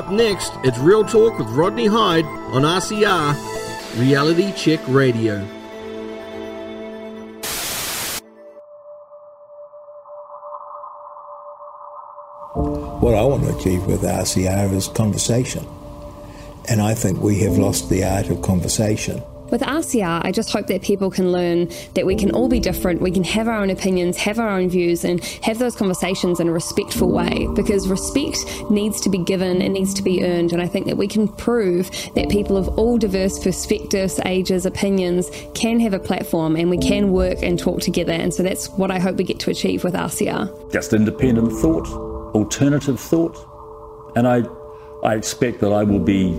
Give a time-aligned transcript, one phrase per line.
[0.00, 5.40] Up next, it's Real Talk with Rodney Hide on RCR, Reality Check Radio.
[13.02, 15.66] What I want to achieve with RCR is conversation.
[16.66, 19.22] And I think we have lost the art of conversation.
[19.50, 23.00] With RCR, I just hope that people can learn that we can all be different,
[23.00, 26.48] we can have our own opinions, have our own views, and have those conversations in
[26.48, 28.38] a respectful way because respect
[28.70, 30.52] needs to be given, it needs to be earned.
[30.52, 35.30] And I think that we can prove that people of all diverse perspectives, ages, opinions
[35.54, 38.12] can have a platform and we can work and talk together.
[38.12, 40.72] And so that's what I hope we get to achieve with RCR.
[40.72, 41.88] Just independent thought,
[42.34, 43.36] alternative thought.
[44.14, 44.42] And I,
[45.02, 46.38] I expect that I will be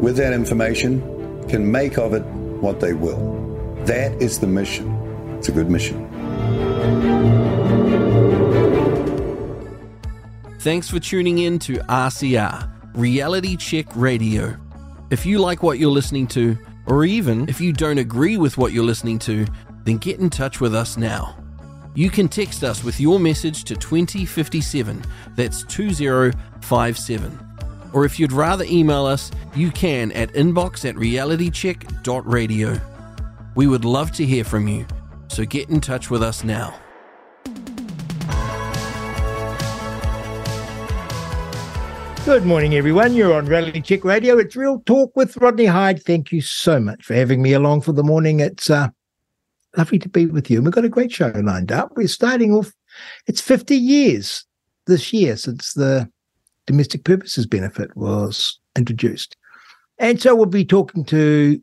[0.00, 1.00] with that information,
[1.48, 2.22] can make of it
[2.60, 3.34] what they will.
[3.86, 4.92] That is the mission.
[5.38, 6.06] It's a good mission.
[10.60, 14.56] Thanks for tuning in to RCR, Reality Check Radio.
[15.10, 18.72] If you like what you're listening to, or even if you don't agree with what
[18.72, 19.46] you're listening to,
[19.84, 21.36] then get in touch with us now.
[21.94, 25.04] You can text us with your message to 2057,
[25.36, 27.45] that's 2057
[27.92, 32.80] or if you'd rather email us, you can at inbox at realitycheck.radio.
[33.54, 34.86] We would love to hear from you,
[35.28, 36.78] so get in touch with us now.
[42.26, 43.14] Good morning, everyone.
[43.14, 44.36] You're on Reality Check Radio.
[44.36, 46.02] It's Real Talk with Rodney Hide.
[46.02, 48.40] Thank you so much for having me along for the morning.
[48.40, 48.88] It's uh,
[49.76, 50.58] lovely to be with you.
[50.58, 51.92] And we've got a great show lined up.
[51.94, 52.72] We're starting off,
[53.28, 54.44] it's 50 years
[54.88, 56.10] this year since the
[56.66, 59.36] domestic purposes benefit was introduced.
[59.98, 61.60] And so we'll be talking to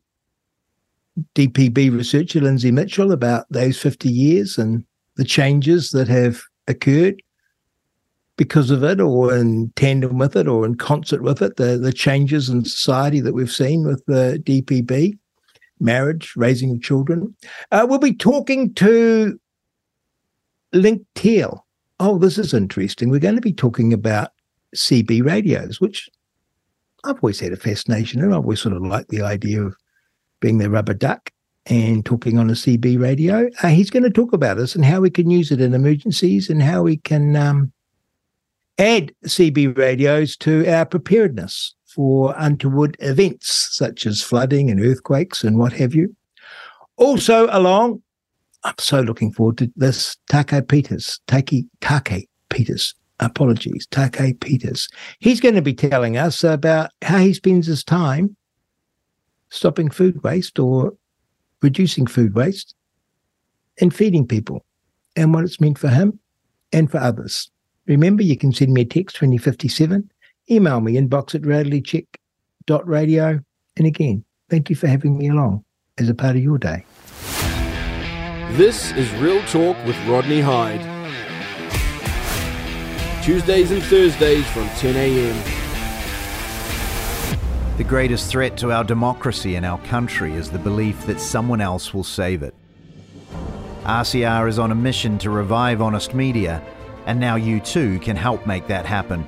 [1.35, 4.83] DPB researcher Lindsay Mitchell about those 50 years and
[5.15, 7.21] the changes that have occurred
[8.35, 11.93] because of it or in tandem with it or in concert with it, the, the
[11.93, 15.17] changes in society that we've seen with the DPB,
[15.79, 17.35] marriage, raising of children.
[17.71, 19.39] Uh, we'll be talking to
[20.71, 21.65] Link Teal.
[21.99, 23.09] Oh, this is interesting.
[23.09, 24.31] We're going to be talking about
[24.75, 26.09] CB radios, which
[27.03, 29.75] I've always had a fascination and I've always sort of liked the idea of
[30.39, 31.31] being the rubber duck
[31.65, 33.49] and talking on a CB radio.
[33.61, 36.49] Uh, he's going to talk about this and how we can use it in emergencies
[36.49, 37.71] and how we can um,
[38.77, 45.57] add CB radios to our preparedness for untoward events such as flooding and earthquakes and
[45.57, 46.13] what have you.
[46.97, 48.01] Also, along,
[48.63, 52.95] I'm so looking forward to this Take Peters, Take Take Peters
[53.25, 54.89] apologies, Take Peters.
[55.19, 58.35] He's going to be telling us about how he spends his time
[59.49, 60.93] stopping food waste or
[61.61, 62.75] reducing food waste
[63.79, 64.65] and feeding people
[65.15, 66.19] and what it's meant for him
[66.71, 67.49] and for others.
[67.87, 70.09] Remember, you can send me a text 2057,
[70.49, 73.39] email me inbox at realitycheck.radio.
[73.77, 75.63] And again, thank you for having me along
[75.97, 76.85] as a part of your day.
[78.51, 80.92] This is Real Talk with Rodney Hide.
[83.23, 85.43] Tuesdays and Thursdays from 10 a.m.
[87.77, 91.93] The greatest threat to our democracy and our country is the belief that someone else
[91.93, 92.53] will save it.
[93.83, 96.61] RCR is on a mission to revive honest media,
[97.05, 99.25] and now you too can help make that happen.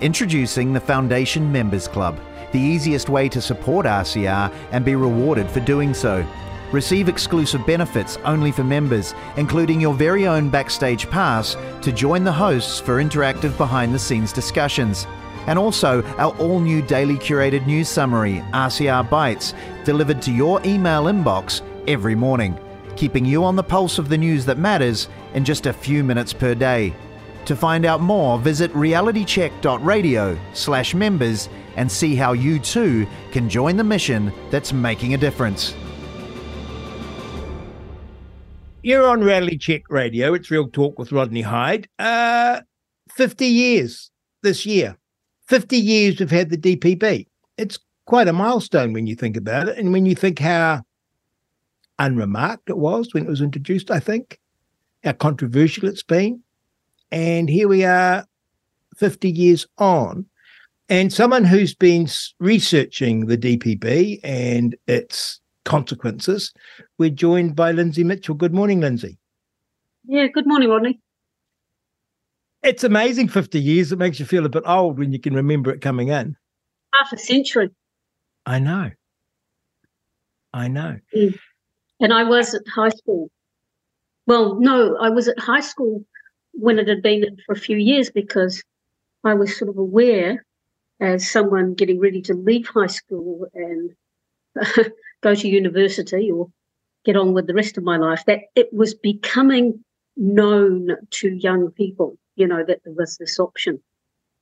[0.00, 2.18] Introducing the Foundation Members Club,
[2.52, 6.26] the easiest way to support RCR and be rewarded for doing so.
[6.72, 12.32] Receive exclusive benefits only for members, including your very own backstage pass to join the
[12.32, 15.06] hosts for interactive behind the scenes discussions.
[15.46, 19.54] And also our all new daily curated news summary, RCR Bites,
[19.84, 22.58] delivered to your email inbox every morning,
[22.96, 26.34] keeping you on the pulse of the news that matters in just a few minutes
[26.34, 26.94] per day.
[27.46, 33.78] To find out more, visit realitycheck.radio slash members and see how you too can join
[33.78, 35.74] the mission that's making a difference.
[38.82, 40.34] You're on Rally Check Radio.
[40.34, 41.88] It's Real Talk with Rodney Hide.
[41.98, 42.60] Uh,
[43.10, 44.96] 50 years this year.
[45.48, 47.26] 50 years we've had the DPB.
[47.56, 49.78] It's quite a milestone when you think about it.
[49.78, 50.82] And when you think how
[51.98, 54.38] unremarked it was when it was introduced, I think,
[55.02, 56.40] how controversial it's been.
[57.10, 58.24] And here we are
[58.96, 60.24] 50 years on.
[60.88, 62.08] And someone who's been
[62.38, 66.52] researching the DPB and its consequences,
[66.98, 68.34] we're joined by Lindsay Mitchell.
[68.34, 69.18] Good morning, Lindsay.
[70.06, 71.00] Yeah, good morning, Rodney.
[72.62, 73.92] It's amazing 50 years.
[73.92, 76.36] It makes you feel a bit old when you can remember it coming in.
[76.94, 77.70] Half a century.
[78.46, 78.90] I know.
[80.52, 80.98] I know.
[81.14, 81.38] Mm.
[82.00, 83.30] And I was at high school.
[84.26, 86.04] Well, no, I was at high school
[86.52, 88.62] when it had been for a few years because
[89.24, 90.44] I was sort of aware
[91.00, 93.90] as someone getting ready to leave high school and
[95.20, 96.48] go to university or
[97.04, 99.82] get on with the rest of my life that it was becoming
[100.16, 103.80] known to young people, you know, that there was this option.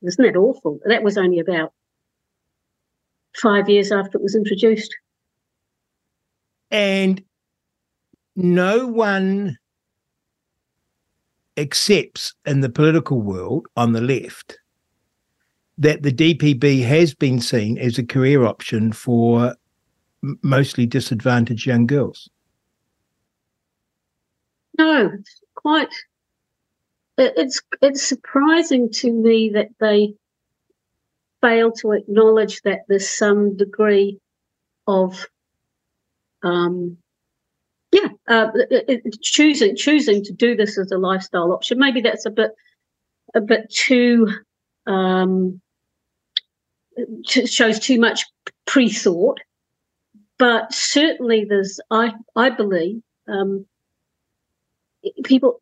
[0.01, 0.79] Isn't that awful?
[0.85, 1.73] That was only about
[3.35, 4.95] five years after it was introduced.
[6.69, 7.23] And
[8.35, 9.57] no one
[11.57, 14.57] accepts in the political world on the left
[15.77, 19.55] that the DPB has been seen as a career option for
[20.41, 22.29] mostly disadvantaged young girls.
[24.77, 25.93] No, it's quite.
[27.17, 30.13] It's it's surprising to me that they
[31.41, 34.19] fail to acknowledge that there's some degree
[34.87, 35.27] of,
[36.43, 36.97] um,
[37.91, 38.47] yeah, uh,
[39.21, 41.79] choosing choosing to do this as a lifestyle option.
[41.79, 42.51] Maybe that's a bit
[43.33, 44.27] a bit too
[44.85, 45.59] um,
[47.25, 48.23] shows too much
[48.65, 49.39] pre-thought
[50.39, 53.65] but certainly there's i i believe um,
[55.23, 55.61] people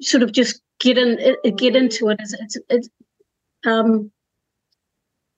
[0.00, 2.88] sort of just get in get into it it's it's, it's
[3.66, 4.10] um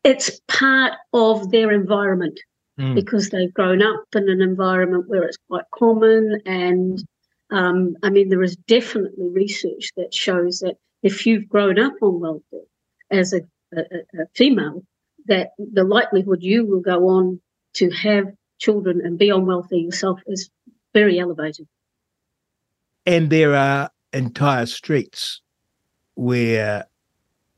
[0.04, 2.38] it's part of their environment
[2.78, 2.94] mm.
[2.94, 7.04] because they've grown up in an environment where it's quite common and
[7.52, 12.18] um, I mean, there is definitely research that shows that if you've grown up on
[12.18, 12.66] welfare
[13.10, 13.42] as a,
[13.76, 13.82] a,
[14.22, 14.82] a female,
[15.26, 17.40] that the likelihood you will go on
[17.74, 18.24] to have
[18.62, 20.48] children and be on welfare yourself is
[20.94, 21.66] very elevated.
[23.04, 25.40] And there are entire streets
[26.14, 26.84] where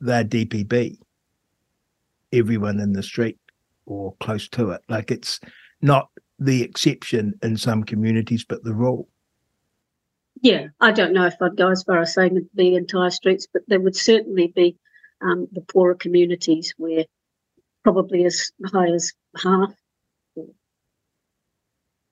[0.00, 0.96] they're DPB,
[2.32, 3.38] everyone in the street
[3.84, 4.80] or close to it.
[4.88, 5.40] Like it's
[5.82, 6.08] not
[6.38, 9.08] the exception in some communities, but the rule.
[10.40, 13.62] Yeah, I don't know if I'd go as far as saying the entire streets, but
[13.68, 14.76] there would certainly be
[15.20, 17.04] um, the poorer communities where
[17.82, 19.12] probably as high as
[19.42, 19.72] half.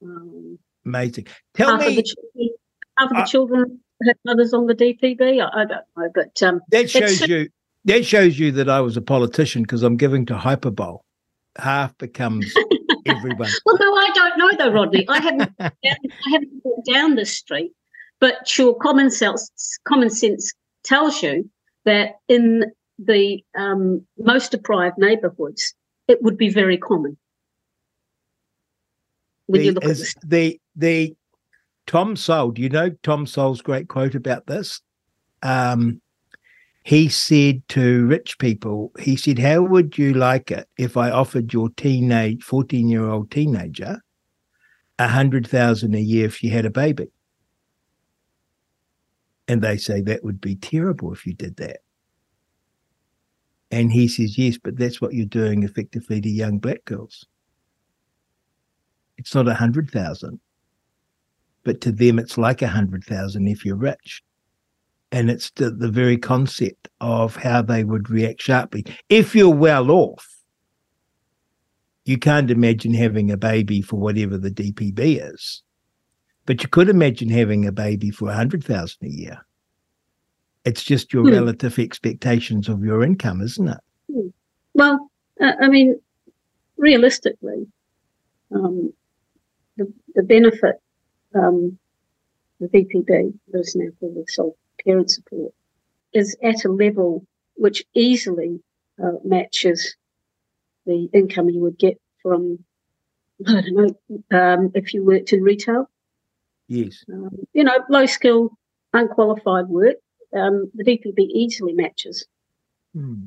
[0.03, 1.27] Um, Amazing.
[1.55, 2.51] Tell half me, of the
[2.99, 5.41] half of the children have mothers on the DPB.
[5.41, 7.49] I, I don't know, but um, that shows you
[7.85, 10.99] that shows you that I was a politician because I'm giving to hyperbole.
[11.59, 12.53] Half becomes
[13.07, 13.51] everyone.
[13.65, 15.07] well, no, I don't know though, Rodney.
[15.09, 15.71] I haven't I
[16.33, 17.73] haven't walked down this street,
[18.21, 19.51] but your common sense
[19.87, 20.53] common sense
[20.85, 21.49] tells you
[21.85, 22.65] that in
[22.99, 25.75] the um, most deprived neighbourhoods,
[26.09, 27.17] it would be very common.
[29.53, 31.17] When the, you look at the, the the
[31.87, 34.81] Tom Sowell, do you know Tom Sowell's great quote about this?
[35.43, 36.01] Um,
[36.85, 41.53] he said to rich people, he said, How would you like it if I offered
[41.53, 44.01] your teenage, 14 year old teenager
[44.99, 47.09] a hundred thousand a year if she had a baby?
[49.49, 51.81] And they say that would be terrible if you did that.
[53.71, 57.27] And he says, yes, but that's what you're doing effectively to young black girls.
[59.19, 60.41] It's not a hundred thousand,
[61.65, 64.23] but to them it's like a hundred thousand if you're rich.
[65.11, 68.87] And it's the, the very concept of how they would react sharply.
[69.11, 70.27] If you're well off,
[72.05, 75.63] you can't imagine having a baby for whatever the DPB is,
[76.47, 79.47] but you could imagine having a baby for a hundred thousand a year.
[80.65, 81.31] It's just your hmm.
[81.31, 83.81] relative expectations of your income, isn't it?
[84.11, 84.29] Hmm.
[84.75, 86.01] Well, I mean,
[86.77, 87.67] realistically,
[88.55, 88.93] um,
[89.77, 90.77] the, the benefit,
[91.35, 91.79] um,
[92.61, 95.53] the DPB, that is now called the sole parent support,
[96.13, 98.61] is at a level which easily
[99.03, 99.97] uh, matches
[100.87, 102.59] the income you would get from,
[103.47, 105.89] I don't know, um, if you worked in retail.
[106.69, 107.05] Yes.
[107.13, 108.57] Um, you know, low skill,
[108.93, 109.97] unqualified work
[110.35, 112.27] um, the DPB easily matches.
[112.95, 113.25] Hmm.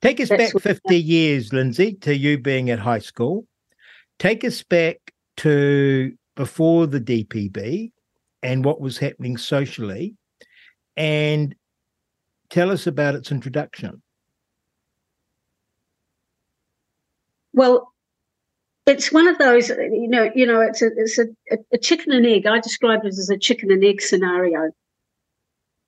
[0.00, 3.46] Take us That's back 50 years, Lindsay, to you being at high school.
[4.18, 7.92] Take us back to before the DPB
[8.42, 10.16] and what was happening socially,
[10.96, 11.54] and
[12.50, 14.02] tell us about its introduction.
[17.52, 17.92] Well,
[18.86, 21.26] it's one of those, you know, you know, it's a it's a,
[21.72, 22.46] a chicken and egg.
[22.46, 24.70] I describe it as a chicken and egg scenario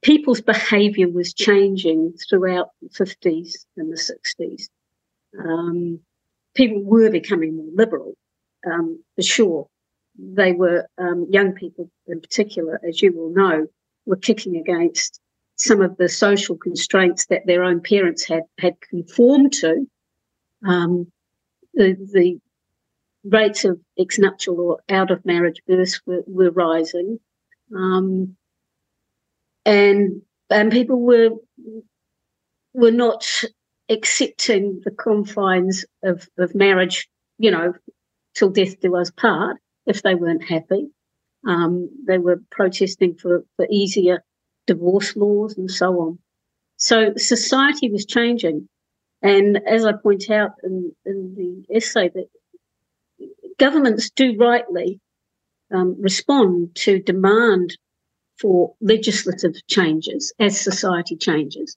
[0.04, 4.68] people's behaviour was changing throughout the 50s and the 60s.
[5.42, 5.98] um,
[6.54, 8.14] people were becoming more liberal,
[8.66, 9.68] um, for sure.
[10.16, 13.66] They were um, young people, in particular, as you will know,
[14.06, 15.20] were kicking against
[15.56, 19.86] some of the social constraints that their own parents had had conformed to.
[20.66, 21.10] Um,
[21.74, 22.38] the, the
[23.24, 27.18] rates of ex-nuptial or out of marriage births were, were rising,
[27.74, 28.36] um,
[29.64, 31.30] and and people were
[32.72, 33.26] were not
[33.88, 37.72] accepting the confines of, of marriage, you know,
[38.34, 40.88] till death do us part, if they weren't happy.
[41.46, 44.24] Um, they were protesting for, for easier
[44.66, 46.18] divorce laws and so on.
[46.76, 48.68] So society was changing.
[49.22, 52.28] And as I point out in, in the essay, that
[53.58, 55.00] governments do rightly
[55.72, 57.76] um, respond to demand
[58.38, 61.76] for legislative changes as society changes.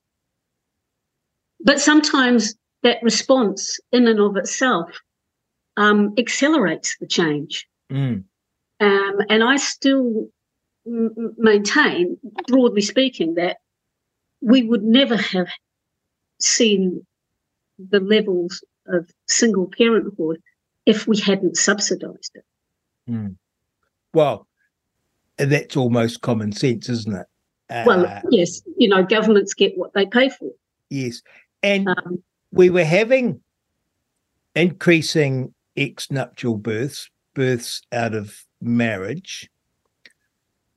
[1.60, 4.90] But sometimes that response in and of itself
[5.78, 7.68] um, accelerates the change.
[7.92, 8.24] Mm.
[8.80, 10.28] Um, and I still
[10.86, 12.18] m- maintain,
[12.48, 13.58] broadly speaking, that
[14.42, 15.48] we would never have
[16.40, 17.06] seen
[17.78, 20.42] the levels of single parenthood
[20.86, 22.46] if we hadn't subsidized it.
[23.10, 23.36] Mm.
[24.14, 24.48] Well,
[25.38, 27.28] that's almost common sense, isn't it?
[27.70, 30.50] Uh, well, yes, you know, governments get what they pay for.
[30.90, 31.22] Yes.
[31.62, 33.42] And um, we were having
[34.56, 39.50] increasing ex nuptial births, births out of marriage.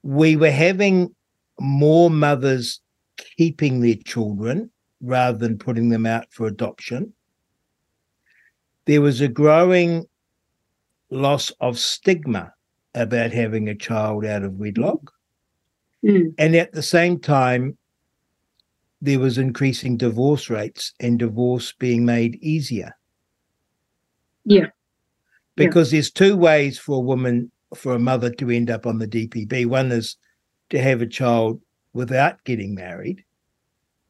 [0.03, 1.15] We were having
[1.59, 2.81] more mothers
[3.37, 7.13] keeping their children rather than putting them out for adoption.
[8.87, 10.07] There was a growing
[11.11, 12.53] loss of stigma
[12.95, 15.13] about having a child out of wedlock.
[16.05, 16.35] Mm.
[16.39, 17.77] And at the same time,
[19.03, 22.97] there was increasing divorce rates and divorce being made easier.
[24.45, 24.69] Yeah.
[25.67, 25.97] Because yeah.
[25.97, 29.67] there's two ways for a woman, for a mother to end up on the DPB.
[29.67, 30.17] One is
[30.71, 31.61] to have a child
[31.93, 33.25] without getting married,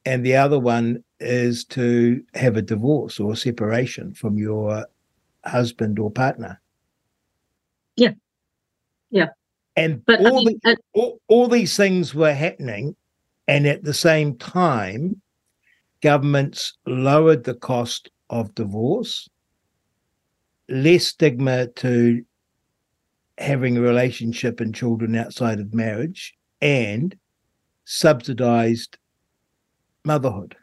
[0.05, 4.87] and the other one is to have a divorce or separation from your
[5.45, 6.61] husband or partner.
[7.97, 8.13] Yeah.
[9.11, 9.29] Yeah.
[9.77, 12.97] And but, all, I mean, the, all, all these things were happening
[13.51, 15.21] and at the same time,
[16.03, 19.29] governments lowered the cost of divorce,
[20.71, 22.25] less stigma to
[23.39, 27.17] having a relationship and children outside of marriage, and
[27.85, 28.99] subsidized
[30.05, 30.57] motherhood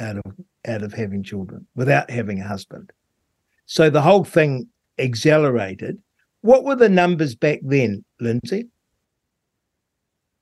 [0.00, 0.34] out of
[0.66, 2.90] out of having children without having a husband.
[3.66, 4.68] So the whole thing
[4.98, 5.98] accelerated.
[6.40, 8.68] What were the numbers back then, Lindsay?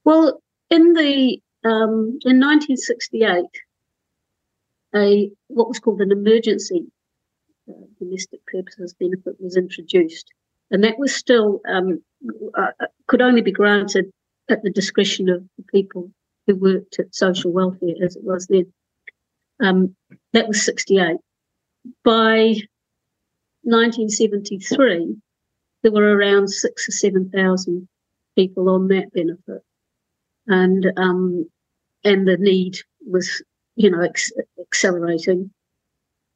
[0.05, 3.45] Well, in the um, in 1968,
[4.95, 6.87] a what was called an emergency
[7.69, 10.33] uh, domestic purposes benefit was introduced,
[10.71, 12.03] and that was still um,
[12.57, 14.11] uh, uh, could only be granted
[14.49, 16.11] at the discretion of the people
[16.47, 18.73] who worked at social welfare, as it was then.
[19.61, 19.97] Um,
[20.33, 21.17] that was 68.
[22.05, 22.57] By
[23.63, 25.17] 1973,
[25.83, 27.89] there were around six or seven thousand
[28.37, 29.63] people on that benefit,
[30.47, 31.49] and um,
[32.05, 33.43] and the need was,
[33.75, 35.51] you know, ex- accelerating.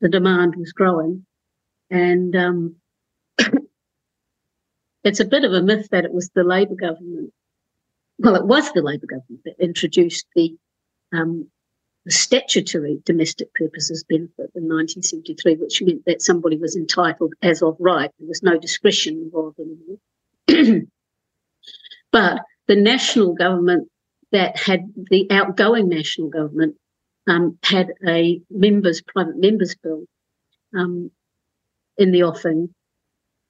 [0.00, 1.26] The demand was growing,
[1.90, 2.76] and um,
[5.04, 7.32] it's a bit of a myth that it was the Labor government.
[8.18, 10.56] Well, it was the Labor government that introduced the,
[11.12, 11.48] um,
[12.04, 17.76] the statutory domestic purposes benefit in 1973, which meant that somebody was entitled as of
[17.78, 18.10] right.
[18.18, 19.98] There was no discretion involved anymore.
[22.12, 23.88] but the national government
[24.32, 26.76] that had the outgoing national government
[27.28, 30.04] um, had a members private members bill
[30.76, 31.10] um,
[31.98, 32.74] in the offing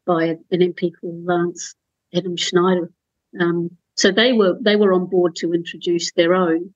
[0.07, 1.75] by an MP called Lance
[2.15, 2.91] Adams-Schneider.
[3.39, 6.75] Um, so they were they were on board to introduce their own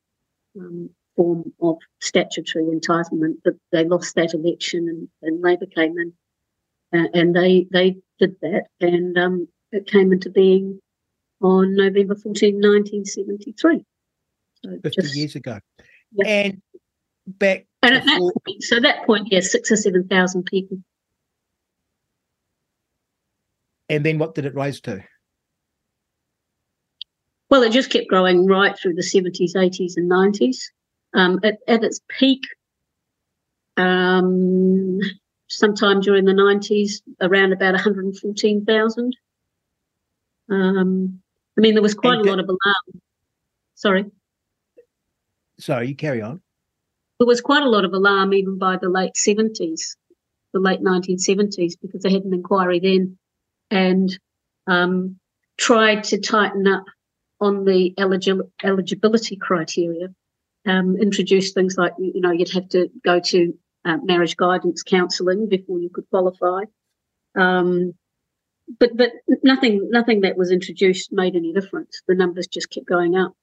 [0.58, 6.12] um, form of statutory entitlement, but they lost that election and, and Labor came in,
[6.92, 10.80] uh, and they they did that, and um, it came into being
[11.40, 13.84] on November 14, 1973.
[14.62, 15.58] So 50 just, years ago.
[16.24, 16.62] And
[17.26, 17.66] back.
[17.82, 20.78] And at that point, so that point, yeah, six or 7,000 people.
[23.88, 25.04] And then what did it rise to?
[27.50, 30.56] Well, it just kept growing right through the 70s, 80s, and 90s.
[31.14, 32.42] Um, at, at, its peak,
[33.76, 34.98] um,
[35.48, 39.16] sometime during the 90s, around about 114,000.
[40.50, 41.20] Um,
[41.56, 43.02] I mean, there was quite and a lot of alarm.
[43.74, 44.06] Sorry
[45.58, 46.40] sorry, you carry on.
[47.18, 49.96] There was quite a lot of alarm even by the late 70s
[50.54, 53.18] the late 1970s because they had an inquiry then
[53.70, 54.18] and
[54.66, 55.16] um,
[55.58, 56.84] tried to tighten up
[57.40, 60.08] on the eligi- eligibility criteria,
[60.66, 63.52] um, introduce things like, you know, you'd have to go to
[63.84, 66.62] uh, marriage guidance counselling before you could qualify.
[67.36, 67.92] Um,
[68.78, 72.00] but but nothing nothing that was introduced made any difference.
[72.08, 73.34] The numbers just kept going up.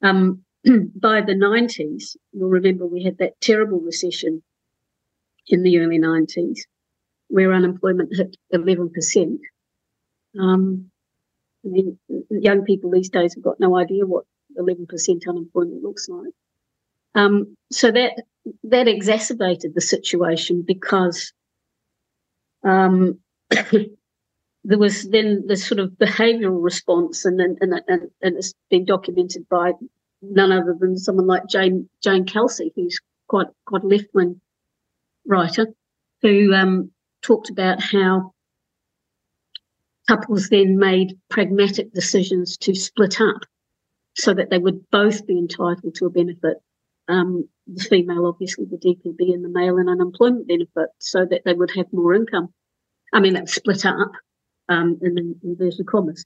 [0.00, 0.42] Um,
[0.94, 4.42] by the 90s, you'll remember we had that terrible recession
[5.46, 6.60] in the early 90s
[7.28, 9.38] where unemployment hit 11%.
[10.38, 10.90] Um,
[11.64, 11.98] I mean,
[12.30, 14.24] young people these days have got no idea what
[14.58, 14.86] 11%
[15.28, 16.32] unemployment looks like.
[17.14, 18.22] Um, so that
[18.64, 21.32] that exacerbated the situation because
[22.64, 23.18] um,
[23.50, 29.48] there was then this sort of behavioural response, and, and and and it's been documented
[29.48, 29.72] by
[30.22, 32.98] none other than someone like Jane Jane Kelsey, who's
[33.28, 34.40] quite quite a left wing
[35.26, 35.66] writer,
[36.22, 36.90] who um,
[37.22, 38.32] talked about how
[40.08, 43.42] couples then made pragmatic decisions to split up
[44.14, 46.56] so that they would both be entitled to a benefit.
[47.08, 51.54] Um, the female, obviously, the DPB, and the male an unemployment benefit, so that they
[51.54, 52.52] would have more income.
[53.12, 54.12] I mean, that's split up
[54.68, 56.24] um, in inverted commas.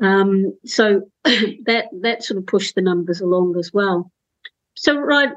[0.00, 4.10] Um, so that that sort of pushed the numbers along as well.
[4.74, 5.30] So right,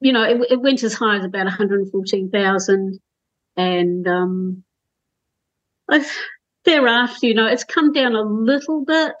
[0.00, 3.00] you know, it, it went as high as about 114,000,
[3.56, 4.64] and um,
[6.64, 9.14] thereafter, you know, it's come down a little bit.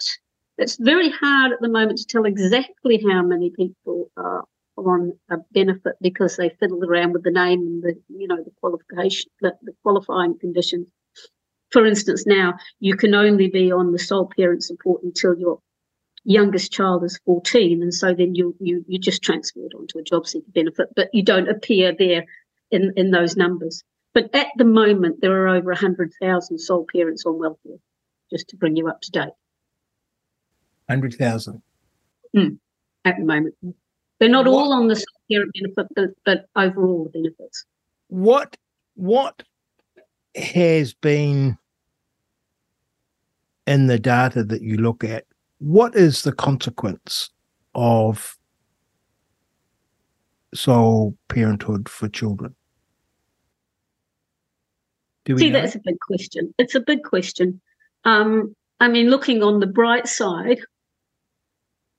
[0.58, 4.44] It's very hard at the moment to tell exactly how many people are
[4.76, 8.52] on a benefit because they fiddled around with the name and the, you know, the
[8.60, 10.88] qualification, the, the qualifying conditions.
[11.72, 15.58] For instance, now you can only be on the sole parent support until your
[16.24, 20.26] youngest child is 14, and so then you you you just transferred onto a job
[20.26, 22.24] seeker benefit, but you don't appear there
[22.70, 23.82] in in those numbers.
[24.14, 27.78] But at the moment, there are over 100,000 sole parents on welfare,
[28.30, 29.32] just to bring you up to date.
[30.86, 31.62] 100,000?
[32.36, 32.58] Mm,
[33.04, 33.54] at the moment.
[34.18, 37.64] They're not what, all on the sole parent benefit, but, but overall the benefits.
[38.08, 38.56] What,
[38.94, 39.42] what
[40.34, 41.56] has been
[43.72, 45.24] in the data that you look at,
[45.58, 47.30] what is the consequence
[47.74, 48.36] of
[50.54, 52.54] sole parenthood for children?
[55.26, 55.60] See, know?
[55.60, 56.52] that's a big question.
[56.58, 57.62] It's a big question.
[58.04, 60.58] Um, I mean, looking on the bright side,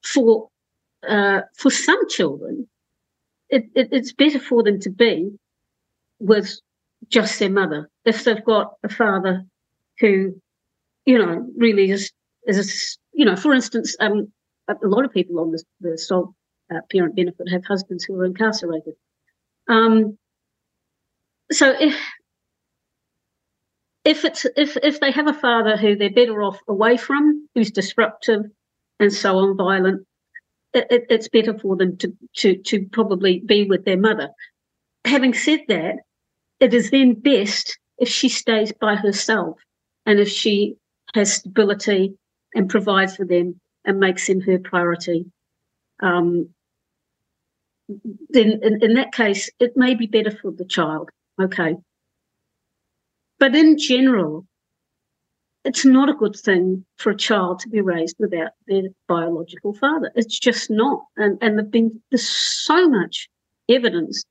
[0.03, 0.49] for
[1.07, 2.67] uh, for some children,
[3.49, 5.31] it, it, it's better for them to be
[6.19, 6.59] with
[7.09, 9.45] just their mother if they've got a father
[9.99, 10.39] who,
[11.05, 12.11] you know, really is
[12.47, 14.31] is you know, for instance, um,
[14.67, 16.33] a lot of people on the, the sole
[16.73, 18.93] uh, parent benefit have husbands who are incarcerated.
[19.67, 20.17] Um,
[21.51, 21.95] so if
[24.05, 27.71] if it's if if they have a father who they're better off away from, who's
[27.71, 28.41] disruptive
[28.99, 30.05] and so on, violent,
[30.73, 34.29] it, it, it's better for them to to to probably be with their mother.
[35.05, 35.95] Having said that,
[36.59, 39.59] it is then best if she stays by herself
[40.05, 40.75] and if she
[41.13, 42.15] has stability
[42.55, 45.25] and provides for them and makes them her priority.
[46.01, 46.49] Um,
[48.29, 51.09] then in, in that case, it may be better for the child.
[51.41, 51.75] Okay,
[53.39, 54.45] but in general,
[55.65, 60.11] it's not a good thing for a child to be raised without their biological father.
[60.15, 61.03] It's just not.
[61.17, 63.27] And, and there's been there's so much
[63.69, 64.23] evidence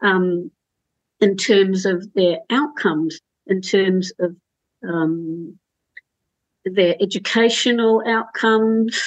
[0.00, 0.50] um,
[1.20, 4.34] in terms of their outcomes, in terms of
[4.82, 5.58] um,
[6.64, 9.00] their educational outcomes,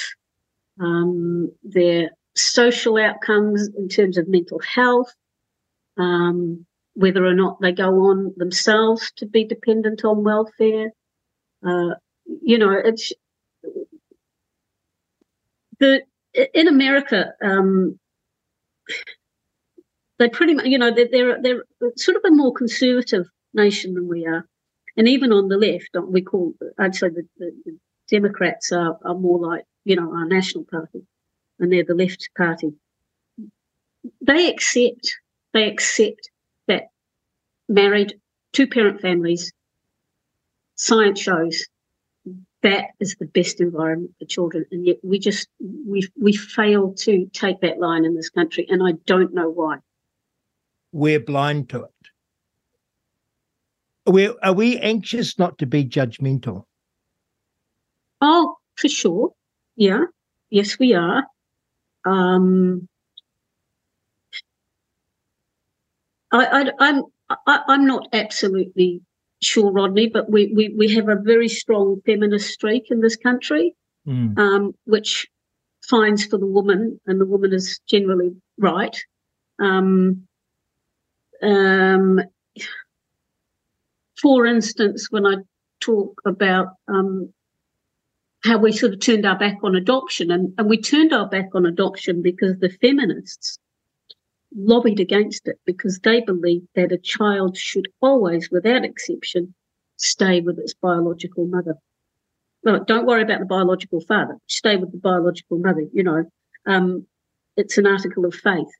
[0.80, 5.12] um, their social outcomes in terms of mental health,
[5.96, 10.90] um, whether or not they go on themselves to be dependent on welfare.
[11.64, 11.94] Uh,
[12.42, 13.12] you know, it's
[15.78, 16.02] the
[16.52, 17.32] in America.
[17.42, 17.98] Um,
[20.18, 21.64] they pretty much, you know, they're, they're they're
[21.96, 24.46] sort of a more conservative nation than we are,
[24.96, 26.54] and even on the left, we call
[26.92, 27.78] say the, the, the
[28.08, 31.02] Democrats are, are more like you know our national party,
[31.58, 32.72] and they're the left party.
[34.20, 35.18] They accept
[35.52, 36.30] they accept
[36.68, 36.88] that
[37.68, 38.14] married,
[38.52, 39.52] two parent families,
[40.76, 41.66] science shows
[42.64, 44.64] that is the best environment for children.
[44.72, 48.82] And yet we just we we fail to take that line in this country, and
[48.82, 49.78] I don't know why.
[50.90, 51.93] We're blind to it.
[54.06, 56.64] We're, we anxious not to be judgmental?
[58.20, 59.32] Oh, for sure.
[59.76, 60.04] Yeah.
[60.50, 61.24] Yes, we are.
[62.04, 62.88] Um,
[66.30, 67.02] I, I, I'm
[67.46, 69.00] I, am not absolutely
[69.42, 73.74] sure, Rodney, but we, we, we have a very strong feminist streak in this country,
[74.06, 74.38] mm.
[74.38, 75.26] um, which
[75.88, 78.96] finds for the woman, and the woman is generally right.
[79.60, 80.26] Um,
[81.42, 82.20] um,
[84.24, 85.34] for instance, when I
[85.80, 87.30] talk about um,
[88.42, 91.50] how we sort of turned our back on adoption, and, and we turned our back
[91.52, 93.58] on adoption because the feminists
[94.56, 99.52] lobbied against it because they believed that a child should always, without exception,
[99.98, 101.74] stay with its biological mother.
[102.62, 104.38] Well, don't worry about the biological father.
[104.46, 105.84] Stay with the biological mother.
[105.92, 106.24] You know,
[106.64, 107.06] um,
[107.58, 108.72] it's an article of faith,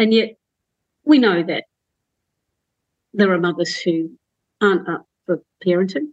[0.00, 0.30] and yet
[1.04, 1.66] we know that
[3.14, 4.10] there are mothers who
[4.60, 6.08] aren't up for parenting.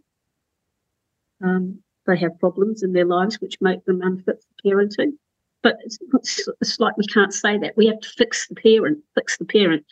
[1.42, 5.12] Um, they have problems in their lives which make them unfit for parenting.
[5.62, 5.98] But it's,
[6.60, 7.76] it's, like we can't say that.
[7.76, 9.84] We have to fix the parent, fix the parent.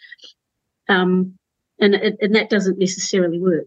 [0.89, 1.37] Um,
[1.81, 3.67] and, and that doesn't necessarily work.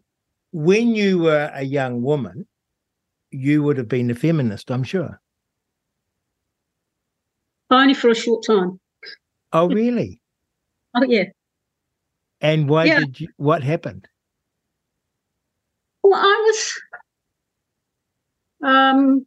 [0.54, 2.48] When you were a young woman,
[3.32, 5.20] you would have been a feminist, I'm sure.
[7.70, 8.80] Only for a short time.
[9.52, 10.22] Oh, really?
[10.96, 11.26] oh, yeah.
[12.40, 13.00] And why yeah.
[13.00, 13.28] did you?
[13.38, 14.08] What happened?
[18.64, 19.26] Um.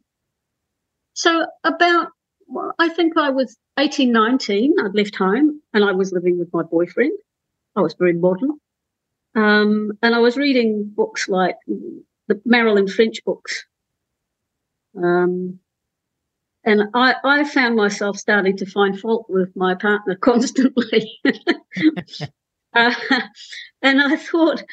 [1.13, 2.07] So about,
[2.47, 4.75] well, I think I was 18, 19.
[4.83, 7.11] I'd left home and I was living with my boyfriend.
[7.75, 8.59] I was very modern.
[9.35, 13.65] Um, and I was reading books like the Marilyn French books.
[14.97, 15.59] Um,
[16.63, 21.19] and I, I found myself starting to find fault with my partner constantly.
[22.73, 22.93] uh,
[23.81, 24.63] and I thought,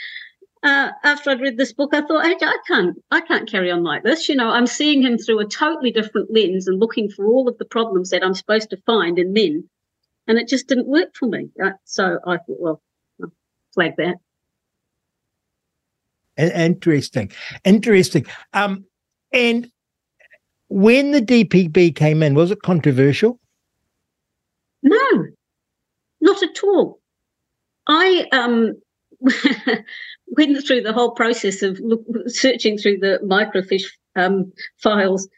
[0.62, 3.83] uh, after I'd read this book, I thought, hey, I can't, I can't carry on
[3.83, 4.29] like this.
[4.29, 7.59] You know, I'm seeing him through a totally different lens and looking for all of
[7.59, 9.68] the problems that I'm supposed to find in men,
[10.27, 11.51] and it just didn't work for me.
[11.62, 12.83] Uh, so I thought, well,
[13.23, 13.33] I'll
[13.75, 14.16] flag that.
[16.37, 17.33] Interesting,
[17.64, 18.27] interesting.
[18.53, 18.85] Um,
[19.33, 19.71] and
[20.68, 23.40] when the DPB came in, was it controversial?
[24.83, 25.27] No,
[26.21, 27.01] not at all.
[27.88, 28.75] I um,
[30.37, 35.28] went through the whole process of look, searching through the microfiche um, files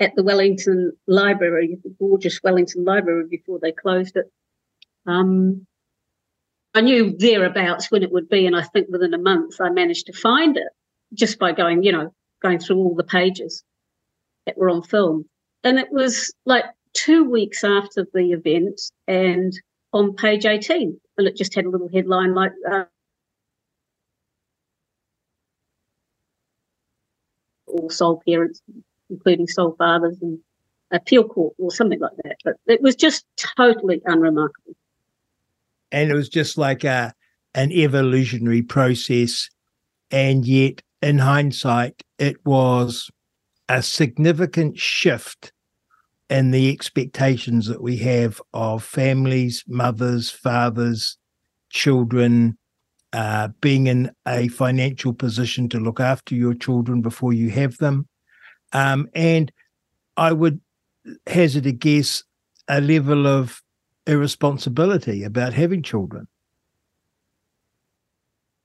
[0.00, 4.30] at the Wellington Library, the gorgeous Wellington Library, before they closed it.
[5.06, 5.66] Um,
[6.74, 10.06] I knew thereabouts when it would be, and I think within a month I managed
[10.06, 10.68] to find it
[11.14, 13.64] just by going, you know, going through all the pages
[14.46, 15.24] that were on film.
[15.64, 19.52] And it was like two weeks after the event and
[19.92, 21.00] on page 18.
[21.16, 22.52] And it just had a little headline like,
[27.78, 28.62] all sole parents,
[29.10, 30.38] including sole fathers and
[30.90, 32.36] appeal court or something like that.
[32.44, 34.74] But it was just totally unremarkable.
[35.90, 37.14] And it was just like a
[37.54, 39.48] an evolutionary process.
[40.10, 43.10] And yet, in hindsight, it was
[43.68, 45.52] a significant shift
[46.30, 51.16] in the expectations that we have of families, mothers, fathers,
[51.70, 52.58] children,
[53.12, 58.06] uh, being in a financial position to look after your children before you have them.
[58.72, 59.50] Um, and
[60.16, 60.60] I would
[61.26, 62.22] hazard a guess
[62.68, 63.62] a level of
[64.06, 66.28] irresponsibility about having children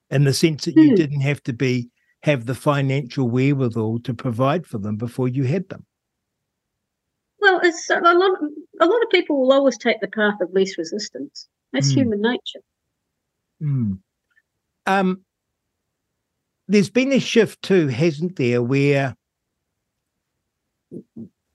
[0.10, 0.96] in the sense that you hmm.
[0.96, 1.90] didn't have to be
[2.24, 5.86] have the financial wherewithal to provide for them before you had them?
[7.40, 8.32] Well, it's a lot.
[8.32, 11.50] Of, a lot of people will always take the path of least resistance.
[11.74, 11.98] That's mm.
[11.98, 12.62] human nature.
[13.62, 14.00] Mm.
[14.86, 15.22] Um,
[16.68, 19.16] there's been a shift too, hasn't there, where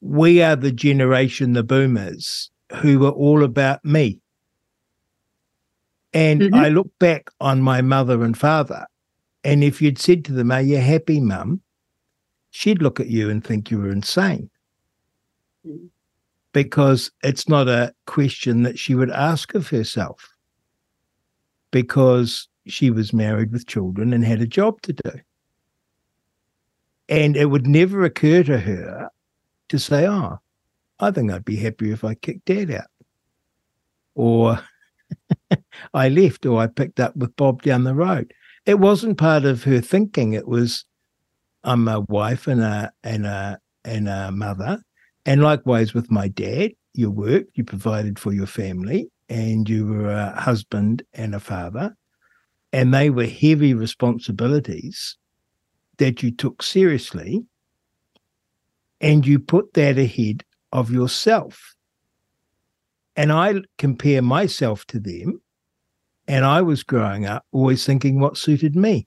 [0.01, 4.21] we are the generation, the boomers, who were all about me.
[6.13, 6.55] And mm-hmm.
[6.55, 8.87] I look back on my mother and father,
[9.45, 11.61] and if you'd said to them, Are you happy, mum?
[12.51, 14.51] she'd look at you and think you were insane.
[15.67, 15.89] Mm.
[16.53, 20.35] Because it's not a question that she would ask of herself.
[21.71, 25.13] Because she was married with children and had a job to do.
[27.09, 29.11] And it would never occur to her
[29.69, 30.39] to say, Oh,
[31.01, 32.87] I think I'd be happier if I kicked dad out.
[34.15, 34.61] Or
[35.95, 38.33] I left, or I picked up with Bob down the road
[38.69, 40.35] it wasn't part of her thinking.
[40.35, 40.85] It was,
[41.65, 44.83] I'm a wife and a and a and a mother,
[45.25, 46.73] and likewise with my dad.
[46.93, 51.97] You worked, you provided for your family, and you were a husband and a father,
[52.73, 55.17] and they were heavy responsibilities
[55.99, 57.45] that you took seriously,
[59.01, 61.75] and you put that ahead of yourself.
[63.17, 65.41] And I compare myself to them
[66.29, 69.07] And I was growing up always thinking what suited me.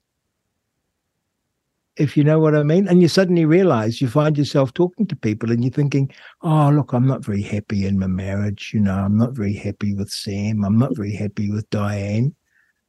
[1.98, 2.88] If you know what I mean.
[2.88, 6.94] And you suddenly realize you find yourself talking to people and you're thinking, oh, look,
[6.94, 8.72] I'm not very happy in my marriage.
[8.74, 10.64] You know, I'm not very happy with Sam.
[10.66, 12.34] I'm not very happy with Diane.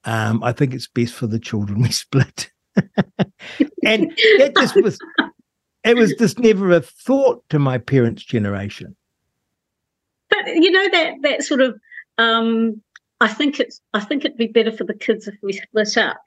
[0.04, 2.50] Um, I think it's best for the children we split.
[3.84, 4.98] and it just was
[5.84, 8.96] it was just never a thought to my parents' generation.
[10.30, 11.78] But you know that that sort of
[12.18, 12.80] um,
[13.20, 16.18] I think it's I think it'd be better for the kids if we split up.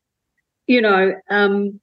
[0.68, 1.80] You know, um,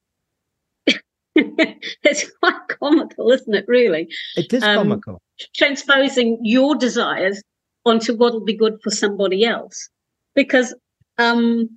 [1.34, 3.64] it's quite comical, isn't it?
[3.68, 5.22] Really, it is um, comical.
[5.54, 7.42] Transposing your desires
[7.84, 9.88] onto what'll be good for somebody else,
[10.34, 10.74] because
[11.18, 11.68] um,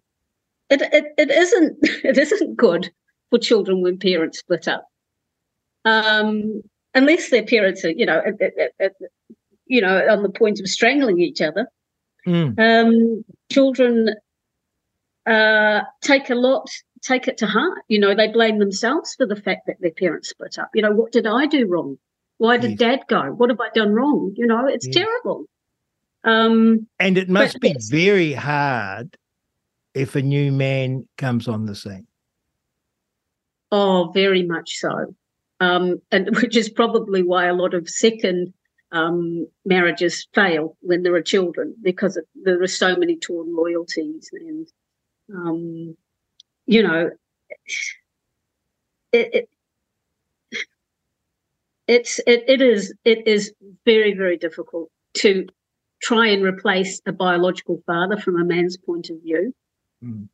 [0.69, 2.91] it, it it isn't it isn't good
[3.29, 4.87] for children when parents split up
[5.85, 8.93] um, unless their parents are, you know, at, at,
[9.67, 11.67] you know, on the point of strangling each other.
[12.27, 12.59] Mm.
[12.59, 14.15] Um, children
[15.27, 16.67] uh, take a lot,
[17.01, 17.79] take it to heart.
[17.87, 20.69] You know, they blame themselves for the fact that their parents split up.
[20.73, 21.97] You know, what did I do wrong?
[22.37, 22.79] Why did yes.
[22.79, 23.31] dad go?
[23.31, 24.33] What have I done wrong?
[24.35, 24.95] You know, it's yes.
[24.95, 25.45] terrible.
[26.23, 29.15] Um, and it must be very hard
[29.95, 32.07] if a new man comes on the scene.
[33.71, 35.15] Oh, very much so
[35.59, 38.53] um, and which is probably why a lot of second
[38.91, 44.29] um, marriages fail when there are children because it, there are so many torn loyalties
[44.33, 44.67] and
[45.33, 45.97] um,
[46.65, 47.09] you know
[49.11, 49.49] it, it
[51.87, 53.53] it's it, it is it is
[53.85, 55.47] very very difficult to
[56.01, 59.53] try and replace a biological father from a man's point of view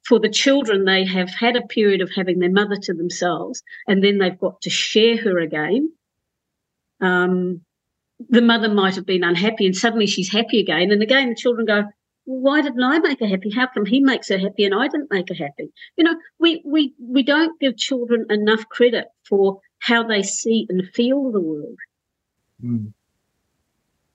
[0.06, 4.04] For the children, they have had a period of having their mother to themselves, and
[4.04, 5.92] then they've got to share her again.
[7.00, 7.62] Um,
[8.30, 10.92] the mother might have been unhappy, and suddenly she's happy again.
[10.92, 11.84] And again, the children go,
[12.26, 13.50] why didn't I make her happy?
[13.50, 15.72] How come he makes her happy and I didn't make her happy?
[15.96, 20.88] You know, we we we don't give children enough credit for how they see and
[20.94, 21.78] feel the world.
[22.64, 22.94] Mm.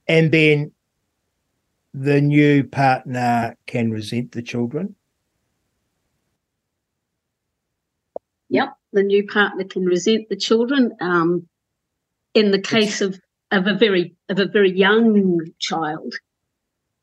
[0.09, 0.72] And then
[1.92, 4.94] the new partner can resent the children.
[8.48, 10.92] Yep, the new partner can resent the children.
[11.00, 11.48] Um,
[12.35, 13.18] in the case of,
[13.50, 16.14] of a very of a very young child,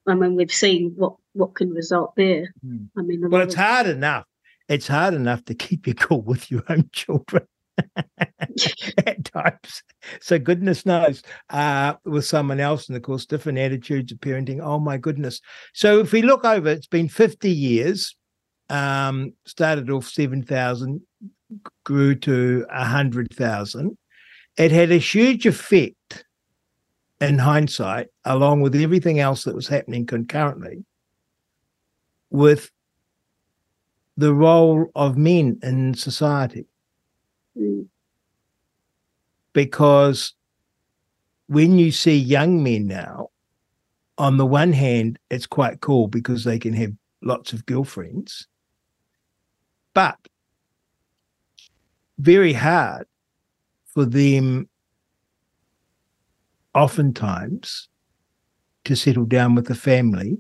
[0.08, 2.54] I mean, we've seen what what can result there.
[2.66, 2.86] Hmm.
[2.98, 4.26] I mean, well, it's of, hard enough.
[4.70, 7.46] It's hard enough to keep your cool with your own children
[7.98, 9.84] at times.
[10.22, 14.60] So goodness knows, uh, with someone else, and of course, different attitudes of parenting.
[14.62, 15.42] Oh my goodness!
[15.74, 18.16] So if we look over, it's been fifty years.
[18.70, 21.02] Um, started off seven thousand
[21.84, 23.98] grew to 100,000.
[24.58, 26.26] It had a huge effect
[27.20, 30.84] in hindsight, along with everything else that was happening concurrently,
[32.30, 32.72] with
[34.18, 36.66] the role of men in society.
[39.54, 40.34] Because
[41.48, 43.30] when you see young men now,
[44.18, 48.48] on the one hand, it's quite cool because they can have lots of girlfriends.
[49.94, 50.18] But
[52.18, 53.06] very hard
[53.86, 54.68] for them
[56.74, 57.88] oftentimes
[58.86, 60.38] to settle down with the family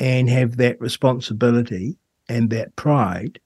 [0.00, 1.96] and have that responsibility
[2.28, 3.38] and that pride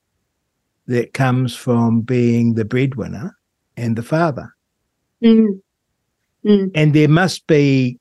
[0.87, 3.37] that comes from being the breadwinner
[3.77, 4.55] and the father.
[5.23, 5.61] Mm.
[6.45, 6.71] Mm.
[6.75, 7.99] And there must be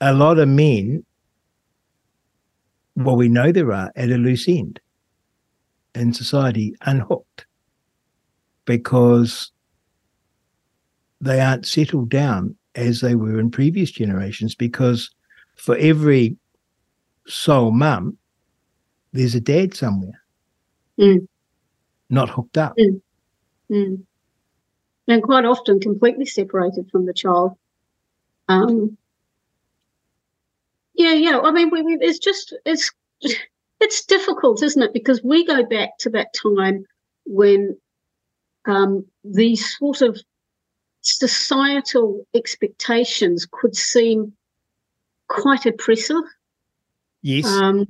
[0.00, 1.04] a lot of men,
[2.96, 4.80] well, we know there are, at a loose end
[5.94, 7.46] in society, unhooked
[8.64, 9.50] because
[11.20, 15.10] they aren't settled down as they were in previous generations because
[15.56, 16.36] for every
[17.26, 18.16] sole mum,
[19.12, 20.20] there's a dad somewhere,
[20.98, 21.26] mm.
[22.10, 22.76] not hooked up.
[22.76, 23.00] Mm.
[23.70, 24.02] Mm.
[25.08, 27.56] And quite often completely separated from the child.
[28.48, 28.96] Um,
[30.94, 31.40] yeah, yeah.
[31.40, 32.90] I mean, we, we, it's just, it's,
[33.80, 34.92] it's difficult, isn't it?
[34.92, 36.84] Because we go back to that time
[37.24, 37.76] when
[38.66, 40.20] um, these sort of
[41.00, 44.32] societal expectations could seem
[45.28, 46.22] quite oppressive.
[47.22, 47.46] Yes.
[47.46, 47.86] Um,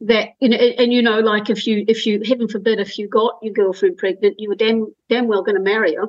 [0.00, 2.98] that you know, and, and, you know, like if you, if you, heaven forbid, if
[2.98, 6.06] you got your girlfriend pregnant, you were damn, damn well going to marry her.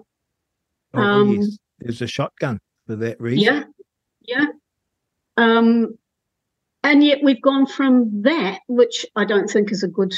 [0.94, 1.58] Oh, um, yes.
[1.80, 3.44] There's a shotgun for that reason.
[3.44, 3.64] Yeah,
[4.22, 4.46] yeah.
[5.38, 5.98] Um,
[6.84, 10.14] and yet we've gone from that, which I don't think is a good,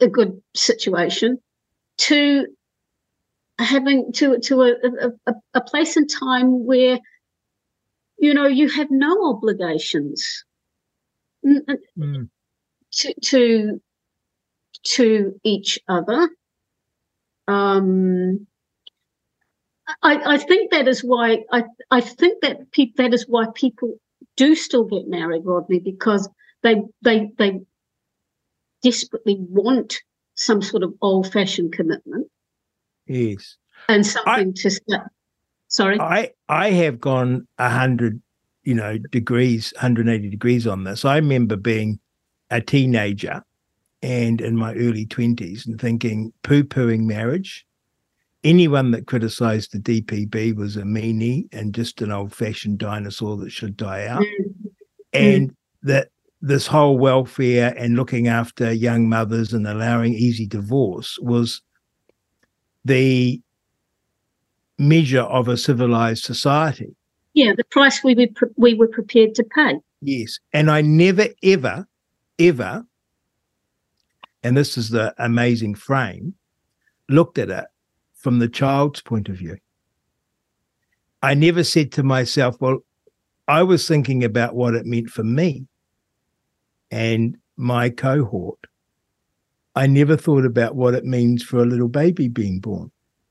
[0.00, 1.38] a good situation,
[1.98, 2.46] to
[3.58, 4.72] having to to a,
[5.26, 6.98] a, a place and time where
[8.18, 10.44] you know you have no obligations
[11.46, 12.28] mm.
[12.92, 13.80] to to
[14.84, 16.28] to each other.
[17.46, 18.46] Um,
[20.02, 23.96] I, I think that is why I, I think that pe- that is why people
[24.36, 26.28] do still get married, Rodney, because
[26.62, 27.60] they they they
[28.82, 30.00] desperately want
[30.34, 32.28] some sort of old fashioned commitment.
[33.06, 33.56] Yes.
[33.88, 35.10] And something I, to start.
[35.68, 36.00] Sorry.
[36.00, 38.22] I I have gone a hundred,
[38.62, 41.04] you know, degrees, 180 degrees on this.
[41.04, 41.98] I remember being
[42.50, 43.42] a teenager
[44.02, 47.66] and in my early 20s and thinking poo-pooing marriage
[48.44, 53.50] anyone that criticized the DPB was a meanie and just an old fashioned dinosaur that
[53.50, 54.22] should die out.
[54.22, 54.70] Mm.
[55.14, 55.54] And mm.
[55.84, 56.08] that
[56.42, 61.62] this whole welfare and looking after young mothers and allowing easy divorce was
[62.84, 63.40] the
[64.78, 66.94] measure of a civilized society.
[67.32, 69.78] Yeah, the price we were, we were prepared to pay.
[70.00, 70.38] Yes.
[70.52, 71.86] And I never, ever,
[72.38, 72.84] ever,
[74.42, 76.34] and this is the amazing frame,
[77.08, 77.64] looked at it
[78.14, 79.56] from the child's point of view.
[81.22, 82.80] I never said to myself, well,
[83.48, 85.66] I was thinking about what it meant for me
[86.90, 88.58] and my cohort.
[89.74, 92.90] I never thought about what it means for a little baby being born,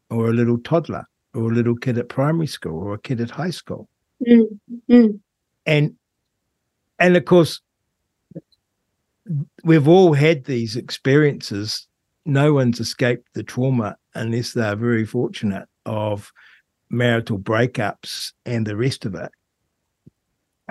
[0.10, 3.30] or a little toddler, or a little kid at primary school, or a kid at
[3.30, 3.88] high school.
[4.28, 5.08] Mm-hmm.
[5.66, 5.96] And
[7.00, 7.62] and of course,
[9.64, 11.88] we've all had these experiences.
[12.26, 16.32] No one's escaped the trauma unless they're very fortunate, of
[16.90, 19.32] marital breakups and the rest of it.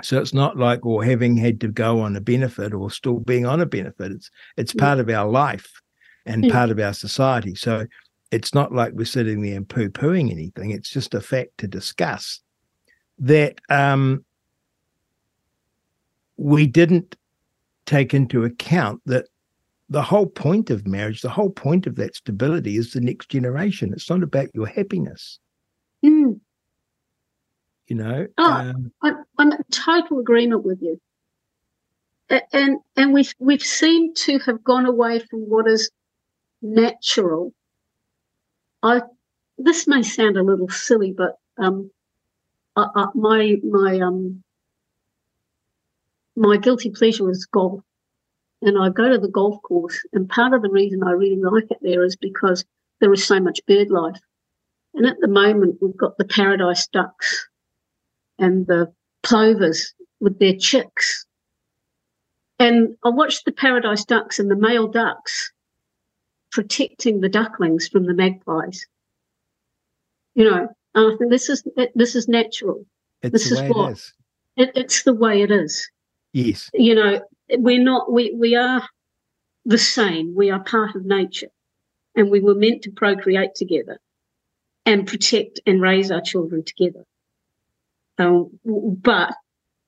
[0.01, 3.45] So it's not like or having had to go on a benefit or still being
[3.45, 4.11] on a benefit.
[4.11, 5.81] It's it's part of our life
[6.25, 7.53] and part of our society.
[7.53, 7.85] So
[8.31, 10.71] it's not like we're sitting there and poo-pooing anything.
[10.71, 12.41] It's just a fact to discuss
[13.19, 14.25] that um,
[16.37, 17.15] we didn't
[17.85, 19.27] take into account that
[19.89, 23.93] the whole point of marriage, the whole point of that stability is the next generation.
[23.93, 25.37] It's not about your happiness.
[26.03, 26.39] Mm.
[27.87, 28.27] You know?
[28.37, 30.99] Oh, um, I, I'm in total agreement with you.
[32.51, 35.91] And and we've we've seemed to have gone away from what is
[36.61, 37.53] natural.
[38.81, 39.01] I
[39.57, 41.91] this may sound a little silly, but um,
[42.75, 44.43] I, I, my my um
[46.35, 47.81] my guilty pleasure is golf
[48.63, 50.03] and I go to the golf course.
[50.13, 52.65] And part of the reason I really like it there is because
[52.99, 54.19] there is so much bird life.
[54.95, 57.47] And at the moment, we've got the paradise ducks
[58.39, 58.91] and the
[59.23, 61.25] plovers with their chicks.
[62.59, 65.51] And I watched the paradise ducks and the male ducks
[66.51, 68.85] protecting the ducklings from the magpies.
[70.35, 71.63] You know, and I think this is
[71.95, 72.85] this is natural.
[73.21, 74.13] It's this is what it is.
[74.55, 75.89] It, it's the way it is.
[76.31, 76.69] Yes.
[76.73, 77.21] You know,
[77.57, 78.87] we're not we we are
[79.65, 81.47] the same we are part of nature
[82.15, 83.99] and we were meant to procreate together
[84.85, 87.05] and protect and raise our children together
[88.17, 89.33] um, but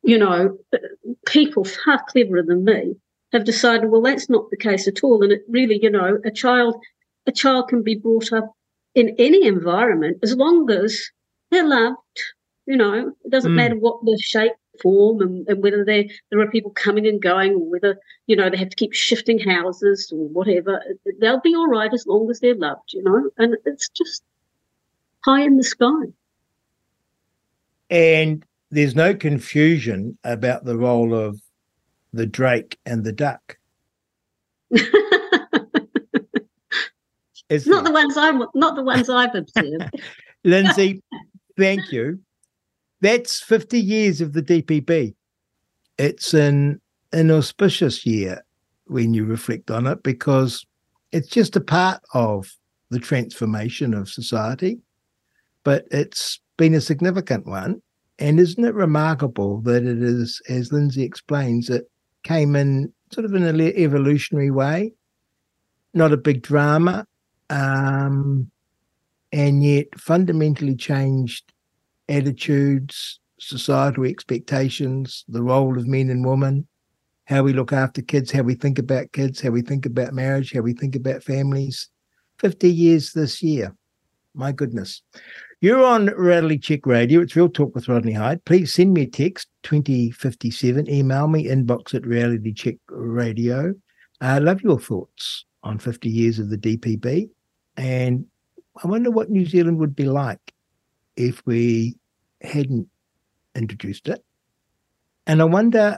[0.03, 0.57] you know
[1.25, 2.95] people far cleverer than me
[3.31, 5.23] have decided well that's not the case at all.
[5.23, 6.75] And it really you know a child
[7.27, 8.53] a child can be brought up
[8.93, 11.09] in any environment as long as
[11.51, 11.97] they're loved
[12.65, 13.13] you know.
[13.23, 13.55] It doesn't mm.
[13.55, 17.53] matter what the shape form and, and whether there there are people coming and going
[17.53, 20.81] or whether you know they have to keep shifting houses or whatever.
[21.19, 23.29] They'll be all right as long as they're loved you know.
[23.37, 24.23] And it's just
[25.23, 26.05] high in the sky
[27.89, 31.39] and there's no confusion about the role of
[32.13, 33.57] the drake and the duck.
[37.51, 39.91] Not the ones i'm not the ones i've observed.
[40.43, 41.03] Lindsay
[41.57, 42.19] thank you.
[43.01, 45.15] That's 50 years of the DPB.
[45.97, 46.81] It's an,
[47.13, 48.43] an auspicious year
[48.87, 50.65] when you reflect on it because
[51.11, 52.51] it's just a part of
[52.89, 54.79] the transformation of society,
[55.63, 57.81] but it's been a significant one.
[58.17, 61.89] And isn't it remarkable that it is, as Lindsay explains, it
[62.23, 64.93] came in sort of in an evolutionary way,
[65.93, 67.05] not a big drama,
[67.49, 68.49] um,
[69.31, 71.51] and yet fundamentally changed
[72.07, 76.67] attitudes, societal expectations, the role of men and women,
[77.25, 80.53] how we look after kids, how we think about kids, how we think about marriage,
[80.53, 81.89] how we think about families.
[82.39, 83.75] 50 years this year.
[84.35, 85.01] My goodness.
[85.61, 87.21] You're on Reality Check Radio.
[87.21, 88.43] It's Real Talk with Rodney Hide.
[88.43, 90.89] Please send me a text 2057.
[90.89, 93.73] Email me inbox at Reality Check Radio.
[94.19, 97.29] I love your thoughts on 50 years of the DPB.
[97.77, 98.25] And
[98.83, 100.53] I wonder what New Zealand would be like
[101.15, 101.95] if we
[102.41, 102.89] hadn't
[103.55, 104.21] introduced it.
[105.27, 105.97] And I wonder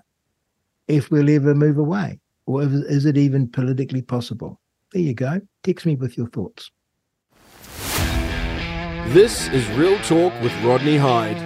[0.87, 2.19] if we'll ever move away.
[2.45, 4.61] Or is it even politically possible?
[4.93, 5.41] There you go.
[5.63, 6.69] Text me with your thoughts.
[9.11, 11.37] This is Real Talk with Rodney Hide.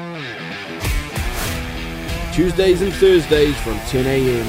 [2.33, 4.47] Tuesdays and Thursdays from 10 a.m.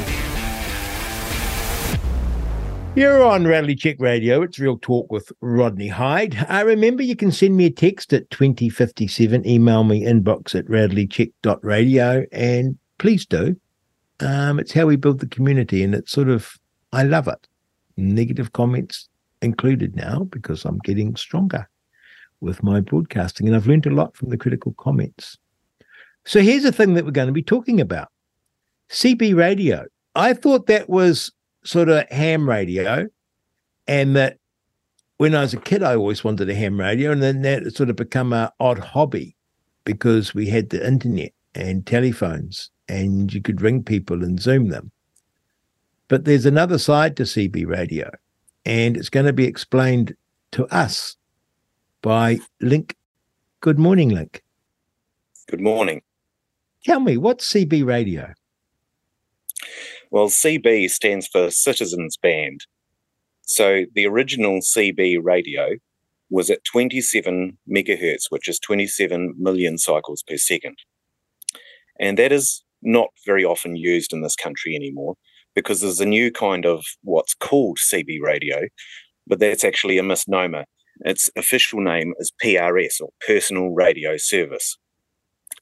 [2.96, 4.40] You're on Reality Check Radio.
[4.40, 6.46] It's Real Talk with Rodney Hide.
[6.48, 10.64] I uh, remember you can send me a text at 2057, email me inbox at
[10.64, 13.54] realitycheck.radio, and please do.
[14.20, 16.58] Um, it's how we build the community, and it's sort of,
[16.94, 17.46] I love it.
[17.98, 19.10] Negative comments
[19.42, 21.68] included now because I'm getting stronger
[22.42, 25.38] with my broadcasting, and I've learned a lot from the critical comments.
[26.24, 28.08] So here's the thing that we're going to be talking about
[28.90, 29.86] CB radio.
[30.14, 31.32] I thought that was
[31.64, 33.08] sort of ham radio,
[33.86, 34.38] and that
[35.16, 37.90] when I was a kid, I always wanted a ham radio, and then that sort
[37.90, 39.36] of become an odd hobby
[39.84, 44.90] because we had the internet and telephones, and you could ring people and zoom them.
[46.08, 48.10] But there's another side to CB radio,
[48.66, 50.14] and it's going to be explained
[50.52, 51.16] to us
[52.02, 52.96] by Link.
[53.60, 54.42] Good morning, Link.
[55.48, 56.02] Good morning.
[56.84, 58.34] Tell me, what's CB radio?
[60.10, 62.66] Well, CB stands for Citizens Band.
[63.42, 65.76] So the original CB radio
[66.28, 70.76] was at 27 megahertz, which is 27 million cycles per second.
[72.00, 75.14] And that is not very often used in this country anymore
[75.54, 78.62] because there's a new kind of what's called CB radio,
[79.26, 80.64] but that's actually a misnomer.
[81.00, 84.76] Its official name is PRS or Personal Radio Service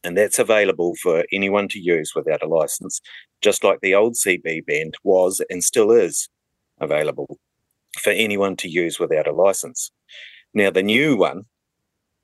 [0.02, 3.00] and that's available for anyone to use without a license,
[3.40, 6.28] just like the old CB band was and still is
[6.80, 7.38] available
[7.98, 9.90] for anyone to use without a license.
[10.54, 11.44] Now, the new one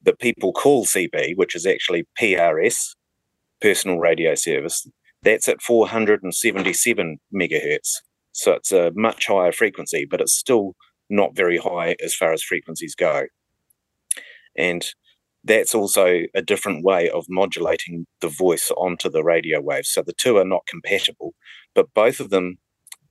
[0.02, 2.94] that people call CB, which is actually PRS,
[3.60, 4.88] Personal Radio Service,
[5.22, 7.96] that's at 477 megahertz.
[8.32, 10.74] So it's a much higher frequency, but it's still
[11.08, 13.26] not very high as far as frequencies go.
[14.56, 14.86] And
[15.44, 19.88] that's also a different way of modulating the voice onto the radio waves.
[19.88, 21.34] So the two are not compatible,
[21.74, 22.58] but both of them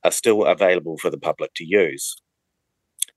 [0.04, 2.16] are still available for the public to use.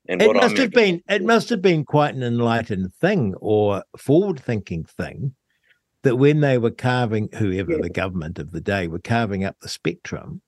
[0.07, 3.83] And it must I'm have been it must have been quite an enlightened thing or
[3.97, 5.35] forward thinking thing
[6.03, 9.69] that when they were carving whoever the government of the day were carving up the
[9.69, 10.41] spectrum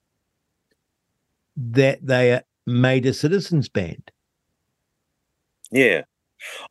[1.55, 4.11] that they made a citizens band.
[5.71, 6.01] Yeah.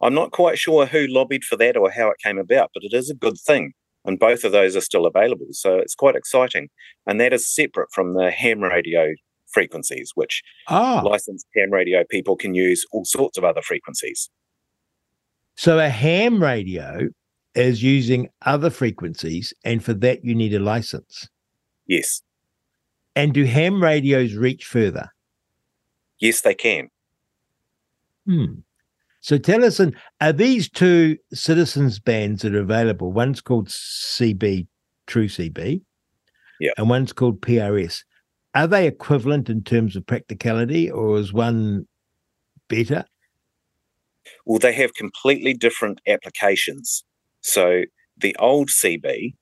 [0.01, 2.93] I'm not quite sure who lobbied for that or how it came about, but it
[2.93, 3.73] is a good thing.
[4.05, 5.47] And both of those are still available.
[5.53, 6.69] So it's quite exciting.
[7.07, 9.15] And that is separate from the ham radio
[9.53, 11.03] frequencies, which ah.
[11.05, 14.31] licensed ham radio people can use all sorts of other frequencies.
[15.57, 17.09] So a ham radio
[17.55, 21.29] is using other frequencies, and for that, you need a license.
[21.87, 22.23] Yes.
[23.17, 25.11] And do ham radios reach further?
[26.19, 26.89] Yes, they can.
[28.25, 28.61] Hmm.
[29.21, 33.13] So tell us, and are these two citizens bands that are available?
[33.13, 34.67] One's called CB,
[35.07, 35.83] True CB,
[36.59, 38.03] yeah, and one's called PRS.
[38.55, 41.87] Are they equivalent in terms of practicality, or is one
[42.69, 43.05] better?
[44.47, 47.05] Well, they have completely different applications.
[47.43, 47.85] So
[48.17, 49.35] the old CB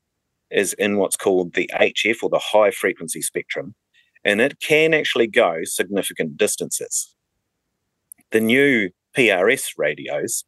[0.51, 3.75] is in what's called the HF or the high frequency spectrum,
[4.25, 7.15] and it can actually go significant distances.
[8.31, 10.45] The new PRS radios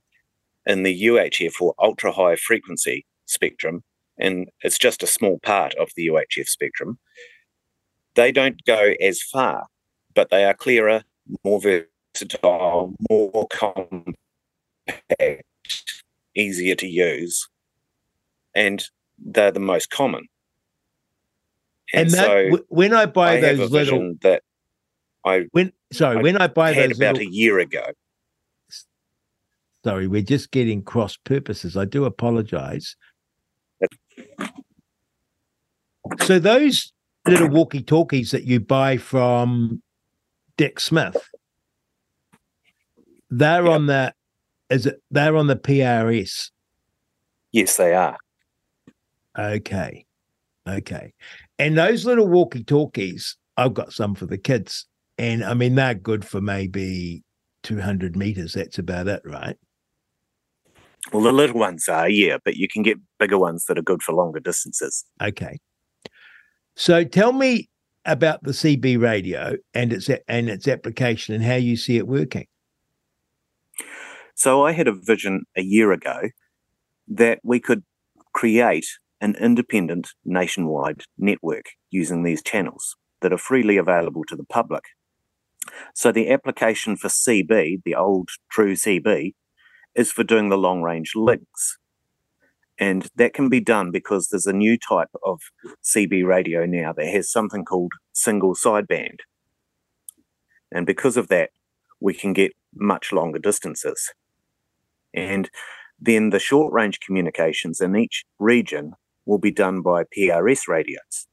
[0.65, 3.83] in the UHF or ultra high frequency spectrum,
[4.19, 6.99] and it's just a small part of the UHF spectrum,
[8.15, 9.67] they don't go as far,
[10.15, 11.03] but they are clearer,
[11.45, 14.15] more versatile, more compact,
[16.37, 17.49] easier to use,
[18.55, 18.85] and
[19.19, 20.27] they're the most common.
[21.93, 24.45] And, and that, so when I buy I those little that
[25.25, 27.85] I when sorry when I buy those about little, a year ago,
[29.85, 31.77] Sorry, we're just getting cross purposes.
[31.77, 32.97] I do apologize.
[36.25, 36.93] So those
[37.27, 39.83] little walkie talkies that you buy from
[40.57, 41.17] Dick Smith,
[43.31, 43.73] they're yep.
[43.73, 44.15] on the
[44.69, 46.51] is it they're on the PRS?
[47.53, 48.17] Yes, they are.
[49.39, 50.05] Okay.
[50.69, 51.13] Okay.
[51.59, 54.87] And those little walkie talkies, I've got some for the kids.
[55.19, 57.23] And I mean, they're good for maybe
[57.63, 58.55] 200 meters.
[58.55, 59.57] That's about it, right?
[61.13, 64.03] Well, the little ones are, yeah, but you can get bigger ones that are good
[64.03, 65.05] for longer distances.
[65.21, 65.59] Okay.
[66.77, 67.69] So tell me
[68.05, 72.47] about the CB radio and its and its application and how you see it working.
[74.35, 76.31] So I had a vision a year ago
[77.09, 77.83] that we could
[78.33, 78.87] create
[79.21, 84.85] an independent nationwide network using these channels that are freely available to the public
[85.95, 89.35] So the application for CB, the old true CB,
[90.01, 91.79] is for doing the long range links.
[92.79, 95.41] And that can be done because there's a new type of
[95.85, 99.19] CB radio now that has something called single sideband.
[100.73, 101.51] And because of that,
[102.01, 104.13] we can get much longer distances.
[105.13, 105.51] And
[106.01, 108.95] then the short range communications in each region
[109.27, 111.27] will be done by PRS radios,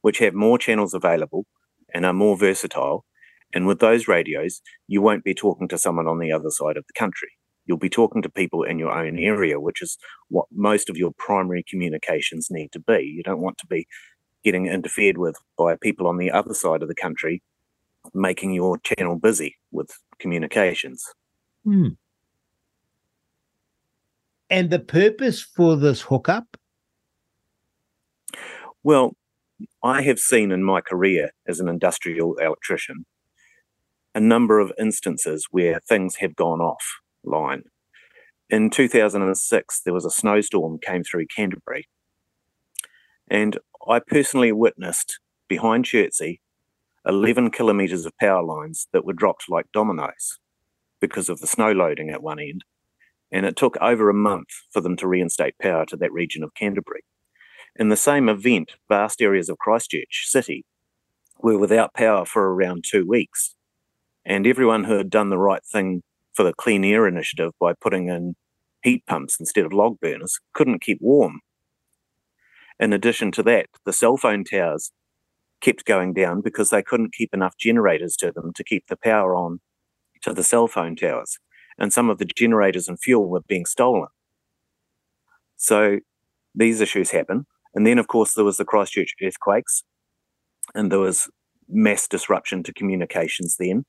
[0.00, 1.44] which have more channels available
[1.92, 3.04] and are more versatile.
[3.52, 6.86] And with those radios, you won't be talking to someone on the other side of
[6.86, 7.28] the country.
[7.70, 9.96] You'll be talking to people in your own area, which is
[10.26, 13.04] what most of your primary communications need to be.
[13.04, 13.86] You don't want to be
[14.42, 17.44] getting interfered with by people on the other side of the country,
[18.12, 21.04] making your channel busy with communications.
[21.62, 21.90] Hmm.
[24.50, 26.56] And the purpose for this hookup?
[28.82, 29.14] Well,
[29.80, 33.06] I have seen in my career as an industrial electrician
[34.12, 36.60] a number of instances where things have gone
[37.24, 37.62] offline.
[38.48, 41.88] In 2006, there was a snowstorm came through Canterbury,
[43.30, 43.58] and
[43.88, 46.40] I personally witnessed behind Chertsey
[47.06, 50.38] 11 kilometres of power lines that were dropped like dominoes
[51.00, 52.62] because of the snow loading at one end.
[53.32, 56.54] And it took over a month for them to reinstate power to that region of
[56.54, 57.02] Canterbury.
[57.76, 60.64] In the same event, vast areas of Christchurch City
[61.40, 63.54] were without power for around two weeks.
[64.24, 66.02] And everyone who had done the right thing
[66.40, 68.34] for the Clean Air Initiative by putting in
[68.82, 71.40] heat pumps instead of log burners couldn't keep warm.
[72.78, 74.90] In addition to that, the cell phone towers
[75.60, 79.36] kept going down because they couldn't keep enough generators to them to keep the power
[79.36, 79.60] on
[80.22, 81.38] to the cell phone towers.
[81.76, 84.08] And some of the generators and fuel were being stolen.
[85.58, 85.98] So
[86.54, 87.44] these issues happen.
[87.74, 89.84] And then, of course, there was the Christchurch earthquakes,
[90.74, 91.28] and there was
[91.68, 93.84] mass disruption to communications then.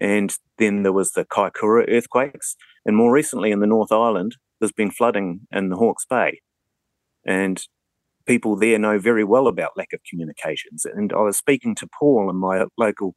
[0.00, 2.56] And then there was the Kaikoura earthquakes.
[2.84, 6.40] And more recently in the North Island, there's been flooding in the Hawke's Bay.
[7.24, 7.60] And
[8.26, 10.84] people there know very well about lack of communications.
[10.84, 13.14] And I was speaking to Paul in my local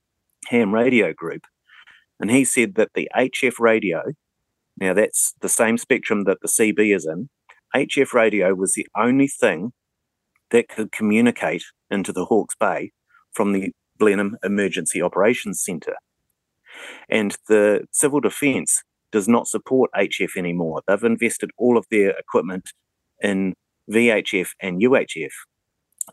[0.47, 1.43] ham radio group,
[2.19, 4.03] and he said that the HF radio,
[4.77, 7.29] now that's the same spectrum that the CB is in,
[7.75, 9.73] HF radio was the only thing
[10.51, 12.91] that could communicate into the Hawke's Bay
[13.31, 15.95] from the Blenheim Emergency Operations Centre.
[17.09, 20.81] And the Civil Defence does not support HF anymore.
[20.87, 22.69] They've invested all of their equipment
[23.21, 23.53] in
[23.89, 25.31] VHF and UHF.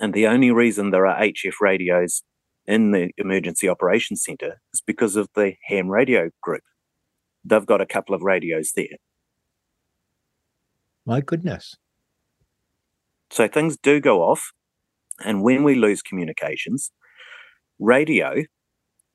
[0.01, 2.23] And the only reason there are HF radios
[2.67, 6.63] in the Emergency Operations Centre is because of the ham radio group.
[7.45, 8.97] They've got a couple of radios there.
[11.05, 11.77] My goodness.
[13.31, 14.53] So things do go off.
[15.25, 16.91] And when we lose communications,
[17.79, 18.45] radio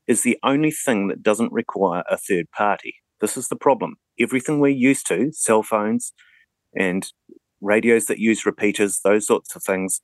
[0.07, 2.95] is the only thing that doesn't require a third party.
[3.19, 3.95] This is the problem.
[4.19, 6.13] Everything we're used to, cell phones
[6.75, 7.07] and
[7.61, 10.01] radios that use repeaters, those sorts of things,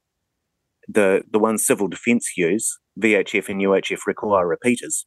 [0.87, 5.05] the, the ones civil defence use, VHF and UHF require repeaters.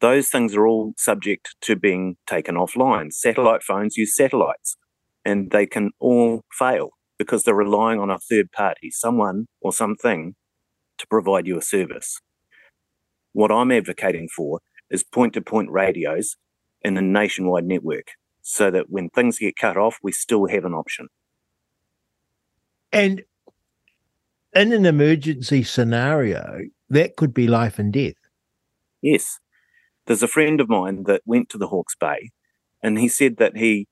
[0.00, 3.12] Those things are all subject to being taken offline.
[3.12, 4.76] Satellite phones use satellites
[5.24, 10.34] and they can all fail because they're relying on a third party, someone or something,
[10.98, 12.20] to provide you a service.
[13.32, 14.60] What I'm advocating for
[14.90, 16.36] is point to point radios
[16.82, 18.08] in a nationwide network
[18.42, 21.08] so that when things get cut off, we still have an option.
[22.92, 23.22] And
[24.54, 28.14] in an emergency scenario, that could be life and death.
[29.00, 29.38] Yes.
[30.06, 32.30] There's a friend of mine that went to the Hawke's Bay
[32.82, 33.86] and he said that he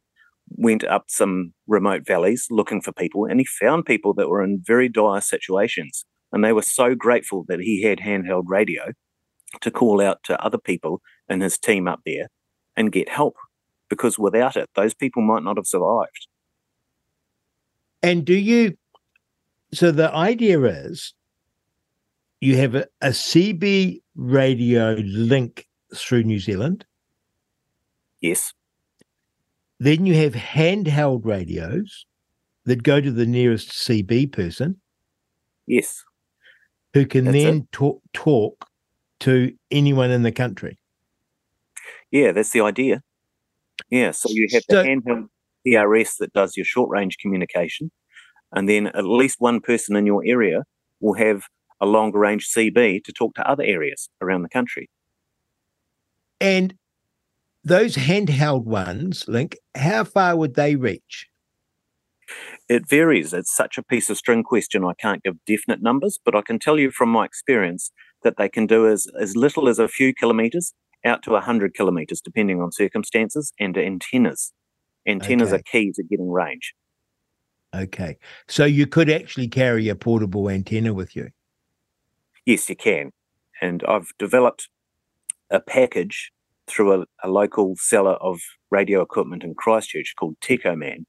[0.48, 4.60] went up some remote valleys looking for people and he found people that were in
[4.64, 6.04] very dire situations.
[6.32, 8.92] And they were so grateful that he had handheld radio
[9.60, 12.28] to call out to other people in his team up there
[12.76, 13.36] and get help
[13.88, 16.26] because without it, those people might not have survived.
[18.02, 18.76] And do you?
[19.72, 21.12] So the idea is
[22.40, 26.84] you have a, a CB radio link through New Zealand.
[28.20, 28.52] Yes.
[29.78, 32.06] Then you have handheld radios
[32.64, 34.80] that go to the nearest CB person.
[35.66, 36.04] Yes.
[36.94, 38.66] Who can that's then talk, talk
[39.20, 40.78] to anyone in the country.
[42.10, 43.02] Yeah, that's the idea.
[43.90, 45.28] Yeah, so you have so, the handheld
[45.66, 47.90] PRS that does your short range communication,
[48.52, 50.64] and then at least one person in your area
[51.00, 51.44] will have
[51.80, 54.90] a longer range CB to talk to other areas around the country.
[56.40, 56.74] And
[57.64, 61.28] those handheld ones, Link, how far would they reach?
[62.68, 63.32] It varies.
[63.32, 64.84] It's such a piece of string question.
[64.84, 67.90] I can't give definite numbers, but I can tell you from my experience
[68.22, 70.72] that they can do as, as little as a few kilometres
[71.04, 74.52] out to 100 kilometres, depending on circumstances, and antennas.
[75.06, 75.56] Antennas Okay.
[75.56, 76.74] are key to getting range.
[77.74, 78.18] Okay.
[78.48, 81.30] So you could actually carry a portable antenna with you.
[82.44, 83.12] Yes, you can.
[83.62, 84.68] And I've developed
[85.50, 86.32] a package
[86.66, 88.40] through a, a local seller of
[88.70, 91.04] radio equipment in Christchurch called TecoMan.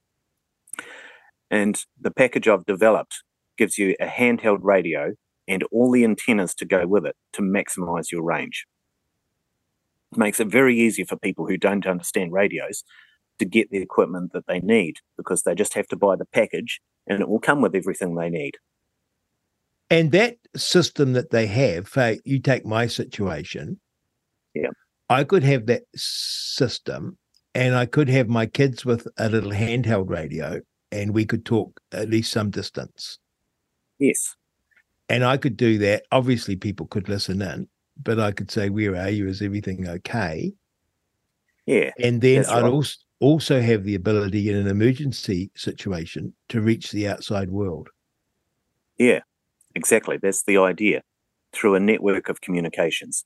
[1.50, 3.22] And the package I've developed
[3.58, 5.12] gives you a handheld radio
[5.52, 8.66] and all the antennas to go with it to maximize your range.
[10.12, 12.84] It Makes it very easy for people who don't understand radios
[13.38, 16.80] to get the equipment that they need because they just have to buy the package
[17.06, 18.56] and it will come with everything they need.
[19.90, 23.78] And that system that they have, say, you take my situation.
[24.54, 24.70] Yeah.
[25.10, 27.18] I could have that system
[27.54, 31.78] and I could have my kids with a little handheld radio and we could talk
[31.92, 33.18] at least some distance.
[33.98, 34.34] Yes.
[35.12, 36.04] And I could do that.
[36.10, 37.68] Obviously, people could listen in,
[38.02, 39.28] but I could say, Where are you?
[39.28, 40.52] Is everything okay?
[41.66, 41.90] Yeah.
[42.00, 42.72] And then I'd right.
[42.72, 47.88] also also have the ability in an emergency situation to reach the outside world.
[48.98, 49.20] Yeah,
[49.76, 50.18] exactly.
[50.20, 51.02] That's the idea
[51.52, 53.24] through a network of communications.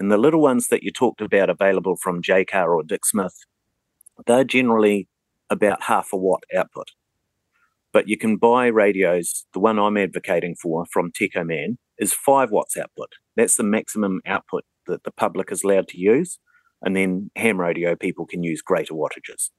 [0.00, 3.34] And the little ones that you talked about available from Jaycar or Dick Smith,
[4.26, 5.06] they're generally
[5.50, 6.88] about half a watt output.
[7.92, 9.46] But you can buy radios.
[9.52, 13.12] The one I'm advocating for from TecoMan is five watts output.
[13.36, 16.38] That's the maximum output that the public is allowed to use.
[16.82, 19.50] And then ham radio people can use greater wattages.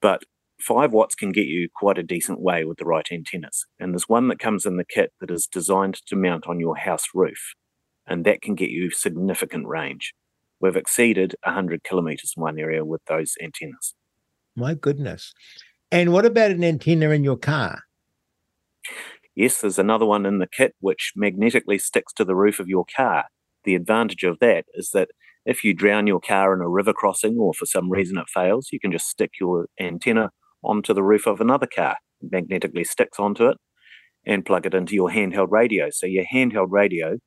[0.00, 0.24] But
[0.60, 3.66] five watts can get you quite a decent way with the right antennas.
[3.78, 6.76] And there's one that comes in the kit that is designed to mount on your
[6.76, 7.54] house roof,
[8.06, 10.14] and that can get you significant range.
[10.60, 13.94] We've exceeded 100 kilometers in one area with those antennas.
[14.56, 15.32] My goodness.
[15.94, 17.84] And what about an antenna in your car?
[19.36, 22.84] Yes, there's another one in the kit which magnetically sticks to the roof of your
[22.96, 23.26] car.
[23.62, 25.10] The advantage of that is that
[25.46, 28.70] if you drown your car in a river crossing or for some reason it fails,
[28.72, 30.30] you can just stick your antenna
[30.64, 33.58] onto the roof of another car, It magnetically sticks onto it,
[34.26, 35.90] and plug it into your handheld radio.
[35.90, 37.18] So your handheld radio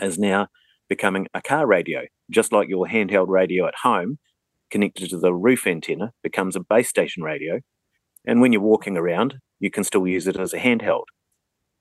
[0.00, 0.46] is now
[0.88, 4.20] becoming a car radio, just like your handheld radio at home
[4.70, 7.60] connected to the roof antenna becomes a base station radio.
[8.28, 11.04] And when you're walking around, you can still use it as a handheld.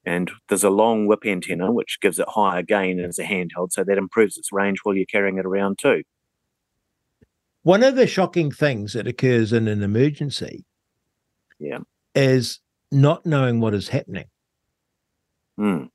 [0.05, 3.83] And there's a long whip antenna which gives it higher gain as a handheld, so
[3.83, 6.03] that improves its range while you're carrying it around too.
[7.63, 10.63] One of the shocking things that occurs in an emergency
[11.59, 11.79] Yeah.
[12.15, 12.61] is
[12.93, 14.27] not knowing what is happening.
[15.57, 15.87] Hmm.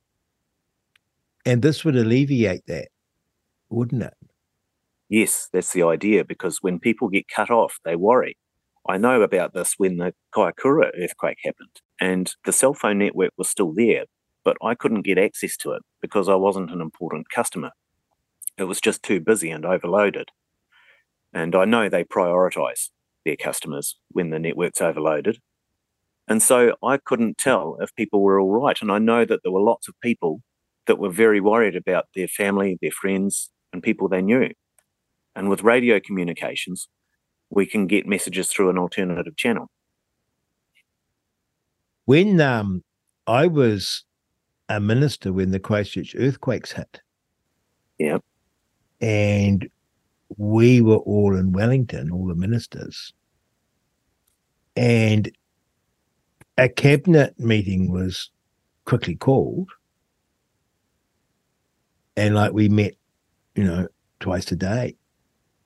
[1.47, 2.89] And this would alleviate that,
[3.69, 4.13] wouldn't it?
[5.09, 8.37] Yes, that's the idea because when people get cut off, they worry.
[8.87, 13.49] I know about this when the Kaikoura earthquake happened, and the cell phone network was
[13.49, 14.05] still there,
[14.43, 17.71] but I couldn't get access to it because I wasn't an important customer.
[18.57, 20.29] It was just too busy and overloaded.
[21.33, 22.89] And I know they prioritize
[23.25, 25.39] their customers when the network's overloaded.
[26.27, 28.77] And so I couldn't tell if people were all right.
[28.81, 30.41] And I know that there were lots of people
[30.87, 34.49] that were very worried about their family, their friends, and people they knew.
[35.35, 36.87] And with radio communications,
[37.53, 39.69] we can get messages through an alternative channel.
[42.05, 42.83] When um,
[43.27, 44.03] I was
[44.69, 47.01] a minister when the Christchurch earthquakes hit,
[47.99, 48.17] Yeah.
[49.01, 49.69] and
[50.37, 53.13] we were all in Wellington, all the ministers,
[54.75, 55.31] and
[56.57, 58.31] a cabinet meeting was
[58.85, 59.69] quickly called,
[62.17, 62.95] and like we met,
[63.55, 63.87] you know,
[64.19, 64.95] twice a day,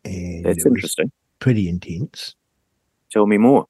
[0.03, 1.11] and That's interesting.
[1.39, 2.35] Pretty intense.
[3.11, 3.67] Tell me more.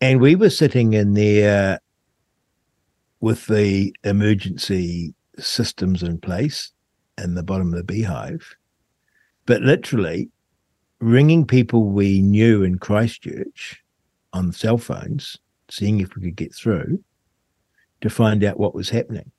[0.00, 1.78] And we were sitting in there
[3.20, 6.72] with the emergency systems in place
[7.18, 8.56] in the bottom of the beehive,
[9.46, 10.30] but literally
[11.00, 13.82] ringing people we knew in Christchurch
[14.32, 15.36] on cell phones,
[15.70, 17.02] seeing if we could get through
[18.00, 19.30] to find out what was happening.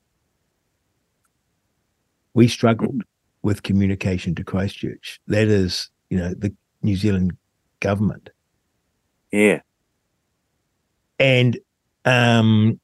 [2.34, 3.02] We struggled
[3.42, 5.20] with communication to Christchurch.
[5.26, 7.36] That is, you know, the New Zealand
[7.82, 8.30] government.
[9.32, 9.60] Yeah.
[11.18, 11.58] and
[12.04, 12.80] um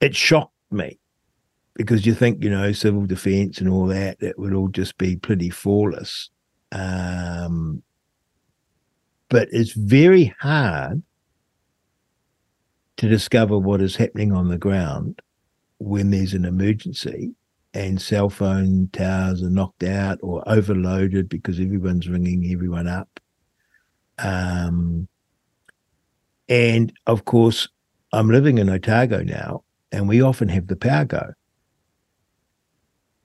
[0.00, 0.98] it shocked me
[1.74, 5.16] because you think you know civil defense and all that it would all just be
[5.16, 6.30] pretty flawless.
[6.72, 7.82] Um
[9.28, 11.02] but it's very hard
[12.98, 15.20] to discover what is happening on the ground
[15.78, 17.32] when there's an emergency
[17.74, 23.08] and cell phone towers are knocked out or overloaded because everyone's ringing everyone up
[24.18, 25.08] um
[26.48, 27.68] and of course,
[28.12, 31.32] I'm living in Otago now, and we often have the power go.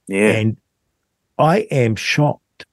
[0.07, 0.31] Yeah.
[0.31, 0.57] And
[1.37, 2.65] I am shocked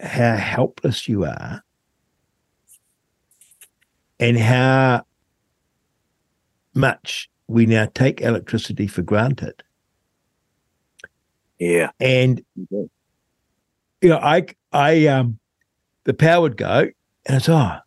[0.00, 1.62] how helpless you are
[4.20, 5.04] and how
[6.74, 9.62] much we now take electricity for granted.
[11.58, 11.90] Yeah.
[12.00, 12.88] And you
[14.02, 15.38] know, I I um
[16.04, 16.88] the power would go
[17.26, 17.78] and it's oh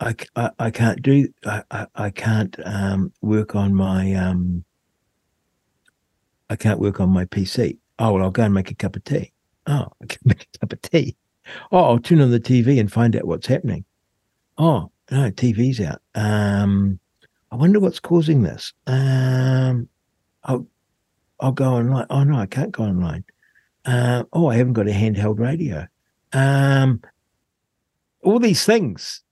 [0.00, 4.64] I, I, I can't do I, I, I can't um work on my um
[6.50, 7.78] I can't work on my PC.
[7.98, 9.32] Oh well I'll go and make a cup of tea.
[9.66, 11.16] Oh, I can make a cup of tea.
[11.72, 13.84] Oh, I'll turn on the TV and find out what's happening.
[14.58, 16.00] Oh, no, TV's out.
[16.14, 16.98] Um
[17.50, 18.72] I wonder what's causing this.
[18.86, 19.88] Um
[20.44, 20.66] I'll
[21.40, 22.06] I'll go online.
[22.10, 23.24] Oh no, I can't go online.
[23.84, 25.86] Uh, oh, I haven't got a handheld radio.
[26.32, 27.00] Um,
[28.22, 29.22] all these things.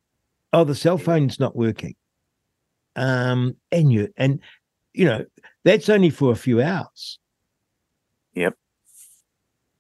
[0.53, 1.95] Oh, the cell phone's not working.
[2.95, 4.41] Um, and you and
[4.95, 5.25] you know
[5.65, 7.19] that's only for a few hours.
[8.35, 8.55] Yep.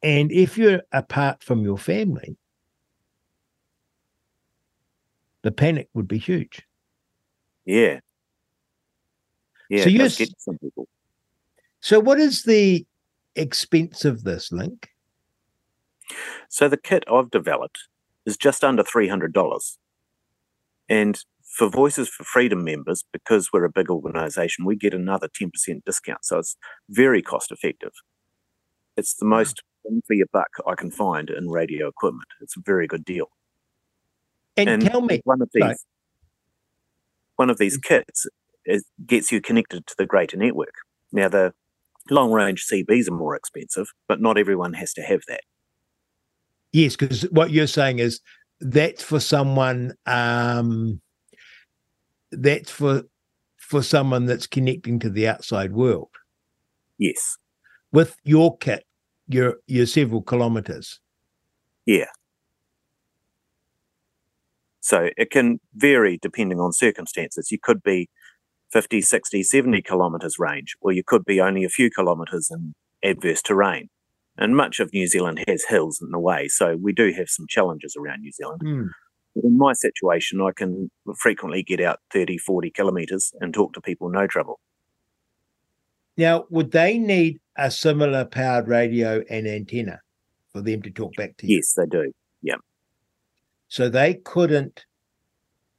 [0.02, 2.36] And if you're apart from your family,
[5.42, 6.62] the panic would be huge.
[7.64, 8.00] Yeah.
[9.68, 9.84] Yeah.
[9.84, 10.88] So you're some people.
[11.80, 12.86] So, what is the
[13.34, 14.90] expense of this link?
[16.48, 17.78] So the kit I've developed
[18.26, 19.78] is just under three hundred dollars,
[20.88, 21.18] and
[21.56, 25.84] for Voices for Freedom members, because we're a big organisation, we get another ten percent
[25.86, 26.24] discount.
[26.24, 26.56] So it's
[26.90, 27.92] very cost effective.
[28.96, 29.30] It's the hmm.
[29.30, 32.28] most bang for your buck I can find in radio equipment.
[32.40, 33.26] It's a very good deal.
[34.56, 35.76] And, tell me, one of these sorry.
[37.36, 37.82] one of these mm.
[37.82, 38.26] kits
[38.64, 40.72] is, gets you connected to the greater network.
[41.12, 41.52] Now the
[42.10, 45.42] long range CBs are more expensive, but not everyone has to have that.
[46.72, 48.20] Yes, because what you're saying is
[48.60, 51.00] that's for someone um
[52.32, 53.02] that's for
[53.56, 56.10] for someone that's connecting to the outside world.
[56.98, 57.36] Yes.
[57.92, 58.84] With your kit,
[59.28, 61.00] you're you're several kilometers.
[61.84, 62.06] Yeah.
[64.80, 67.50] So it can vary depending on circumstances.
[67.50, 68.08] You could be
[68.70, 73.42] 50, 60, 70 kilometres range, or you could be only a few kilometres in adverse
[73.42, 73.88] terrain.
[74.38, 77.46] And much of New Zealand has hills in the way, so we do have some
[77.48, 78.60] challenges around New Zealand.
[79.34, 83.80] But in my situation, I can frequently get out 30, 40 kilometres and talk to
[83.80, 84.60] people no trouble.
[86.16, 90.00] Now, would they need a similar powered radio and antenna
[90.52, 91.56] for them to talk back to you?
[91.56, 92.12] Yes, they do.
[92.42, 92.56] Yeah.
[93.68, 94.86] So they couldn't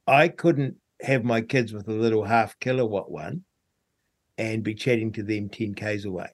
[0.08, 3.44] I couldn't have my kids with a little half kilowatt one
[4.38, 6.28] and be chatting to them 10 Ks away.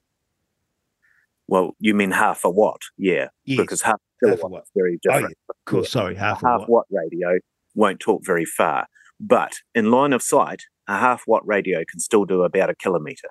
[1.49, 2.81] Well, you mean half a watt?
[2.97, 3.29] Yeah.
[3.45, 4.63] Yes, because half a half a watt.
[4.63, 5.37] is very Oh, different.
[5.49, 5.55] yeah.
[5.67, 5.85] Cool.
[5.85, 6.69] Sorry, half a half watt.
[6.71, 7.39] watt radio
[7.75, 8.87] won't talk very far.
[9.21, 13.29] But in line of sight, a half watt radio can still do about a kilometre.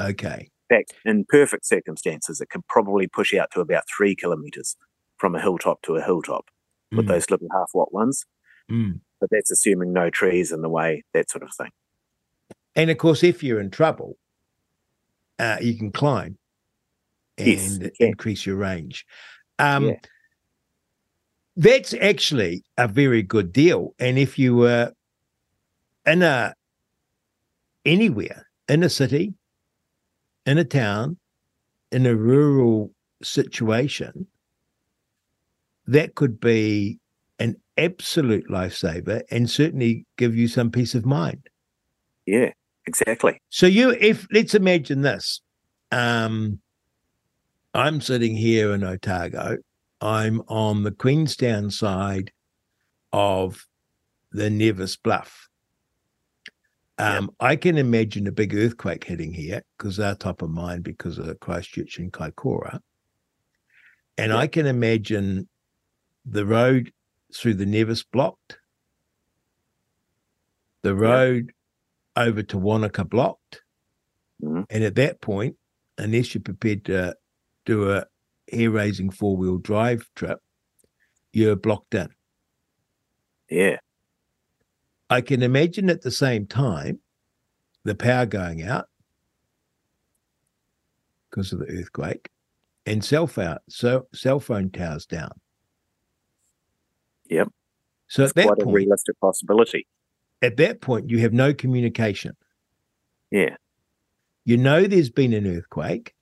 [0.00, 0.50] Okay.
[0.70, 4.76] In fact, in perfect circumstances, it could probably push out to about three kilometres
[5.18, 6.46] from a hilltop to a hilltop
[6.92, 7.08] with Mm.
[7.08, 8.24] those little half watt ones.
[8.70, 9.00] Mm.
[9.20, 11.70] But that's assuming no trees in the way, that sort of thing.
[12.76, 14.16] And of course, if you're in trouble,
[15.38, 16.38] uh, you can climb
[17.40, 19.06] and Yes, increase your range.
[19.58, 19.94] Um, Yeah.
[21.56, 23.94] That's actually a very good deal.
[23.98, 24.92] And if you were
[26.06, 26.54] in a
[27.84, 29.34] anywhere in a city,
[30.46, 31.18] in a town,
[31.92, 34.26] in a rural situation,
[35.86, 36.98] that could be
[37.38, 41.48] an absolute lifesaver and certainly give you some peace of mind.
[42.26, 42.52] Yeah,
[42.86, 43.40] exactly.
[43.48, 45.40] So you, if let's imagine this,
[45.90, 46.60] um,
[47.74, 49.58] I'm sitting here in Otago.
[50.00, 52.32] I'm on the Queenstown side
[53.12, 53.66] of
[54.32, 55.48] the Nevis Bluff.
[56.98, 61.18] Um, I can imagine a big earthquake hitting here because they're top of mind because
[61.18, 62.80] of Christchurch and Kaikoura.
[64.18, 65.48] And I can imagine
[66.26, 66.92] the road
[67.34, 68.58] through the Nevis blocked,
[70.82, 71.52] the road
[72.16, 73.62] over to Wanaka blocked.
[74.42, 74.66] Mhm.
[74.68, 75.56] And at that point,
[75.96, 77.16] unless you're prepared to
[77.70, 78.04] do a
[78.50, 80.40] hair raising four wheel drive trip,
[81.32, 82.08] you're blocked in.
[83.48, 83.78] Yeah.
[85.08, 86.98] I can imagine at the same time
[87.84, 88.86] the power going out
[91.30, 92.28] because of the earthquake
[92.86, 95.30] and cell phone, so cell phone towers down.
[97.28, 97.48] Yep.
[98.08, 99.86] So It's at that quite a realistic possibility.
[100.42, 102.36] at that point, you have no communication.
[103.30, 103.54] Yeah.
[104.44, 106.14] You know there's been an earthquake.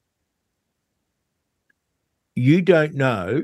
[2.38, 3.42] You don't know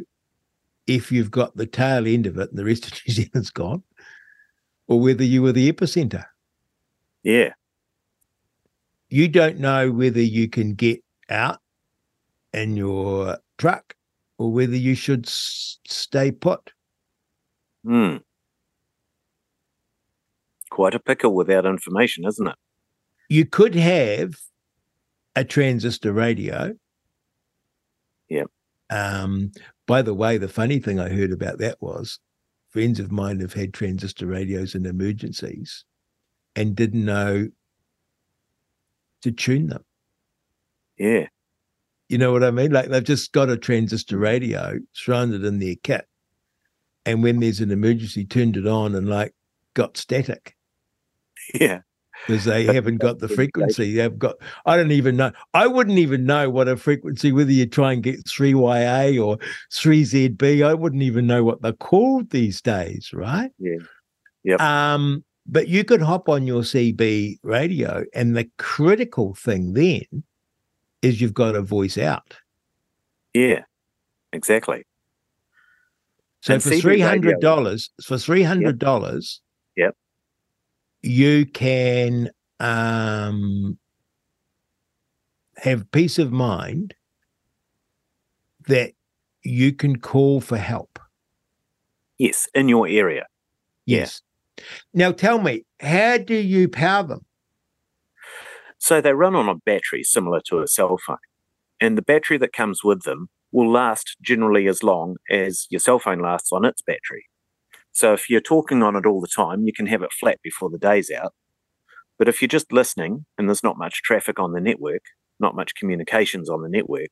[0.87, 3.83] if you've got the tail end of it and the rest of New Zealand's gone,
[4.87, 6.25] or whether you were the epicenter.
[7.25, 7.55] Yeah.
[9.09, 11.59] You don't know whether you can get out
[12.53, 13.97] in your truck
[14.39, 16.71] or whether you should s- stay put.
[17.85, 18.19] Hmm.
[20.71, 22.57] Quite a pickle without information, isn't it?
[23.29, 24.35] You could have
[25.35, 26.75] a transistor radio.
[28.29, 28.51] Yep.
[28.91, 29.53] Um,
[29.87, 32.19] by the way, the funny thing I heard about that was
[32.71, 35.85] friends of mine have had transistor radios in emergencies
[36.57, 37.49] and didn't know
[39.23, 39.85] to tune them.
[40.99, 41.27] Yeah.
[42.09, 42.71] You know what I mean?
[42.71, 46.07] Like they've just got a transistor radio, thrown it in their kit,
[47.07, 49.35] and when there's an emergency, turned it on and like
[49.75, 50.55] got static
[51.55, 51.81] Yeah.
[52.27, 53.95] Because they haven't got the frequency.
[53.95, 54.37] They've got.
[54.67, 55.33] I don't even know.
[55.53, 57.33] I wouldn't even know what a frequency.
[57.33, 59.39] Whether you try and get three YA or
[59.73, 63.51] three ZB, I wouldn't even know what they're called these days, right?
[63.59, 63.79] Yeah.
[64.45, 64.61] Yep.
[64.61, 70.25] Um, but you could hop on your CB radio, and the critical thing then
[71.03, 72.37] is you've got a voice out.
[73.35, 73.63] Yeah.
[74.33, 74.85] Exactly.
[76.41, 79.41] So And for three hundred dollars, for three hundred dollars,
[79.77, 79.97] Yep.
[81.05, 82.31] You can
[82.61, 83.79] um,
[85.57, 86.95] have peace of mind
[88.67, 88.93] that
[89.43, 90.99] you can call for help.
[92.19, 92.49] Yes.
[92.55, 93.27] In your area.
[93.87, 93.99] Yeah.
[93.99, 94.23] Yes.
[94.95, 97.27] Now tell me, how do you power them?
[98.79, 101.17] So they run on a battery similar to a cell phone.
[101.81, 105.99] And the battery that comes with them will last generally as long as your cell
[105.99, 107.27] phone lasts on its battery.
[107.95, 110.69] So if you're talking on it all the time, you can have it flat before
[110.69, 111.33] the day's out.
[112.19, 115.03] But if you're just listening and there's not much traffic on the network,
[115.39, 117.11] not much communications on the network,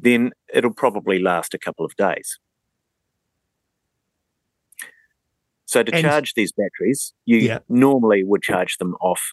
[0.00, 2.38] then it'll probably last a couple of days.
[5.66, 7.60] So to And- charge these batteries, you Yeah.
[7.68, 9.32] normally would charge them off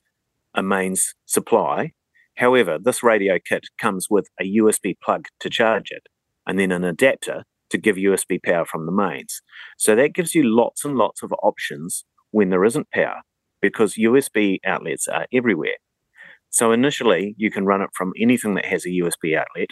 [0.53, 1.93] a mains supply.
[2.35, 6.05] However, this radio kit comes with a USB plug to charge it
[6.45, 9.41] and then an adapter to give USB power from the mains.
[9.77, 13.21] So that gives you lots and lots of options when there isn't power
[13.61, 15.77] because USB outlets are everywhere.
[16.49, 19.69] So initially, you can run it from anything that has a USB outlet,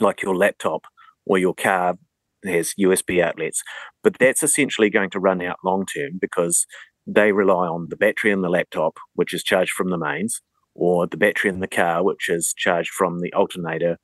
[0.00, 0.82] like your laptop
[1.26, 1.96] or your car
[2.44, 3.62] has USB outlets.
[4.02, 6.66] But that's essentially going to run out long term because
[7.06, 10.40] they rely on the battery in the laptop, which is charged from the mains,
[10.74, 13.98] or the battery in the car, which is charged from the alternator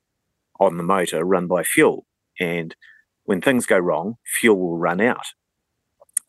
[0.59, 2.05] on the motor run by fuel.
[2.39, 2.75] And
[3.25, 5.27] when things go wrong, fuel will run out.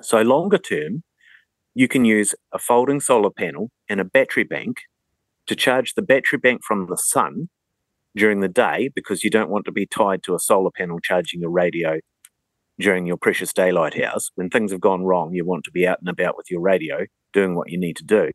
[0.02, 1.02] So, longer term,
[1.74, 4.78] you can use a folding solar panel and a battery bank
[5.46, 7.48] to charge the battery bank from the sun
[8.16, 11.40] during the day because you don't want to be tied to a solar panel charging
[11.40, 11.98] your radio
[12.78, 14.30] during your precious daylight hours.
[14.34, 17.06] When things have gone wrong, you want to be out and about with your radio
[17.32, 18.30] doing what you need to do.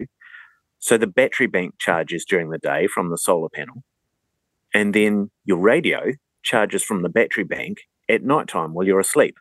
[0.79, 3.83] So the battery bank charges during the day from the solar panel,
[4.73, 6.11] and then your radio
[6.43, 7.79] charges from the battery bank
[8.09, 9.37] at night time while you're asleep.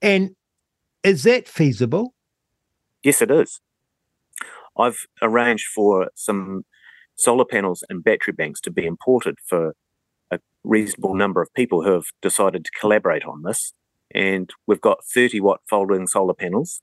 [0.00, 0.36] And
[1.02, 2.14] is that feasible?
[3.02, 3.60] Yes, it is.
[4.76, 6.64] I've arranged for some
[7.16, 9.74] solar panels and battery banks to be imported for
[10.30, 13.72] a reasonable number of people who have decided to collaborate on this.
[14.14, 16.80] And we've got 30 watt folding solar panels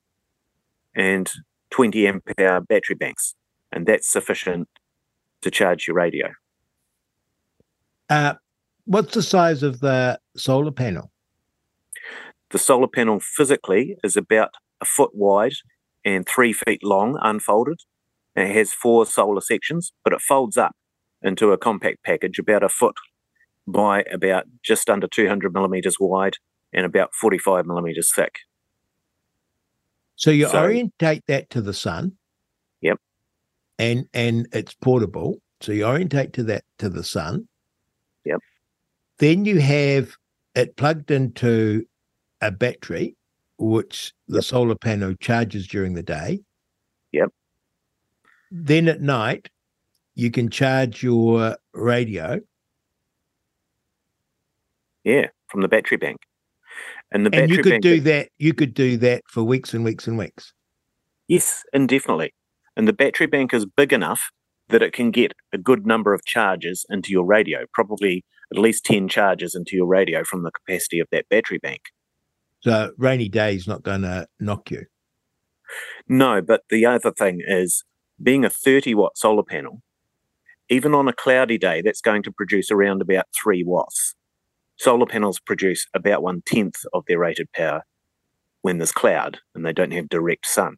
[0.95, 1.31] and
[1.71, 3.35] 20 amp hour battery banks.
[3.71, 4.67] And that's sufficient
[5.41, 6.29] to charge your radio.
[8.09, 8.35] Uh,
[8.85, 11.11] what's the size of the solar panel?
[12.51, 14.51] The solar panel physically is about
[14.81, 15.53] a foot wide
[16.03, 17.79] and three feet long, unfolded.
[18.35, 20.75] It has four solar sections, but it folds up
[21.21, 22.95] into a compact package about a foot
[23.67, 26.35] by about just under 200 millimeters wide
[26.73, 28.35] and about 45 millimeters thick.
[30.15, 32.17] So you So- orientate that to the sun.
[32.81, 32.99] Yep.
[33.77, 35.41] And and it's portable.
[35.61, 37.47] So you orientate to that to the sun.
[38.25, 38.39] Yep.
[39.21, 40.17] Then you have
[40.55, 41.85] it plugged into
[42.41, 43.15] a battery,
[43.59, 46.39] which the solar panel charges during the day.
[47.11, 47.29] Yep.
[48.49, 49.47] Then at night,
[50.15, 52.39] you can charge your radio.
[55.03, 56.17] Yeah, from the battery bank.
[57.11, 58.29] And the And battery you could bank do that.
[58.39, 60.51] You could do that for weeks and weeks and weeks.
[61.27, 62.33] Yes, indefinitely.
[62.75, 64.31] And the battery bank is big enough
[64.69, 68.85] that it can get a good number of charges into your radio, probably at least
[68.85, 71.81] 10 charges into your radio from the capacity of that battery bank.
[72.61, 74.85] So rainy days not going to knock you.
[76.07, 77.83] No, but the other thing is
[78.21, 79.81] being a 30 watt solar panel,
[80.69, 84.15] even on a cloudy day, that's going to produce around about 3 watts.
[84.77, 87.83] Solar panels produce about one tenth of their rated power
[88.61, 90.75] when there's cloud and they don't have direct sun.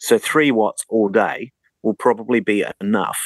[0.00, 1.52] So 3 watts all day
[1.82, 3.18] will probably be enough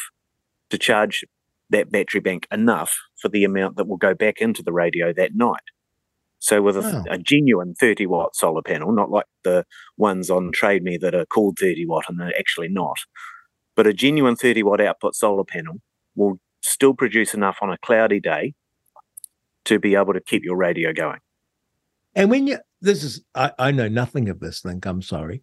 [0.70, 1.24] to charge
[1.70, 5.34] that battery bank enough for the amount that will go back into the radio that
[5.34, 5.62] night.
[6.40, 7.04] So with a, wow.
[7.08, 9.64] a, genuine 30 watt solar panel, not like the
[9.96, 12.98] ones on Trade Me that are called 30 watt and they're actually not,
[13.76, 15.76] but a genuine 30 watt output solar panel
[16.16, 18.54] will still produce enough on a cloudy day
[19.66, 21.20] to be able to keep your radio going.
[22.16, 25.42] And when you, this is, I, I know nothing of this thing, I'm sorry.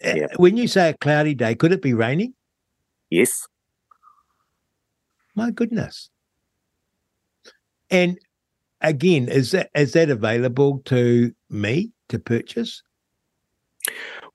[0.00, 0.26] Eh, yeah.
[0.36, 2.34] When you say a cloudy day, could it be raining?
[3.10, 3.48] Yes.
[5.34, 6.10] My goodness.
[7.90, 8.18] And
[8.80, 12.82] again, is that is that available to me to purchase?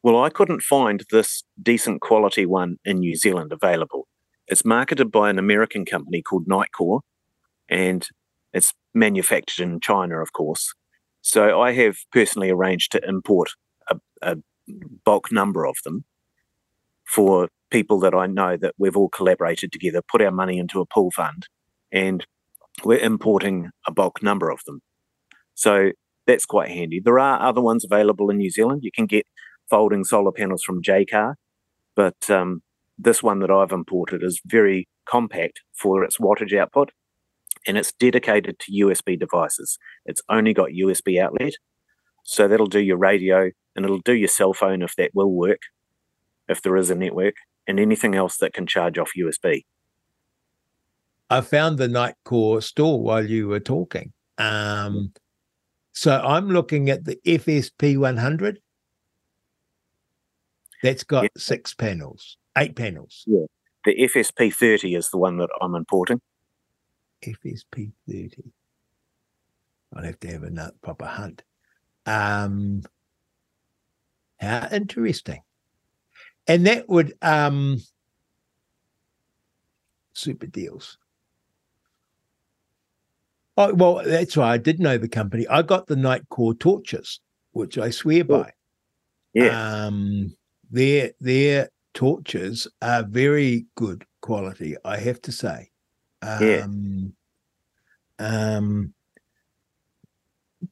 [0.02, 4.08] Well, I couldn't find this decent quality one in New Zealand available.
[4.48, 7.02] It's marketed by an American company called Nitecore,
[7.70, 8.06] and
[8.52, 10.74] it's manufactured in China, of course.
[11.22, 13.52] So I have personally arranged to import
[13.90, 14.36] a, a
[15.06, 16.04] bulk number of them
[17.06, 20.86] for people that I know that we've all collaborated together, put our money into a
[20.86, 21.48] pool fund,
[21.92, 22.26] and
[22.84, 24.82] we're importing a bulk number of them.
[25.56, 25.92] So
[26.26, 27.00] that's quite handy.
[27.00, 28.84] There are other ones available in New Zealand.
[28.84, 29.26] You can get
[29.70, 31.36] folding solar panels from Jaycar,
[31.96, 32.62] but um,
[32.98, 36.92] this one that I've imported is very compact for its wattage output
[37.68, 39.78] and it's dedicated to USB devices.
[40.06, 41.54] It's only got USB outlet.
[42.24, 45.60] So that'll do your radio and it'll do your cell phone if that will work,
[46.48, 47.36] if there is a network,
[47.68, 49.64] and anything else that can charge off USB.
[51.34, 54.14] I found the Nitecore store while you were talking.
[54.38, 55.14] Um,
[55.92, 58.60] so I'm looking at the FSP 100.
[60.84, 61.30] That's got yeah.
[61.36, 63.24] six panels, eight panels.
[63.26, 63.46] Yeah.
[63.84, 66.22] The FSP 30 is the one that I'm importing.
[67.24, 68.44] FSP 30.
[69.96, 71.42] I'll have to have a proper hunt.
[72.06, 72.84] Um,
[74.40, 75.42] how interesting.
[76.46, 77.82] And that would um
[80.14, 81.00] super deals.
[83.56, 85.48] Oh, well, that's why I did know the company.
[85.48, 87.20] I got the Nitecore torches,
[87.52, 88.52] which I swear by.
[89.34, 89.86] Yeah.
[89.86, 90.36] Um,
[90.72, 95.70] their their torches are very good quality, I have to say.
[96.24, 97.14] Um,
[98.20, 98.58] yeah.
[98.58, 98.94] Um,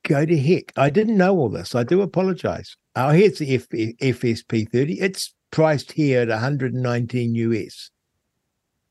[0.03, 0.71] go to heck.
[0.75, 1.75] I didn't know all this.
[1.75, 2.75] I do apologize.
[2.95, 4.97] Oh, here's the F- FSP30.
[5.01, 7.91] It's priced here at 119 US.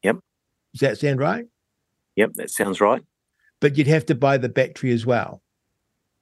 [0.04, 0.18] Yep.
[0.74, 1.46] Does that sound right?
[2.16, 3.02] Yep, that sounds right
[3.60, 5.42] but you'd have to buy the battery as well.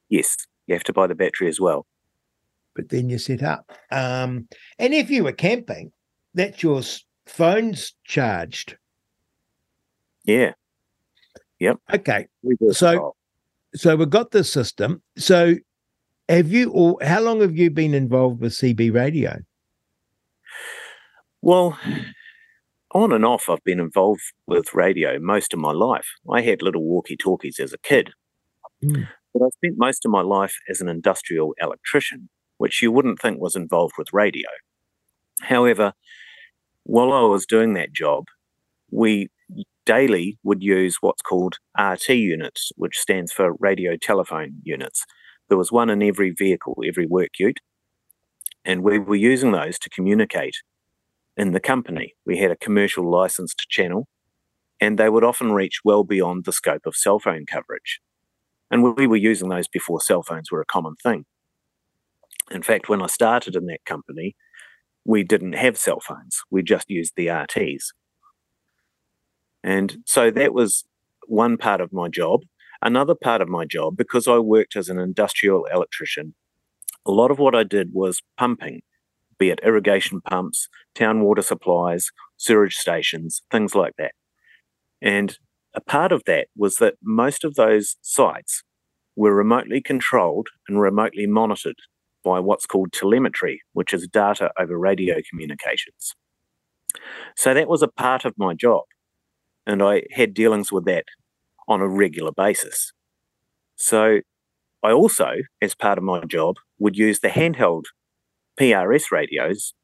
[0.09, 0.37] Yes,
[0.67, 1.87] you have to buy the battery as well.
[2.75, 3.73] But then you set up.
[3.91, 5.93] Um, and if you were camping,
[6.35, 6.83] that's your
[7.27, 8.77] phone's charged.
[10.25, 10.53] Yeah.
[11.59, 11.79] Yep.
[11.95, 12.27] Okay.
[12.71, 13.17] So,
[13.75, 15.03] so we've got this system.
[15.17, 15.55] So,
[16.29, 19.39] have you or how long have you been involved with CB radio?
[21.41, 21.79] Well,
[22.93, 26.07] on and off, I've been involved with radio most of my life.
[26.31, 28.11] I had little walkie talkies as a kid.
[28.83, 29.09] Mm.
[29.35, 33.41] But I spent most of my life as an industrial electrician, which you wouldn't think
[33.41, 34.49] was involved with radio.
[35.43, 35.93] However,
[36.85, 38.25] while I was doing that job,
[38.91, 39.29] we
[39.85, 45.05] daily would use what's called RT units, which stands for radio telephone units.
[45.49, 47.61] There was one in every vehicle, every work ute,
[48.65, 50.57] and we were using those to communicate
[51.39, 52.15] in the company.
[52.27, 54.09] We had a commercial licensed channel,
[54.81, 58.01] and they would often reach well beyond the scope of cell phone coverage.
[58.71, 61.25] And we were using those before cell phones were a common thing.
[62.51, 64.35] In fact, when I started in that company,
[65.05, 67.85] we didn't have cell phones, we just used the RTs.
[69.63, 70.85] And so that was
[71.27, 72.43] one part of my job.
[72.83, 76.35] Another part of my job, because I worked as an industrial electrician,
[77.07, 78.83] a lot of what I did was pumping
[79.39, 84.13] be it irrigation pumps, town water supplies, sewage stations, things like that.
[85.01, 85.37] And
[85.75, 88.63] a part of that was that most of those sites
[89.17, 91.77] were remotely controlled and remotely monitored
[92.25, 96.15] by what's called telemetry, which is data over radio communications.
[97.37, 98.85] So that was a part of my job,
[99.67, 101.05] and I had dealings with that
[101.69, 102.93] on a regular basis.
[103.77, 104.21] So
[104.83, 107.85] I also, as part of my job, would use the handheld
[108.59, 109.75] PRS radios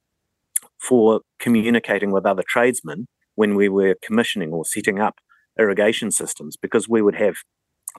[0.79, 5.17] for communicating with other tradesmen when we were commissioning or setting up
[5.59, 7.37] irrigation systems because we would have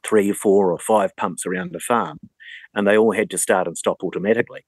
[0.04, 2.20] three, four, or five pumps around the farm
[2.74, 4.66] and they all had to start and stop automatically.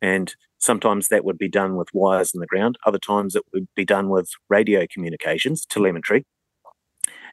[0.00, 3.68] And sometimes that would be done with wires in the ground, other times it would
[3.76, 6.24] be done with radio communications, telemetry.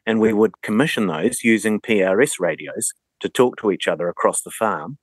[0.06, 4.50] And we would commission those using PRS radios to talk to each other across the
[4.50, 4.98] farm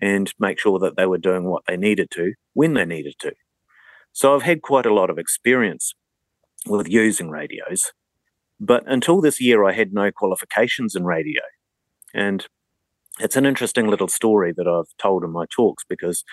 [0.00, 3.32] and make sure that they were doing what they needed to when they needed to.
[4.12, 5.94] So I've had quite a lot of experience
[6.66, 7.92] with using radios.
[8.58, 11.42] But until this year, I had no qualifications in radio.
[12.14, 12.46] And
[13.20, 16.24] it's an interesting little story that I've told in my talks because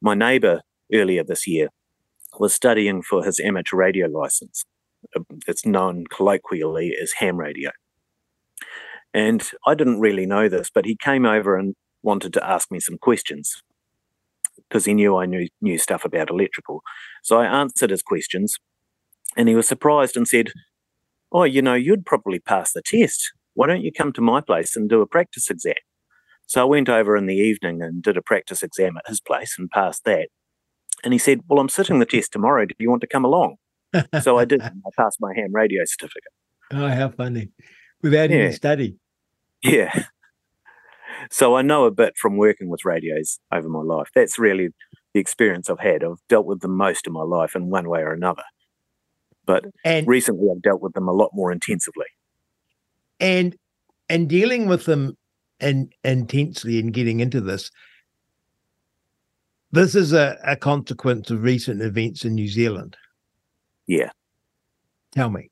[0.00, 1.68] my neighbor earlier this year
[2.38, 4.64] was studying for his amateur radio license.
[5.46, 7.70] It's known colloquially as ham radio.
[9.12, 12.80] And I didn't really know this, but he came over and wanted to ask me
[12.80, 13.62] some questions
[14.68, 16.82] because he knew I knew, knew stuff about electrical.
[17.22, 18.56] So I answered his questions
[19.36, 20.50] and he was surprised and said,
[21.32, 23.32] Oh, you know, you'd probably pass the test.
[23.54, 25.74] Why don't you come to my place and do a practice exam?
[26.46, 29.54] So I went over in the evening and did a practice exam at his place
[29.56, 30.28] and passed that.
[31.04, 32.66] And he said, Well, I'm sitting the test tomorrow.
[32.66, 33.56] Do you want to come along?
[34.22, 34.60] so I did.
[34.62, 36.32] I passed my ham radio certificate.
[36.72, 37.50] Oh, how funny.
[38.02, 38.36] Without yeah.
[38.36, 38.96] any study.
[39.62, 40.06] Yeah.
[41.30, 44.08] So I know a bit from working with radios over my life.
[44.14, 44.68] That's really
[45.14, 46.04] the experience I've had.
[46.04, 48.42] I've dealt with them most of my life in one way or another.
[49.46, 52.06] But and, recently I've dealt with them a lot more intensively.
[53.18, 53.56] And
[54.08, 55.16] and dealing with them
[55.60, 57.70] and intensely and getting into this,
[59.72, 62.96] this is a, a consequence of recent events in New Zealand.
[63.86, 64.10] Yeah.
[65.12, 65.50] Tell me.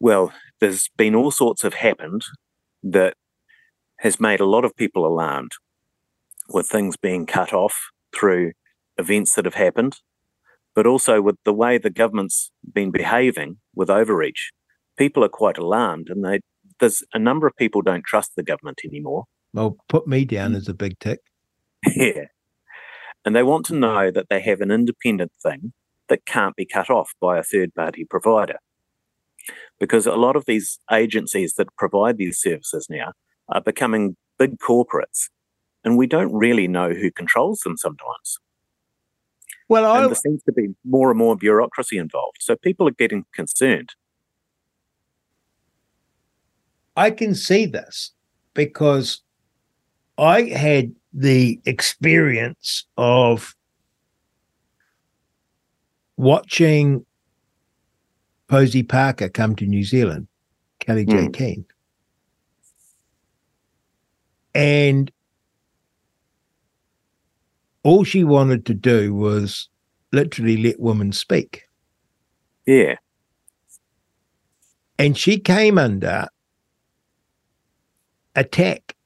[0.00, 2.22] Well, there's been all sorts of happened
[2.82, 3.14] that
[3.98, 5.52] has made a lot of people alarmed
[6.48, 7.74] with things being cut off
[8.14, 8.52] through
[8.98, 10.00] events that have happened,
[10.74, 14.52] but also with the way the government's been behaving with overreach.
[14.96, 16.40] People are quite alarmed and they
[16.78, 19.24] there's a number of people don't trust the government anymore.
[19.54, 20.56] Well, put me down mm.
[20.56, 21.20] as a big tick.
[21.96, 22.26] yeah.
[23.24, 25.72] And they want to know that they have an independent thing
[26.08, 28.58] that can't be cut off by a third party provider.
[29.80, 33.12] Because a lot of these agencies that provide these services now
[33.48, 35.28] are becoming big corporates,
[35.84, 38.38] and we don't really know who controls them sometimes.
[39.68, 40.06] Well, I...
[40.06, 43.90] there seems to be more and more bureaucracy involved, so people are getting concerned.
[46.96, 48.12] I can see this
[48.54, 49.22] because
[50.16, 53.54] I had the experience of
[56.16, 57.04] watching
[58.48, 60.28] Posie Parker come to New Zealand,
[60.80, 61.36] Kellie mm.
[61.36, 61.54] J.
[61.54, 61.60] Hmm.
[64.56, 65.12] And
[67.82, 69.68] all she wanted to do was
[70.12, 71.64] literally let women speak.
[72.66, 72.96] Yeah.
[74.98, 76.28] And she came under
[78.34, 78.96] attack.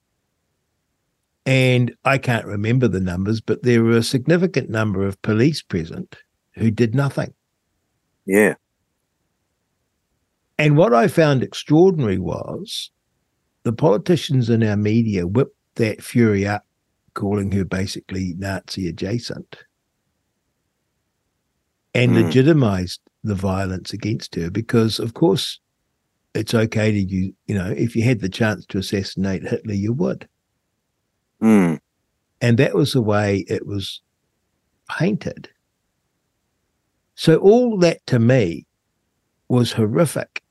[1.44, 6.14] And I can't remember the numbers, but there were a significant number of police present
[6.54, 7.34] who did nothing.
[8.24, 8.54] Yeah.
[10.58, 12.92] And what I found extraordinary was
[13.62, 16.64] the politicians in our media whipped that fury up,
[17.14, 19.64] calling her basically Nazi adjacent,
[21.94, 22.24] and mm.
[22.24, 25.60] legitimized the violence against her because, of course,
[26.34, 29.92] it's okay to you you know if you had the chance to assassinate hitler you
[29.92, 30.28] would
[31.42, 31.78] mm.
[32.40, 34.00] and that was the way it was
[34.88, 35.48] painted
[37.14, 38.66] so all that to me
[39.48, 40.42] was horrific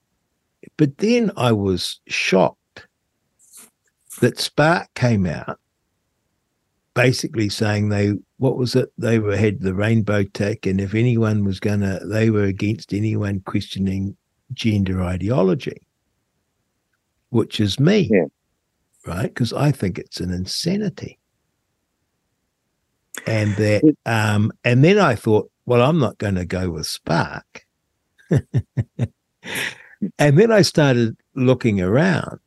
[0.77, 2.58] but then i was shocked
[4.19, 5.59] that spark came out
[6.93, 11.43] basically saying they what was it they were had the rainbow tick and if anyone
[11.43, 14.15] was gonna they were against anyone questioning
[14.53, 15.81] gender ideology,
[17.29, 18.25] which is me, yeah.
[19.05, 19.33] right?
[19.33, 21.17] Because I think it's an insanity.
[23.27, 27.65] And that, um, and then I thought, well, I'm not going to go with Spark.
[28.29, 29.09] and
[30.17, 32.39] then I started looking around,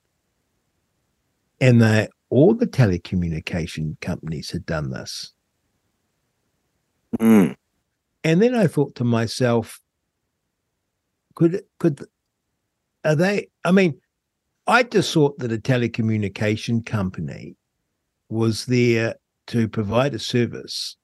[1.62, 5.32] and they all the telecommunication companies had done this.
[7.20, 7.54] Mm.
[8.24, 9.80] And then I thought to myself,
[11.36, 12.04] could could
[13.04, 13.48] are they?
[13.64, 14.00] I mean,
[14.66, 17.54] I just thought that a telecommunication company
[18.28, 19.14] was there
[19.48, 20.96] to provide a service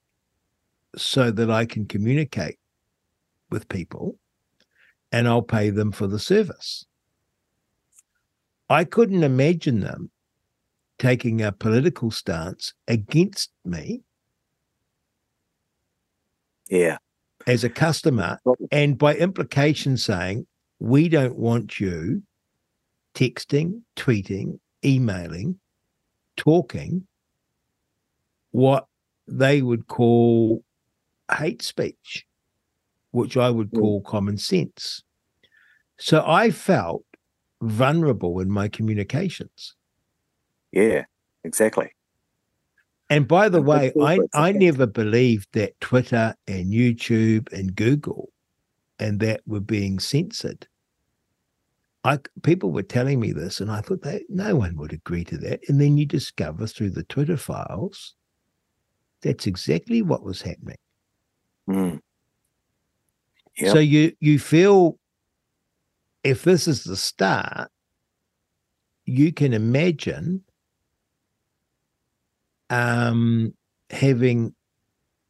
[0.97, 2.57] so that I can communicate
[3.49, 4.17] with people
[5.11, 6.85] and I'll pay them for the service.
[8.69, 10.11] I couldn't imagine them
[10.99, 14.03] taking a political stance against me.
[16.69, 16.97] Yeah
[17.47, 18.37] as a customer,
[18.71, 20.45] and by implication saying,
[20.79, 22.21] we don't want you
[23.15, 25.59] texting, tweeting, emailing,
[26.37, 27.05] talking
[28.51, 28.87] what
[29.27, 30.63] they would call
[31.37, 32.25] hate speech,
[33.11, 33.79] which I would hmm.
[33.79, 35.03] call common sense.
[35.97, 37.03] So I felt
[37.61, 39.75] vulnerable in my communications.
[40.71, 41.05] Yeah,
[41.43, 41.91] exactly.
[43.09, 48.29] And by the way, I, I never believed that Twitter and YouTube and Google
[48.99, 50.67] and that were being censored
[52.03, 55.37] I people were telling me this, and I thought that no one would agree to
[55.39, 55.59] that.
[55.67, 58.15] And then you discover through the Twitter files
[59.21, 60.77] that's exactly what was happening.
[61.69, 61.99] Mm.
[63.57, 63.73] Yep.
[63.73, 64.97] So you you feel
[66.23, 67.69] if this is the start,
[69.05, 70.43] you can imagine
[72.69, 73.53] um
[73.89, 74.53] having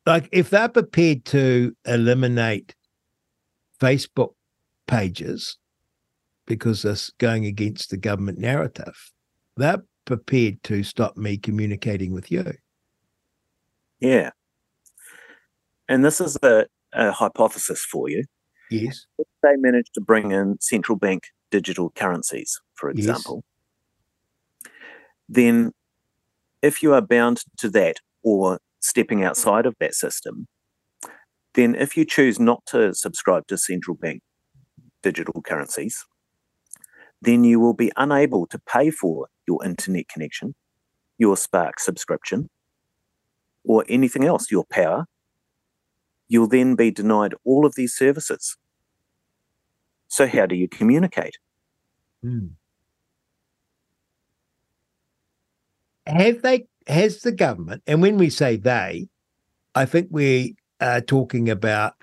[0.05, 2.75] like if they're prepared to eliminate
[3.79, 4.33] Facebook
[4.87, 5.57] pages
[6.45, 9.11] because it's going against the government narrative,
[9.55, 12.53] they're prepared to stop me communicating with you.
[13.99, 14.31] Yeah.
[15.87, 18.25] And this is a, a hypothesis for you.
[18.71, 19.05] Yes.
[19.17, 23.43] If they manage to bring in central bank digital currencies, for example,
[24.63, 24.73] yes.
[25.27, 25.71] then
[26.61, 30.47] if you are bound to that or stepping outside of that system,
[31.53, 34.21] then if you choose not to subscribe to central bank
[35.01, 36.05] digital currencies,
[37.21, 40.55] then you will be unable to pay for your internet connection,
[41.17, 42.49] your Spark subscription,
[43.65, 45.05] or anything else, your power.
[46.27, 48.55] You'll then be denied all of these services.
[50.07, 51.37] So, how do you communicate?
[52.21, 52.47] Hmm.
[56.09, 59.07] Have they, has the government, and when we say they,
[59.75, 61.93] I think we are talking about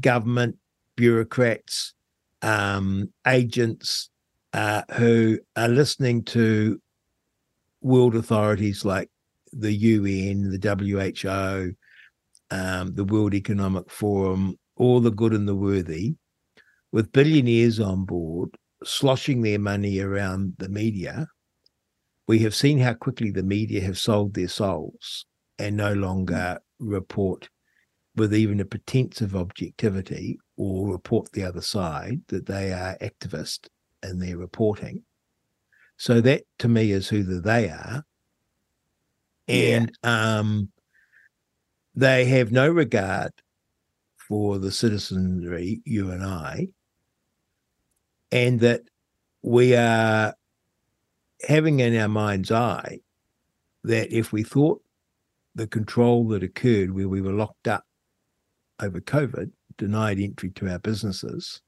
[0.00, 0.56] government,
[0.96, 1.94] bureaucrats,
[2.42, 4.08] um, agents,
[4.54, 6.80] uh, who are listening to
[7.82, 9.10] world authorities like
[9.52, 11.74] the UN, the WHO,
[12.50, 16.14] um, the World Economic Forum, all the good and the worthy,
[16.92, 18.50] with billionaires on board
[18.82, 21.26] sloshing their money around the media.
[22.30, 25.26] We have seen how quickly the media have sold their souls
[25.58, 27.48] and no longer report
[28.14, 33.66] with even a pretense of objectivity or report the other side that they are activist
[34.04, 35.02] in their reporting.
[35.96, 38.04] So that to me is who the they are.
[39.48, 40.38] And yeah.
[40.38, 40.70] um,
[41.96, 43.32] they have no regard
[44.16, 46.68] for the citizenry, you and I,
[48.30, 48.82] and that
[49.42, 50.36] we are
[51.46, 53.00] having in our mind's eye
[53.84, 54.82] that if we thought
[55.54, 57.84] the control that occurred where we were locked up
[58.80, 61.60] over COVID, denied entry to our businesses,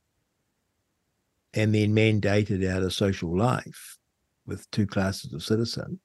[1.54, 3.98] and then mandated out of social life
[4.46, 6.00] with two classes of citizen,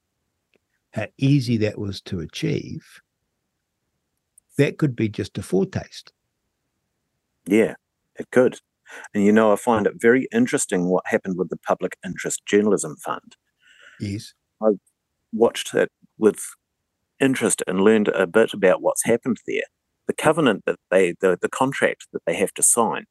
[0.91, 2.85] how easy that was to achieve,
[4.57, 6.11] that could be just a foretaste.
[7.45, 7.75] Yeah,
[8.15, 8.59] it could.
[9.13, 12.95] And you know, I find it very interesting what happened with the Public Interest Journalism
[12.97, 13.35] Fund.
[13.99, 14.33] Yes.
[14.61, 14.71] I
[15.33, 16.39] watched it with
[17.19, 19.63] interest and learned a bit about what's happened there.
[20.07, 23.05] The covenant that they, the, the contract that they have to sign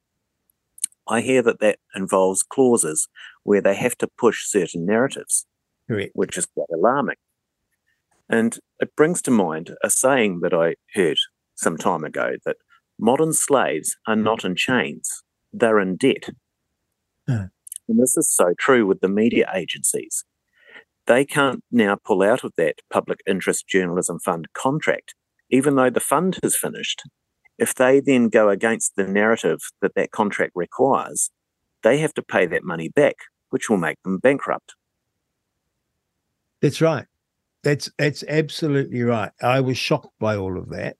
[1.09, 3.07] I hear that that involves clauses
[3.43, 5.45] where they have to push certain narratives,
[5.87, 6.11] Correct.
[6.13, 7.15] which is quite alarming.
[8.29, 11.17] And it brings to mind a saying that I heard
[11.55, 12.57] some time ago that
[12.99, 15.23] modern slaves are not in chains,
[15.53, 16.29] they're in debt.
[17.27, 17.47] Uh.
[17.89, 20.25] And this is so true with the media agencies.
[21.07, 25.15] They can't now pull out of that Public Interest Journalism Fund contract,
[25.49, 27.03] even though the fund has finished
[27.57, 31.31] if they then go against the narrative that that contract requires,
[31.83, 33.15] they have to pay that money back,
[33.49, 34.75] which will make them bankrupt.
[36.61, 37.05] That's right.
[37.63, 39.31] That's that's absolutely right.
[39.41, 40.95] I was shocked by all of that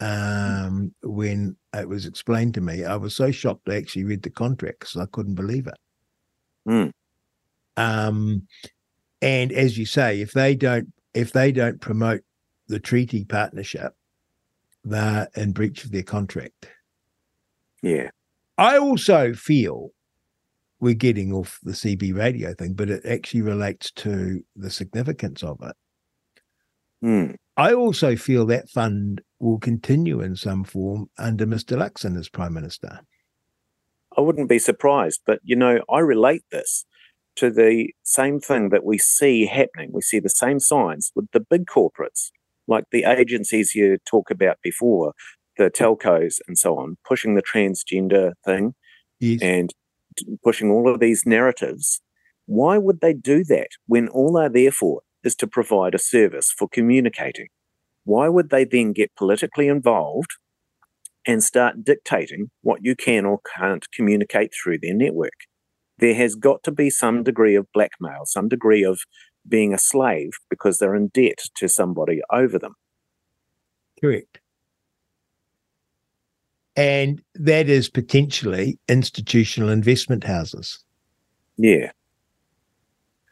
[0.00, 2.84] um, when it was explained to me.
[2.84, 5.78] I was so shocked I actually read the contract because I couldn't believe it.
[6.68, 6.92] Mm.
[7.76, 8.46] Um,
[9.22, 12.22] and as you say, if they don't if they don't promote
[12.68, 13.94] the treaty partnership,
[14.84, 16.68] they're in breach of their contract.
[17.82, 18.10] Yeah.
[18.58, 19.90] I also feel
[20.78, 25.58] we're getting off the CB radio thing, but it actually relates to the significance of
[25.62, 25.76] it.
[27.04, 27.36] Mm.
[27.56, 31.76] I also feel that fund will continue in some form under Mr.
[31.76, 33.00] Luxon as Prime Minister.
[34.16, 36.84] I wouldn't be surprised, but you know, I relate this
[37.40, 39.90] to the same thing that we see happening.
[39.92, 42.30] We see the same signs with the big corporates
[42.70, 45.12] like the agencies you talk about before,
[45.58, 48.74] the telcos and so on, pushing the transgender thing
[49.18, 49.40] yes.
[49.42, 49.70] and
[50.44, 52.00] pushing all of these narratives.
[52.46, 56.52] Why would they do that when all they're there for is to provide a service
[56.56, 57.48] for communicating?
[58.04, 60.30] Why would they then get politically involved
[61.26, 65.49] and start dictating what you can or can't communicate through their network?
[66.00, 69.00] There has got to be some degree of blackmail, some degree of
[69.46, 72.74] being a slave because they're in debt to somebody over them.
[74.00, 74.40] Correct.
[76.76, 80.82] And that is potentially institutional investment houses.
[81.58, 81.92] Yeah.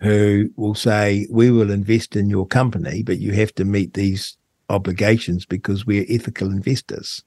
[0.00, 4.36] Who will say, We will invest in your company, but you have to meet these
[4.68, 7.24] obligations because we're ethical investors,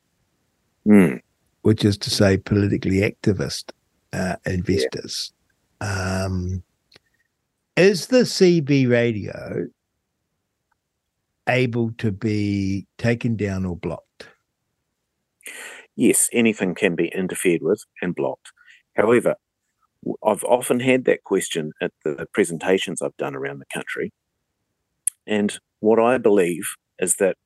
[0.88, 1.22] Mm.
[1.62, 3.72] which is to say, politically activist
[4.14, 5.34] uh, investors.
[5.80, 6.64] Um,
[7.78, 9.68] is the CB radio
[11.48, 14.28] able to be taken down or blocked?
[15.96, 18.52] Yes, anything can be interfered with and blocked.
[18.96, 19.36] However,
[20.24, 24.12] I've often had that question at the presentations I've done around the country.
[25.28, 26.64] And what I believe
[27.00, 27.38] is that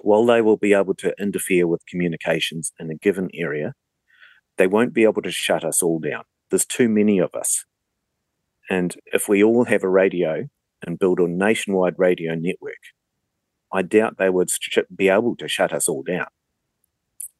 [0.00, 3.74] while they will be able to interfere with communications in a given area,
[4.58, 6.24] they won't be able to shut us all down.
[6.50, 7.64] There's too many of us.
[8.70, 10.48] And if we all have a radio
[10.86, 12.74] and build a nationwide radio network,
[13.72, 14.50] I doubt they would
[14.94, 16.26] be able to shut us all down.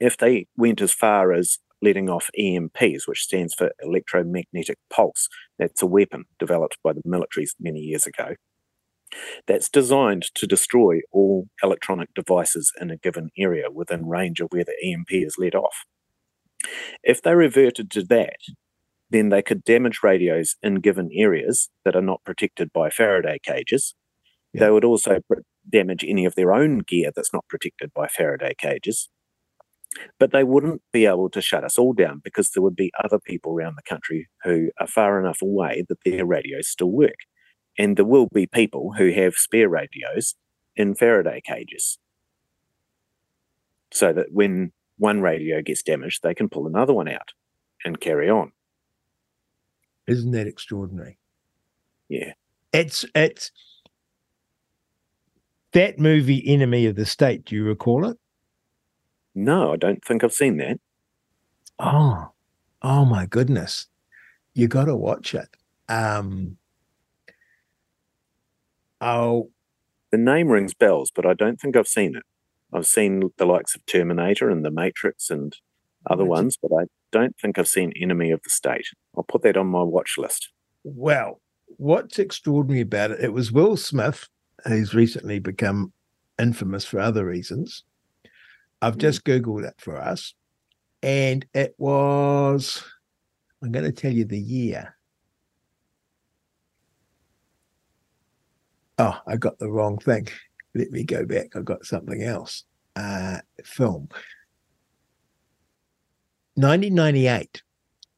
[0.00, 5.28] If they went as far as letting off EMPs, which stands for electromagnetic pulse,
[5.58, 8.34] that's a weapon developed by the militaries many years ago.
[9.46, 14.64] That's designed to destroy all electronic devices in a given area within range of where
[14.64, 15.84] the EMP is let off.
[17.02, 18.39] If they reverted to that,
[19.10, 23.94] then they could damage radios in given areas that are not protected by Faraday cages.
[24.52, 25.20] They would also
[25.70, 29.09] damage any of their own gear that's not protected by Faraday cages.
[30.18, 33.18] But they wouldn't be able to shut us all down because there would be other
[33.18, 37.16] people around the country who are far enough away that their radios still work.
[37.78, 40.35] And there will be people who have spare radios
[40.76, 41.98] in Faraday cages.
[43.93, 47.32] So that when one radio gets damaged, they can pull another one out
[47.84, 48.52] and carry on.
[50.06, 51.18] Isn't that extraordinary?
[52.08, 52.32] Yeah.
[52.72, 53.50] It's it's
[55.72, 58.16] that movie Enemy of the State, do you recall it?
[59.34, 60.80] No, I don't think I've seen that.
[61.78, 62.32] Oh,
[62.82, 63.86] oh my goodness.
[64.54, 65.48] You gotta watch it.
[65.88, 66.56] Um
[69.00, 69.50] oh
[70.10, 72.24] The name rings bells, but I don't think I've seen it.
[72.72, 75.56] I've seen the likes of Terminator and The Matrix and
[76.10, 78.86] other ones, but I don't think I've seen Enemy of the State.
[79.16, 80.50] I'll put that on my watch list.
[80.84, 81.40] well,
[81.76, 83.20] what's extraordinary about it?
[83.20, 84.28] It was Will Smith,
[84.64, 85.92] who's recently become
[86.38, 87.84] infamous for other reasons.
[88.80, 89.00] I've hmm.
[89.00, 90.34] just Googled it for us,
[91.02, 92.82] and it was,
[93.62, 94.94] I'm going to tell you the year.
[98.98, 100.28] Oh, I got the wrong thing.
[100.74, 101.56] Let me go back.
[101.56, 102.64] I've got something else.
[102.96, 104.08] Uh, film.
[106.54, 107.62] 1998.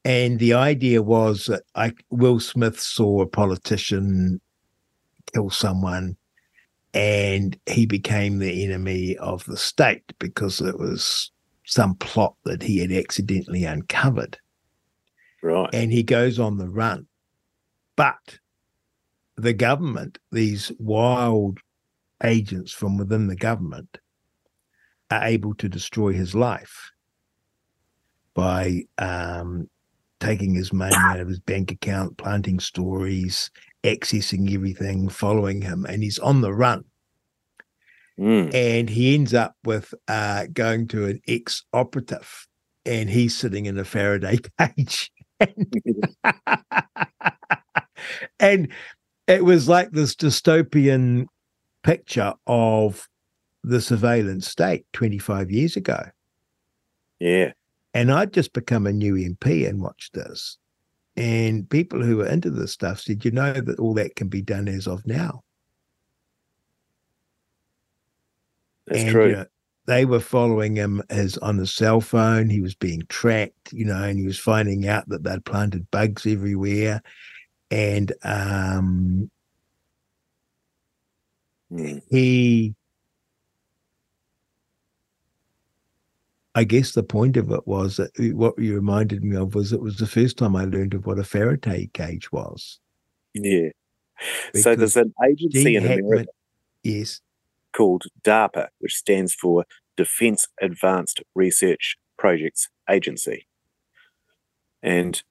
[0.04, 4.40] And the idea was that I, Will Smith saw a politician
[5.32, 6.16] kill someone
[6.94, 11.30] and he became the enemy of the state because it was
[11.66, 14.38] some plot that he had accidentally uncovered.
[15.42, 15.70] Right.
[15.72, 17.06] And he goes on the run.
[17.94, 18.38] But
[19.36, 21.60] the government, these wild
[22.22, 23.98] agents from within the government,
[25.10, 26.92] are able to destroy his life
[28.34, 29.68] by um,
[30.20, 33.50] taking his money out of his bank account, planting stories,
[33.82, 36.84] accessing everything, following him, and he's on the run.
[38.18, 38.54] Mm.
[38.54, 42.46] And he ends up with uh, going to an ex operative,
[42.84, 45.10] and he's sitting in a Faraday cage.
[48.38, 48.68] and
[49.26, 51.26] it was like this dystopian
[51.82, 53.08] picture of
[53.62, 56.02] the surveillance state 25 years ago.
[57.18, 57.52] Yeah.
[57.92, 60.58] And I'd just become a new MP and watched this.
[61.16, 64.42] And people who were into this stuff said, you know, that all that can be
[64.42, 65.42] done as of now.
[68.86, 69.26] That's and, true.
[69.26, 69.46] you know,
[69.86, 72.48] they were following him as on his cell phone.
[72.48, 76.26] He was being tracked, you know, and he was finding out that they'd planted bugs
[76.26, 77.02] everywhere.
[77.70, 79.30] And um,
[81.72, 82.02] Mm.
[82.10, 82.74] he
[86.54, 89.80] I guess the point of it was that what you reminded me of was it
[89.80, 92.80] was the first time I learned of what a Faraday cage was.
[93.34, 93.68] Yeah.
[94.54, 96.30] so there's an agency in Hackman- America
[96.82, 97.20] yes,
[97.72, 99.64] called DARPA, which stands for
[99.96, 103.46] Defense Advanced Research Projects Agency.
[104.82, 105.22] And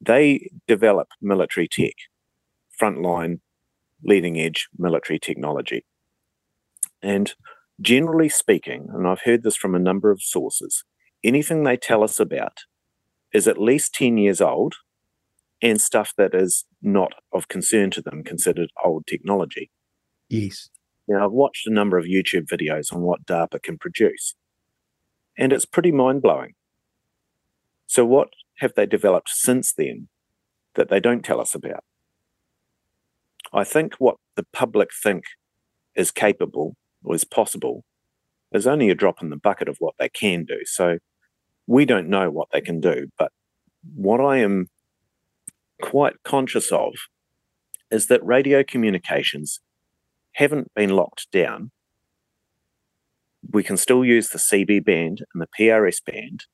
[0.00, 1.94] they develop military tech,
[2.80, 3.40] frontline,
[4.04, 5.84] leading edge military technology.
[7.02, 7.34] And
[7.80, 10.84] generally speaking, and I've heard this from a number of sources,
[11.24, 12.60] anything they tell us about
[13.32, 14.76] is at least 10 years old
[15.62, 19.70] and stuff that is not of concern to them considered old technology.
[20.28, 20.70] yes.
[21.08, 24.34] Now, I've watched a number of YouTube videos on what DARPA can produce,
[25.38, 26.54] and it's pretty mind blowing.
[27.86, 30.08] So, what have they developed since then
[30.76, 31.82] that they don't tell us about.
[33.52, 35.24] I think what the public think
[35.94, 37.84] is capable or is possible
[38.52, 40.60] is only a drop in the bucket of what they can do.
[40.64, 40.98] So
[41.66, 43.08] we don't know what they can do.
[43.18, 43.32] But
[43.94, 44.68] what I am
[45.82, 46.94] quite conscious of
[47.90, 49.60] is that radio communications
[50.32, 51.70] haven't been locked down.
[53.48, 56.46] We can still use the CB band and the PRS band,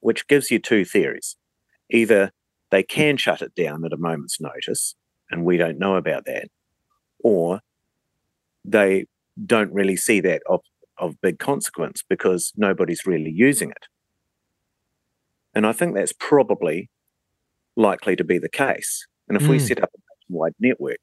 [0.00, 1.36] which gives you two theories.
[1.90, 2.32] Either
[2.70, 4.94] they can shut it down at a moment's notice,
[5.30, 6.48] and we don't know about that,
[7.20, 7.60] or
[8.64, 9.06] they
[9.46, 10.60] don't really see that of,
[10.98, 13.86] of big consequence because nobody's really using it.
[15.54, 16.90] And I think that's probably
[17.76, 19.06] likely to be the case.
[19.28, 19.50] And if mm.
[19.50, 19.98] we set up a
[20.28, 21.00] wide network,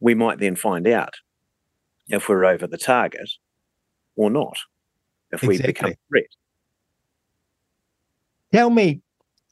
[0.00, 1.14] we might then find out
[2.08, 3.30] if we're over the target
[4.16, 4.56] or not,
[5.30, 5.48] if exactly.
[5.48, 6.26] we become a threat.
[8.52, 9.00] Tell me,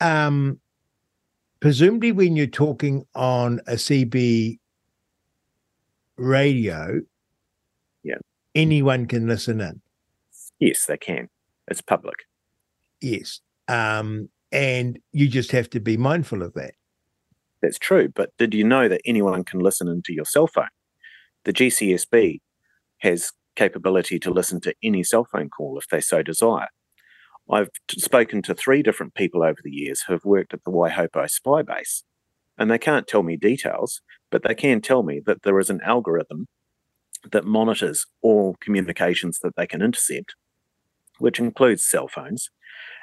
[0.01, 0.61] um,
[1.61, 4.59] presumably when you're talking on a CB
[6.17, 7.01] radio,
[8.03, 8.17] yeah,
[8.55, 9.81] anyone can listen in.
[10.59, 11.29] Yes, they can.
[11.69, 12.17] It's public.
[13.01, 13.41] Yes.
[13.69, 16.75] Um, and you just have to be mindful of that.
[17.63, 18.09] That's true.
[18.09, 20.69] But did you know that anyone can listen into your cell phone?
[21.45, 22.41] The GCSB
[22.99, 26.69] has capability to listen to any cell phone call if they so desire.
[27.51, 31.29] I've spoken to three different people over the years who have worked at the Waihopai
[31.29, 32.05] spy base,
[32.57, 35.81] and they can't tell me details, but they can tell me that there is an
[35.85, 36.47] algorithm
[37.33, 40.35] that monitors all communications that they can intercept,
[41.19, 42.51] which includes cell phones,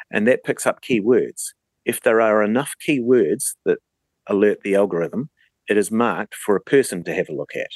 [0.09, 1.53] and that picks up keywords.
[1.83, 3.79] If there are enough keywords that
[4.27, 5.29] alert the algorithm,
[5.67, 7.71] it is marked for a person to have a look at.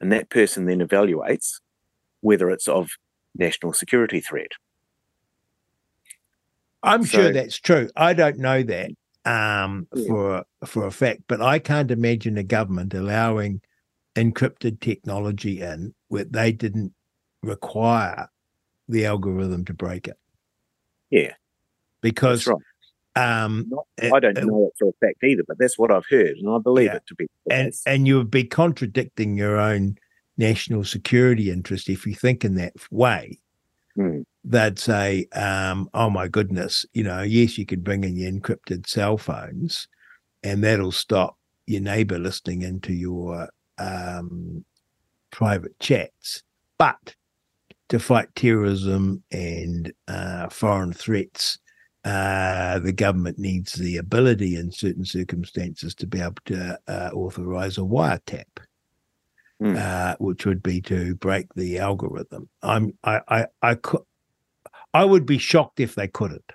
[0.00, 1.60] And that person then evaluates
[2.20, 2.90] whether it's of
[3.34, 4.52] national security threat.
[6.86, 7.90] I'm so, sure that's true.
[7.96, 8.90] I don't know that
[9.26, 10.06] um, yeah.
[10.06, 13.60] for for a fact, but I can't imagine a government allowing
[14.14, 16.94] encrypted technology in where they didn't
[17.42, 18.28] require
[18.88, 20.16] the algorithm to break it.
[21.10, 21.34] Yeah,
[22.00, 22.56] because right.
[23.16, 26.36] um, Not, I don't know it for a fact either, but that's what I've heard,
[26.36, 26.96] and I believe yeah.
[26.96, 27.26] it to be.
[27.50, 29.98] And and you would be contradicting your own
[30.38, 33.40] national security interest if you think in that way.
[33.96, 38.30] Hmm they'd say, um, "Oh my goodness, you know, yes, you could bring in your
[38.30, 39.88] encrypted cell phones,
[40.42, 43.48] and that'll stop your neighbor listening into your
[43.78, 44.64] um,
[45.32, 46.42] private chats,
[46.78, 47.16] but
[47.90, 51.58] to fight terrorism and uh, foreign threats."
[52.04, 57.78] Uh, the government needs the ability in certain circumstances to be able to uh, authorize
[57.78, 58.46] a wiretap.
[59.62, 59.76] Mm.
[59.78, 62.48] Uh, which would be to break the algorithm.
[62.62, 64.02] I'm I I I could
[64.92, 66.52] I would be shocked if they couldn't.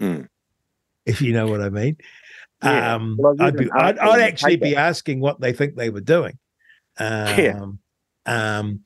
[0.00, 0.28] Mm.
[1.06, 1.96] If you know what I mean.
[2.62, 2.94] Yeah.
[2.94, 6.38] Um, well, I'd, be, I'd, I'd, actually be asking what they think they were doing.
[7.00, 7.60] Um, yeah.
[8.26, 8.80] Um,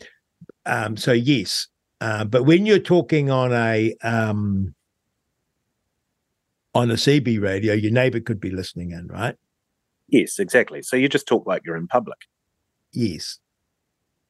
[0.66, 1.68] um, so yes,
[2.02, 4.74] uh, but when you're talking on a um,
[6.74, 9.34] on a CB radio, your neighbour could be listening in, right?
[10.08, 10.82] Yes, exactly.
[10.82, 12.18] So you just talk like you're in public.
[12.92, 13.38] Yes.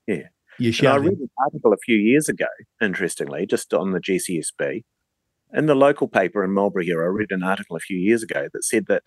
[0.06, 0.28] Yeah.
[0.58, 2.46] You I read an article a few years ago,
[2.80, 4.84] interestingly, just on the GCSB.
[5.54, 8.48] In the local paper in Marlborough here, I read an article a few years ago
[8.52, 9.04] that said that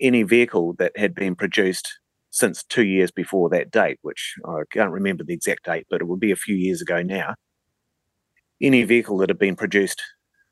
[0.00, 1.98] any vehicle that had been produced
[2.30, 6.08] since two years before that date, which I can't remember the exact date, but it
[6.08, 7.34] would be a few years ago now,
[8.60, 10.00] any vehicle that had been produced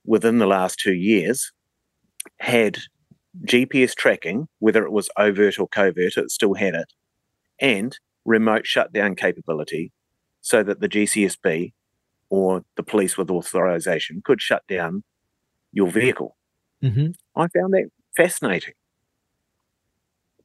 [0.05, 1.53] within the last two years
[2.39, 2.79] had
[3.47, 6.93] GPS tracking, whether it was overt or covert, it still had it,
[7.61, 9.93] and remote shutdown capability
[10.41, 11.73] so that the GCSB
[12.29, 15.03] or the police with authorization could shut down
[15.73, 16.37] your vehicle.
[16.83, 17.11] Mm-hmm.
[17.37, 18.75] I found that fascinating.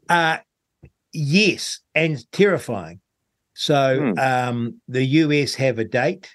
[0.10, 0.38] Uh,
[1.14, 3.02] yes, and terrifying.
[3.54, 4.20] So hmm.
[4.20, 6.30] um, the US have a date.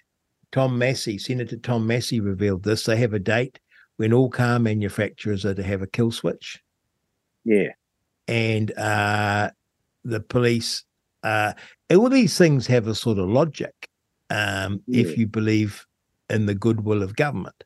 [0.53, 2.85] Tom Massie, Senator Tom Massie revealed this.
[2.85, 3.61] They have a date
[3.99, 6.61] when all car manufacturers are to have a kill switch.
[7.45, 7.69] Yeah.
[8.27, 9.51] And uh,
[10.05, 10.85] the police
[11.22, 11.52] uh,
[11.90, 13.88] all these things have a sort of logic
[14.30, 15.02] um, yeah.
[15.02, 15.86] if you believe
[16.28, 17.64] in the goodwill of government.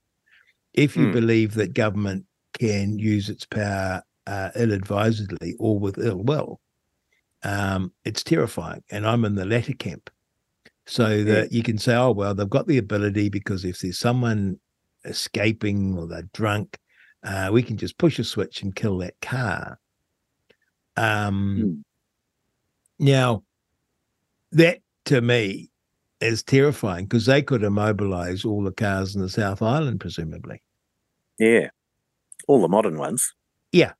[0.72, 1.12] If you mm.
[1.12, 2.24] believe that government
[2.58, 6.60] can use its power uh, ill advisedly or with ill will,
[7.44, 8.82] um, it's terrifying.
[8.90, 10.10] And I'm in the latter camp.
[10.86, 14.60] So that you can say, oh, well, they've got the ability because if there's someone
[15.06, 16.78] escaping or they're drunk,
[17.22, 19.78] uh, we can just push a switch and kill that car.
[20.96, 21.84] Um, mm.
[22.98, 23.42] Now,
[24.52, 25.70] that to me
[26.20, 30.62] is terrifying because they could immobilize all the cars in the South Island, presumably.
[31.38, 31.68] Yeah,
[32.46, 33.34] all the modern ones.
[33.72, 33.92] Yeah.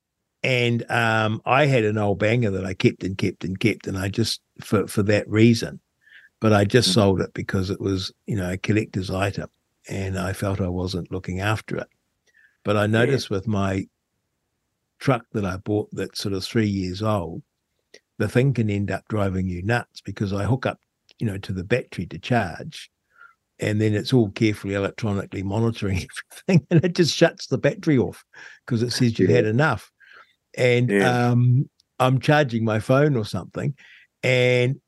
[0.43, 3.97] And um, I had an old banger that I kept and kept and kept, and
[3.97, 5.81] I just for for that reason,
[6.41, 7.01] but I just mm-hmm.
[7.01, 9.49] sold it because it was you know a collector's item,
[9.89, 11.89] and I felt I wasn't looking after it.
[12.63, 13.39] But I noticed yeah.
[13.39, 13.87] with my
[14.99, 17.43] truck that I bought that's sort of three years old,
[18.19, 20.79] the thing can end up driving you nuts because I hook up,
[21.19, 22.91] you know, to the battery to charge,
[23.59, 26.07] and then it's all carefully electronically monitoring
[26.49, 28.25] everything, and it just shuts the battery off
[28.67, 29.37] because it says you've yeah.
[29.37, 29.91] had enough.
[30.57, 31.29] And yeah.
[31.29, 31.69] um,
[31.99, 33.75] I'm charging my phone or something,
[34.23, 34.81] and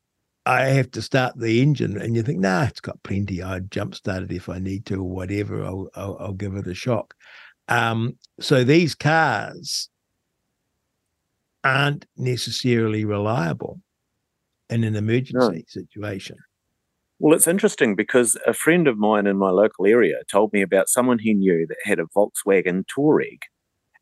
[0.45, 3.43] I have to start the engine, and you think, nah, it's got plenty.
[3.43, 5.63] I'd jump start it if I need to, or whatever.
[5.63, 7.13] I'll, I'll, I'll give it a shock.
[7.67, 9.89] Um, so these cars
[11.67, 13.81] aren't necessarily reliable
[14.69, 15.61] in an emergency no.
[15.67, 16.37] situation.
[17.19, 20.87] Well, it's interesting because a friend of mine in my local area told me about
[20.87, 23.39] someone he knew that had a Volkswagen Touareg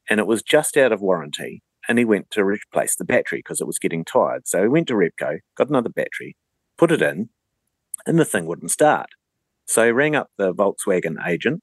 [0.10, 1.64] and it was just out of warranty.
[1.88, 4.48] And he went to replace the battery because it was getting tired.
[4.48, 6.36] So he went to Repco, got another battery,
[6.78, 7.30] put it in,
[8.08, 9.10] and the thing wouldn't start.
[9.68, 11.62] So he rang up the Volkswagen agent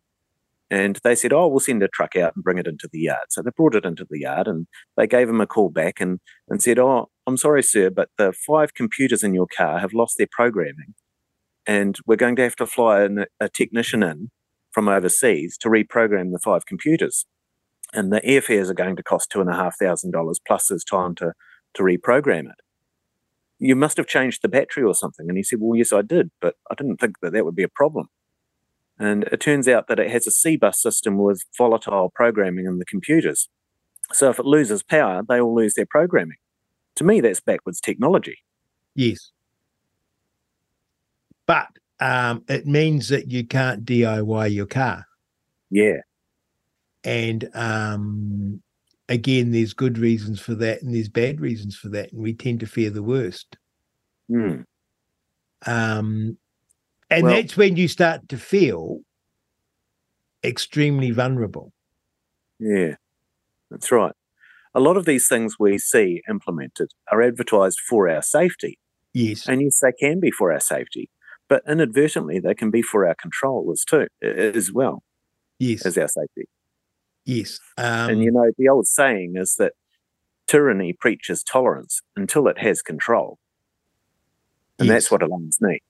[0.72, 3.26] and they said, Oh, we'll send a truck out and bring it into the yard.
[3.28, 4.66] So they brought it into the yard and
[4.96, 6.18] they gave him a call back and,
[6.48, 10.16] and said, Oh, I'm sorry, sir, but the five computers in your car have lost
[10.16, 10.94] their programming.
[11.66, 13.08] And we're going to have to fly a,
[13.38, 14.30] a technician in
[14.70, 17.26] from overseas to reprogram the five computers.
[17.92, 20.84] And the airfares are going to cost two and a half thousand dollars plus there's
[20.84, 21.34] time to,
[21.74, 22.60] to reprogram it.
[23.58, 25.26] You must have changed the battery or something.
[25.28, 27.62] And he said, Well, yes, I did, but I didn't think that that would be
[27.62, 28.08] a problem.
[28.98, 32.78] And it turns out that it has a C bus system with volatile programming in
[32.78, 33.48] the computers.
[34.12, 36.36] So if it loses power, they all lose their programming.
[36.96, 38.38] To me, that's backwards technology.
[38.94, 39.32] Yes.
[41.46, 41.68] But
[42.00, 45.06] um, it means that you can't DIY your car.
[45.70, 46.00] Yeah.
[47.04, 48.62] And um,
[49.08, 52.12] again, there's good reasons for that and there's bad reasons for that.
[52.12, 53.56] And we tend to fear the worst.
[54.30, 54.64] Mm.
[55.66, 56.36] Um,
[57.12, 59.00] and well, that's when you start to feel
[60.44, 61.72] extremely vulnerable.
[62.58, 62.96] Yeah,
[63.70, 64.14] that's right.
[64.74, 68.78] A lot of these things we see implemented are advertised for our safety.
[69.12, 69.46] Yes.
[69.46, 71.10] And yes, they can be for our safety,
[71.48, 75.02] but inadvertently they can be for our control as too as well.
[75.58, 75.84] Yes.
[75.84, 76.48] As our safety.
[77.24, 77.60] Yes.
[77.76, 79.72] Um, and you know, the old saying is that
[80.46, 83.38] tyranny preaches tolerance until it has control.
[84.78, 84.94] And yes.
[84.94, 85.80] that's what alarms me.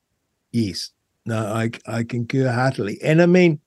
[0.50, 0.90] Yes.
[1.24, 2.98] No, I I concur heartily.
[3.02, 3.60] And I mean,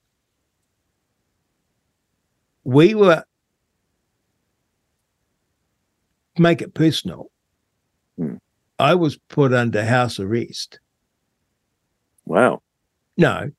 [2.63, 3.23] we were
[6.37, 7.31] make it personal.
[8.17, 8.35] Hmm.
[8.79, 10.79] I was put under house arrest.
[12.25, 12.61] Wow.
[13.17, 13.51] No,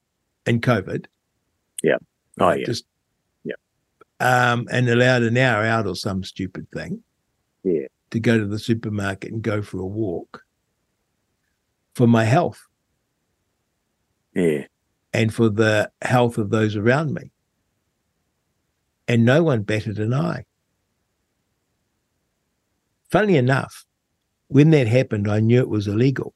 [0.44, 1.06] in COVID.
[1.82, 1.96] Yeah.
[2.38, 2.66] Oh yeah.
[2.66, 2.84] Just
[3.44, 3.54] yeah.
[4.20, 7.02] Um, and allowed an hour out or some stupid thing.
[7.62, 7.86] Yeah.
[8.10, 10.42] To go to the supermarket and go for a walk
[11.94, 12.60] for my health.
[14.36, 14.66] Yeah.
[15.12, 17.30] And for the health of those around me.
[19.08, 20.44] And no one better than I.
[23.10, 23.86] Funnily enough,
[24.48, 26.34] when that happened, I knew it was illegal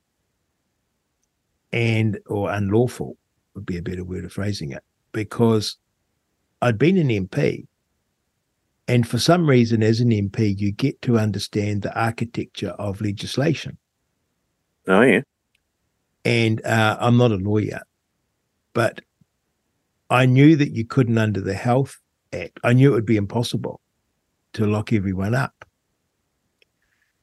[1.73, 3.17] and or unlawful
[3.55, 4.83] would be a better word of phrasing it
[5.13, 5.77] because
[6.63, 7.67] I'd been an MP
[8.89, 13.79] and for some reason as an MP you get to understand the architecture of legislation.
[14.89, 15.21] Oh yeah.
[16.25, 17.81] And uh, I'm not a lawyer,
[18.73, 19.01] but
[20.11, 21.99] I knew that you couldn't under the Health
[22.33, 22.59] Act.
[22.65, 23.81] I knew it would be impossible
[24.55, 25.65] to lock everyone up.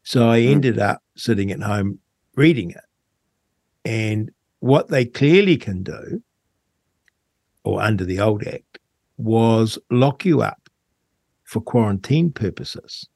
[0.03, 0.51] So I hmm.
[0.53, 1.99] ended up sitting at home
[2.35, 2.77] reading it.
[3.83, 6.23] And what they clearly can do,
[7.63, 8.79] or under the old Act,
[9.17, 10.69] was lock you up
[11.43, 13.07] for quarantine purposes.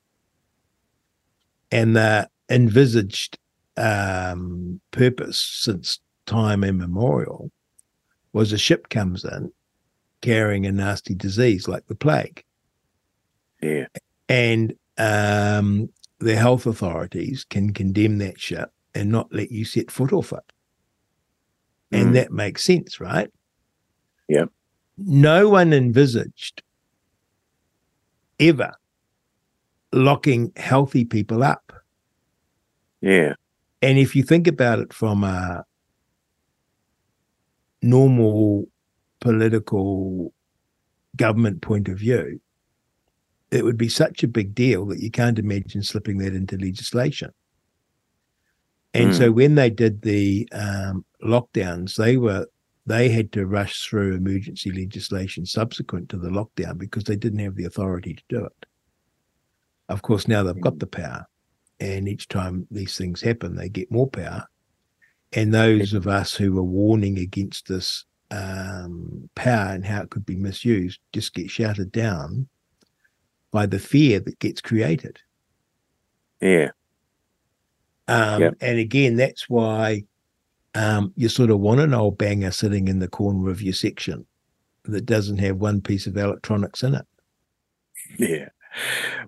[1.72, 3.38] And the envisaged
[3.78, 7.52] um, purpose since time immemorial
[8.34, 9.52] was a ship comes in
[10.22, 12.44] carrying a nasty disease like the plague.
[13.62, 13.88] Yeah.
[14.30, 15.90] And um,
[16.20, 20.54] the health authorities can condemn that ship and not let you set foot off it.
[21.92, 22.14] And mm.
[22.14, 23.30] that makes sense, right?
[24.30, 24.46] Yeah.
[24.98, 26.62] No one envisaged
[28.40, 28.72] ever
[29.92, 31.74] locking healthy people up.
[33.02, 33.34] Yeah.
[33.82, 35.66] And if you think about it from a
[37.82, 38.68] normal
[39.20, 40.34] political
[41.16, 42.40] government point of view,
[43.52, 47.32] it would be such a big deal that you can't imagine slipping that into legislation.
[48.94, 49.18] And mm.
[49.18, 52.48] so when they did the um, lockdowns, they were
[52.88, 57.56] they had to rush through emergency legislation subsequent to the lockdown because they didn't have
[57.56, 58.66] the authority to do it.
[59.88, 61.28] Of course, now they've got the power,
[61.80, 64.48] and each time these things happen, they get more power.
[65.34, 70.26] And those of us who were warning against this um, power and how it could
[70.26, 72.48] be misused just get shouted down
[73.52, 75.20] by the fear that gets created.
[76.42, 76.72] Yeah.
[78.08, 78.54] Um, Yep.
[78.62, 80.04] And again, that's why
[80.76, 84.26] um, you sort of want an old banger sitting in the corner of your section
[84.86, 87.06] that doesn't have one piece of electronics in it.
[88.18, 88.50] Yeah.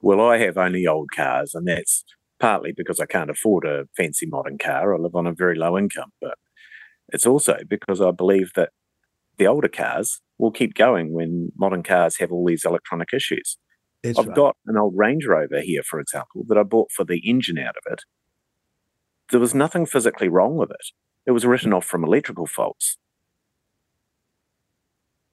[0.02, 2.04] Well, I have only old cars, and that's
[2.40, 4.94] partly because I can't afford a fancy modern car.
[4.94, 6.38] I live on a very low income, but
[7.10, 8.70] it's also because I believe that
[9.38, 13.58] the older cars will keep going when modern cars have all these electronic issues.
[14.04, 14.36] That's I've right.
[14.36, 17.76] got an old Range Rover here, for example, that I bought for the engine out
[17.78, 18.02] of it.
[19.32, 20.92] There was nothing physically wrong with it.
[21.26, 22.98] It was written off from electrical faults.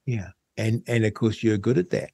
[0.07, 0.29] Yeah.
[0.57, 2.11] And and of course you're good at that.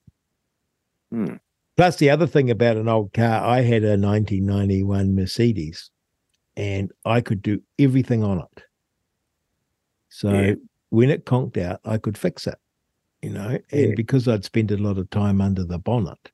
[1.11, 1.37] Hmm.
[1.77, 5.91] Plus the other thing about an old car, I had a 1991 Mercedes
[6.57, 8.63] and I could do everything on it.
[10.09, 10.55] So Yeah.
[10.91, 12.59] when it conked out, I could fix it,
[13.21, 13.95] you know, and Yeah.
[13.95, 16.33] because I'd spent a lot of time under the bonnet,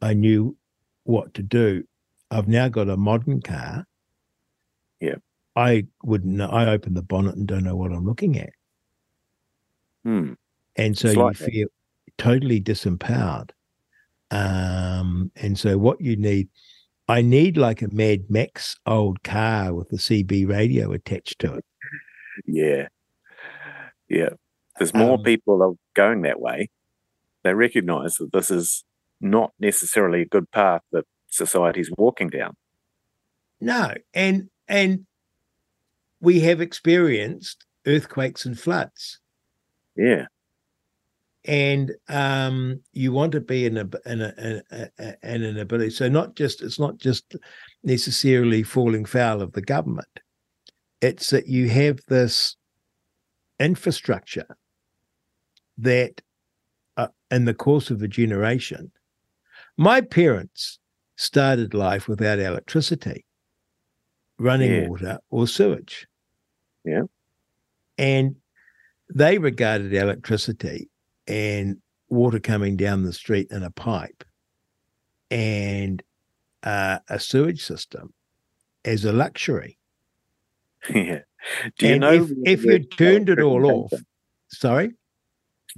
[0.00, 0.56] I knew
[1.04, 1.84] what to do.
[2.30, 3.86] I've now got a modern car.
[5.00, 5.16] Yeah.
[5.54, 6.48] I wouldn't know.
[6.48, 8.50] I open the bonnet and don't know what I'm looking at.
[10.02, 10.34] Hmm.
[10.76, 11.50] and so It's you like that.
[11.50, 11.68] feel
[12.18, 13.50] totally disempowered.
[14.34, 16.48] Um, and so what you need,
[17.08, 21.64] I need like a Mad Max old car with a CB radio attached to it.
[22.46, 22.88] Yeah.
[24.08, 24.30] Yeah.
[24.78, 26.68] There's more Um, people are going that way.
[27.42, 28.84] They recognize that this is
[29.20, 32.56] not necessarily a good path that society's walking down.
[33.60, 35.06] No, and and
[36.20, 39.20] we have experienced earthquakes and floods,
[39.96, 40.26] Yeah.
[41.44, 45.58] And um, you want to be in a in a, in a, a in an
[45.58, 45.90] ability.
[45.90, 47.36] So not just it's not just
[47.82, 50.08] necessarily falling foul of the government.
[51.00, 52.56] It's that you have this
[53.60, 54.56] infrastructure
[55.76, 56.22] that,
[56.96, 58.90] uh, in the course of a generation,
[59.76, 60.78] my parents
[61.16, 63.26] started life without electricity,
[64.38, 64.88] running Yeah.
[64.88, 66.06] water, or sewage.
[66.84, 67.02] Yeah.
[67.98, 68.36] And
[69.14, 70.88] they regarded electricity
[71.26, 71.78] and
[72.08, 74.24] water coming down the street in a pipe
[75.30, 76.02] and
[76.62, 78.12] uh, a sewage system
[78.84, 79.78] as a luxury.
[80.94, 81.20] yeah.
[81.78, 83.92] Do you and know if, if you turned it all off,
[84.48, 84.92] sorry,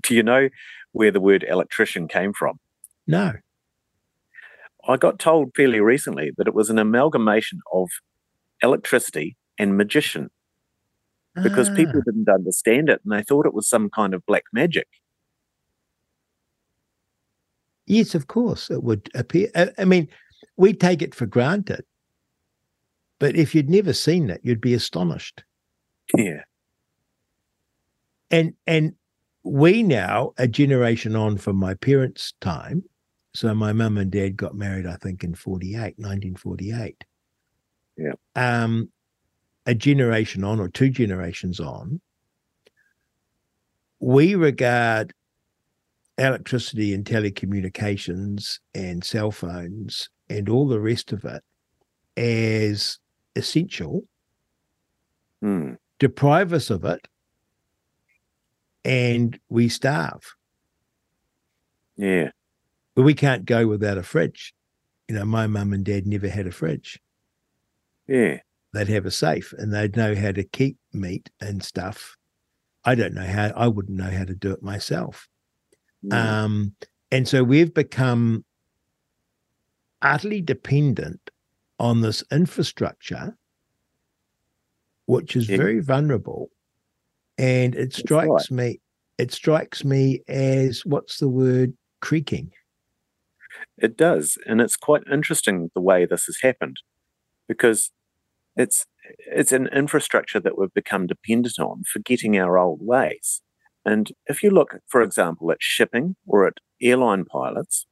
[0.03, 0.49] Do you know
[0.93, 2.59] where the word electrician came from?
[3.07, 3.33] no,
[4.89, 7.89] I got told fairly recently that it was an amalgamation of
[8.63, 10.31] electricity and magician
[11.43, 14.45] because people Ah, didn't understand it and they thought it was some kind of black
[14.53, 14.87] magic.
[17.87, 19.49] Yes, of course, it would appear.
[19.79, 20.09] I, mean,
[20.57, 21.85] we take it for granted,
[23.19, 25.43] but if you'd never seen it, you'd be astonished.
[26.17, 26.43] Yeah.
[28.31, 28.95] and and
[29.43, 32.85] we now a generation on from my parents time
[33.35, 37.05] so my mum and dad got married i think in 48 1948
[37.97, 38.13] Yeah.
[38.37, 38.89] um
[39.67, 42.01] a generation on or two generations on
[44.01, 45.13] we regard
[46.19, 51.43] electricity and telecommunications and cell phones and all the rest of it
[52.17, 52.99] as
[53.35, 54.05] essential
[55.43, 55.75] Hmm.
[55.99, 57.07] deprive us of it
[58.85, 60.35] and we starve.
[61.97, 62.31] Yeah.
[62.95, 64.55] But we can't go without a fridge.
[65.09, 66.99] You know, my mum and dad never had a fridge.
[68.07, 68.39] Yeah.
[68.73, 72.17] They'd have a safe and they'd know how to keep meat and stuff.
[72.85, 75.29] I don't know how, I wouldn't know how to do it myself.
[76.11, 76.13] Hmm.
[76.15, 76.75] Um,
[77.11, 78.45] and so we've become
[80.03, 81.31] utterly dependent
[81.79, 83.37] on this infrastructure,
[85.07, 85.57] which is Yeah.
[85.57, 86.51] very vulnerable.
[87.39, 88.81] And it That's strikes me,
[89.19, 91.77] it strikes me as what's the word?
[92.01, 92.53] Creaking.
[93.79, 96.77] It does, and it's quite interesting the way this has happened,
[97.49, 97.91] because
[98.57, 98.87] it's
[99.19, 103.43] it's an infrastructure that we've become dependent on, forgetting our old ways.
[103.87, 107.87] And if you look, for example, at shipping or at airline pilots,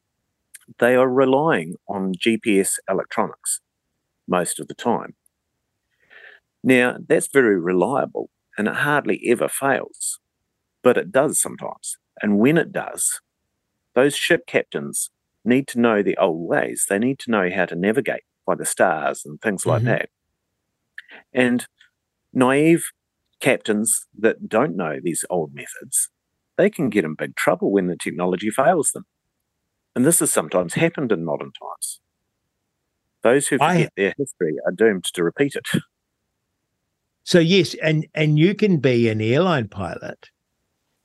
[0.78, 3.60] they are relying on GPS electronics
[4.28, 5.14] most of the time.
[6.62, 10.20] Now, that's very reliable and it hardly ever fails,
[10.82, 11.98] but it does sometimes.
[12.22, 13.20] And when it does,
[13.94, 15.10] those ship captains
[15.44, 16.86] need to know the old ways.
[16.88, 19.86] They need to know how to navigate by the stars and things like Mhm.
[19.86, 20.10] that.
[21.32, 21.66] And
[22.32, 22.84] naive
[23.40, 26.09] captains that don't know these old methods,
[26.56, 29.05] they can get in big trouble when the technology fails them.
[29.94, 32.01] And this has sometimes happened in modern times.
[33.23, 35.66] Those who forget I, their history are doomed to repeat it.
[37.27, 40.28] So yes, and and you can be an airline pilot.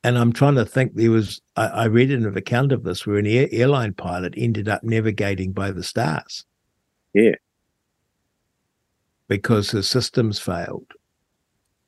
[0.04, 0.94] And I'm trying to think.
[0.94, 4.68] There was I, I read an account of this where an air, airline pilot ended
[4.68, 6.44] up navigating by the stars.
[7.14, 7.36] Yeah,
[9.28, 10.92] because the systems failed,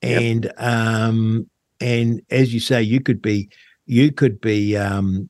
[0.03, 0.21] yep.
[0.23, 1.51] and um,
[1.81, 3.49] and as you say, you could be
[3.87, 5.29] you could be um,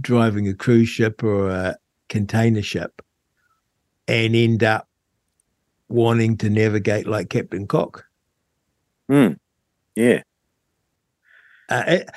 [0.00, 1.76] driving a cruise ship or a
[2.08, 3.02] container ship,
[4.06, 4.88] and end up
[5.88, 8.04] wanting to navigate like Captain Cook.
[9.08, 9.32] Hmm.
[9.96, 10.22] Yeah.
[11.70, 12.10] Uh, it,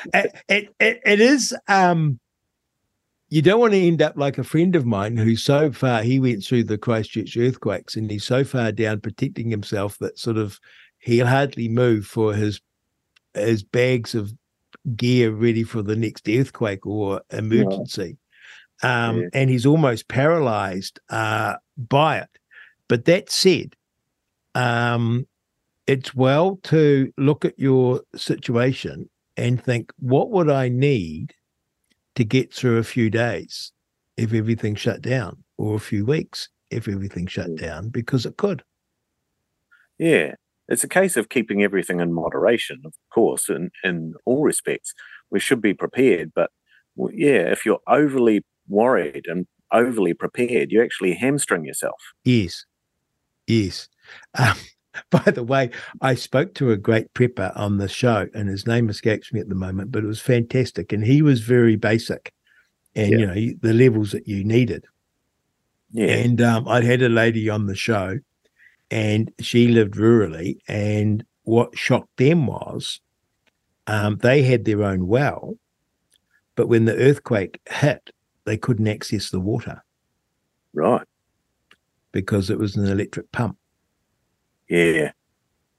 [0.47, 2.18] it, it, it is um
[3.30, 6.19] you don't want to end up like a friend of mine who's so far he
[6.19, 10.59] went through the Christchurch earthquakes and he's so far down protecting himself that sort of
[11.02, 12.61] he'll hardly move for his
[13.34, 14.32] his bags of
[14.95, 18.18] gear ready for the next earthquake or emergency.
[18.84, 19.07] Yeah.
[19.07, 19.28] Um, yeah.
[19.34, 22.30] and he's almost paralyzed uh, by it.
[22.88, 23.76] But that said,
[24.56, 25.28] um,
[25.86, 31.34] it's well to look at your situation and think, what would I need
[32.15, 33.72] to get through a few days
[34.18, 37.60] if everything shut down, or a few weeks if everything shut mm.
[37.60, 38.64] down, because it could.
[39.98, 40.34] Yeah,
[40.72, 44.93] it's a case of keeping everything in moderation, of course, in, in all respects.
[45.30, 46.49] We should be prepared, but
[47.14, 52.02] yeah, if you're overly worried and overly prepared, you actually hamstring yourself.
[52.23, 52.65] Yes,
[53.48, 53.88] yes.
[54.38, 54.56] Um,
[55.10, 55.69] By the way,
[56.02, 59.49] I spoke to a great prepper on the show, and his name escapes me at
[59.49, 60.91] the moment, but it was fantastic.
[60.91, 62.34] And he was very basic
[62.95, 63.18] and, yeah.
[63.18, 64.85] you know, the levels that you needed.
[65.91, 66.07] Yeah.
[66.07, 68.19] And um, I'd had a lady on the show,
[68.91, 70.57] and she lived rurally.
[70.68, 72.99] And what shocked them was
[73.88, 75.55] um, they had their own well,
[76.55, 78.11] but when the earthquake hit,
[78.43, 79.84] they couldn't access the water.
[80.73, 81.07] Right.
[82.11, 83.57] Because it was an electric pump.
[84.69, 85.11] Yeah.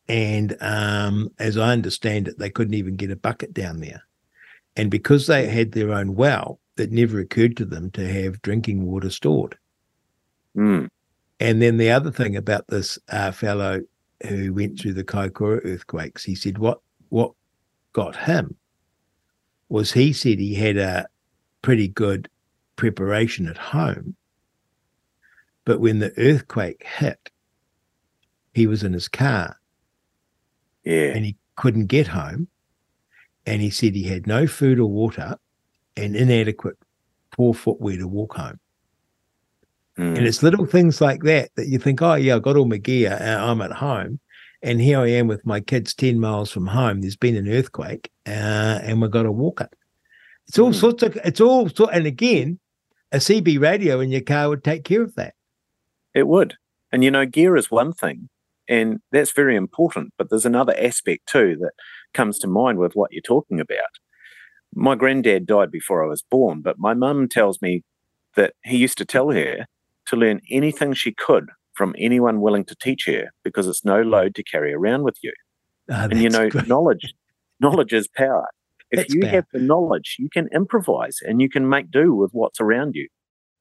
[0.09, 4.03] And um, as I understand it, they couldn't even get a bucket down there.
[4.75, 8.87] And because they had their own well, it never occurred to them to have drinking
[8.87, 9.57] water stored.
[10.57, 10.89] Mm.
[11.41, 13.83] And then the other thing about this uh, fellow
[14.29, 17.33] who went through the Kaikoura earthquakes, he said what what
[17.93, 18.57] got him
[19.69, 21.07] was he said he had a
[21.63, 22.29] pretty good
[22.77, 24.15] preparation at home,
[25.65, 27.31] but when the earthquake hit,
[28.55, 29.59] he was in his car.
[30.85, 31.13] Yeah.
[31.15, 32.49] And he couldn't get home.
[33.47, 35.37] And he said he had no food or water
[35.97, 36.77] and inadequate
[37.31, 38.61] poor footwear to walk home.
[39.99, 40.17] Mm.
[40.19, 42.79] And it's little things like that that you think, oh, yeah, I got all my
[42.79, 43.17] gear.
[43.21, 44.21] I'm at home.
[44.63, 47.01] And here I am with my kids 10 miles from home.
[47.01, 49.75] There's been an earthquake uh, and we've got to walk it.
[50.47, 50.75] It's all mm.
[50.75, 52.59] sorts of, it's all, so, and again,
[53.11, 55.35] a CB radio in your car would take care of that.
[56.15, 56.57] It would.
[56.93, 58.29] And you know, gear is one thing,
[58.69, 60.13] and that's very important.
[60.19, 61.73] But there's another aspect too that
[62.13, 63.99] comes to mind with what you're talking about.
[64.75, 67.83] My granddad died before I was born, but my mum tells me
[68.37, 69.67] that he used to tell her
[70.13, 74.35] to learn anything she could from anyone willing to teach her because it's no load
[74.35, 75.33] to carry around with you.
[75.91, 76.69] Oh, and you know, great.
[76.69, 77.15] knowledge
[77.61, 78.47] knowledge is power.
[78.91, 82.31] If that's you have the knowledge, you can improvise and you can make do with
[82.33, 83.09] what's around you.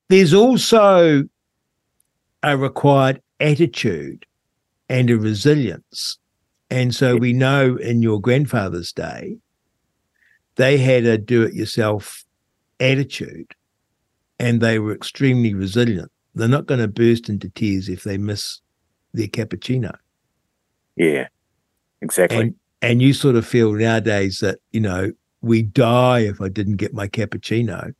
[0.09, 1.23] There's also
[2.43, 4.25] a required attitude
[4.89, 6.17] and a resilience.
[6.69, 9.37] And so we know in your grandfather's day,
[10.55, 12.25] they had a do it yourself
[12.79, 13.53] attitude
[14.37, 16.11] and they were extremely resilient.
[16.33, 18.61] They're not going to burst into tears if they miss
[19.13, 19.95] their cappuccino.
[20.95, 21.27] Yeah,
[22.01, 22.37] exactly.
[22.37, 26.77] And, and you sort of feel nowadays that, you know, we die if I didn't
[26.77, 27.93] get my cappuccino.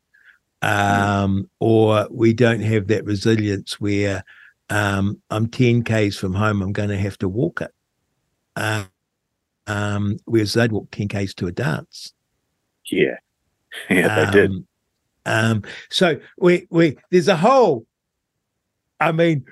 [0.64, 4.24] Um, or we don't have that resilience where
[4.70, 7.72] um, I'm 10 Ks from home, I'm going to have to walk it.
[8.56, 8.86] Uh,
[9.68, 12.14] um, whereas they'd walk 10 Ks to a dance.
[12.90, 13.18] Yeah.
[13.90, 14.66] Yeah, they um, did.
[15.26, 17.86] Um, so we, we, there's a whole,
[19.02, 19.46] I mean,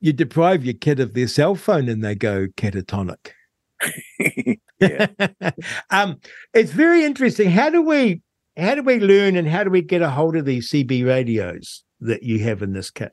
[0.00, 3.32] you deprive your kid of their cell phone and they go catatonic.
[5.90, 6.18] um,
[6.54, 7.50] it's very interesting.
[7.50, 8.22] How do we,
[8.56, 11.84] how do we learn and how do we get a hold of these CB radios
[12.00, 13.12] that you have in this kit?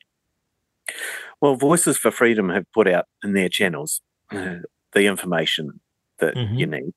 [1.42, 4.02] Well, Voices for Freedom have put out in their channels
[4.32, 4.56] uh,
[4.94, 5.82] the information
[6.20, 6.56] that mm-hmm.
[6.56, 6.94] you need.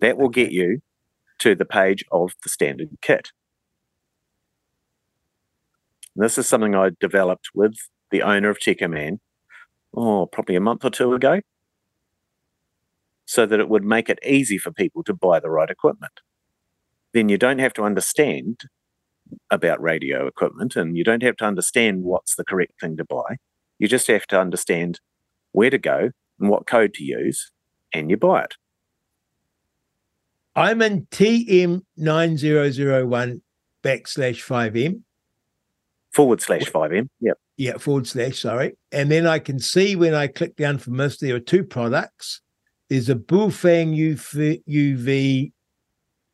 [0.00, 0.80] That will get you
[1.38, 3.30] to the page of the standard kit.
[6.16, 7.74] This is something I developed with
[8.10, 9.18] the owner of Techoman,
[9.96, 11.40] oh, probably a month or two ago,
[13.26, 16.20] so that it would make it easy for people to buy the right equipment.
[17.12, 18.62] Then you don't have to understand
[19.50, 23.36] about radio equipment and you don't have to understand what's the correct thing to buy.
[23.78, 25.00] You just have to understand
[25.52, 26.10] where to go
[26.40, 27.52] and what code to use,
[27.92, 28.54] and you buy it.
[30.56, 33.40] I'm in TM9001
[33.82, 35.00] backslash 5M.
[36.12, 37.08] Forward slash 5M.
[37.20, 37.36] Yep.
[37.56, 38.76] Yeah, forward slash, sorry.
[38.92, 42.40] And then I can see when I click down from this, there are two products.
[42.88, 45.52] There's a Baofeng UV, UV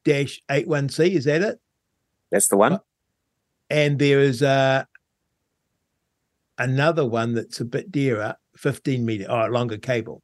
[0.05, 1.61] dash 81C, is that it?
[2.31, 2.81] That's the one.
[3.69, 4.87] And there is a
[6.59, 10.23] another one that's a bit dearer, 15 meter, oh, longer cable.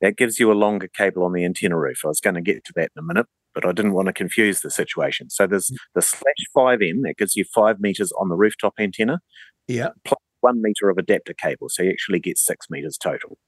[0.00, 2.00] That gives you a longer cable on the antenna roof.
[2.04, 4.12] I was going to get to that in a minute, but I didn't want to
[4.12, 5.30] confuse the situation.
[5.30, 5.76] So there's mm.
[5.94, 6.22] the slash
[6.56, 9.20] 5M that gives you five meters on the rooftop antenna,
[9.68, 9.90] Yeah.
[10.04, 11.68] plus one meter of adapter cable.
[11.68, 13.38] So you actually get six meters total.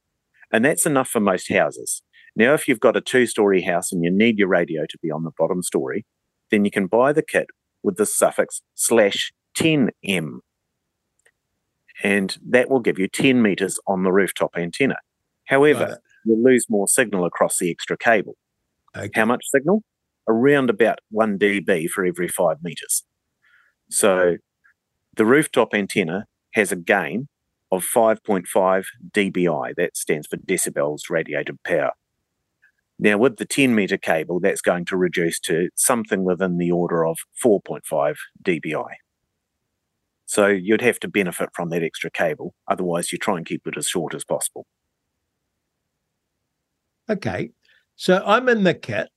[0.51, 2.03] And that's enough for most houses.
[2.35, 5.11] Now, if you've got a two story house and you need your radio to be
[5.11, 6.07] on the bottom story,
[6.51, 7.47] then you can buy the kit
[7.83, 10.39] with the suffix slash 10M.
[12.03, 14.97] And that will give you 10 meters on the rooftop antenna.
[15.47, 18.37] However, Got you'll lose more signal across the extra cable.
[18.97, 19.11] Okay.
[19.15, 19.83] How much signal?
[20.29, 23.05] Around about 1 dB for every 5 meters.
[23.91, 24.37] So
[25.17, 27.29] the rooftop antenna has a gain
[27.73, 29.75] of 5.5 dBi.
[29.77, 31.93] That stands for decibels radiated power.
[32.99, 37.07] Now, with the 10 meter cable, that's going to reduce to something within the order
[37.07, 38.89] of 4.5 dBi.
[40.27, 42.55] So you'd have to benefit from that extra cable.
[42.67, 44.67] Otherwise, you try and keep it as short as possible.
[47.09, 47.51] Okay.
[47.97, 49.09] So I'm in the kit.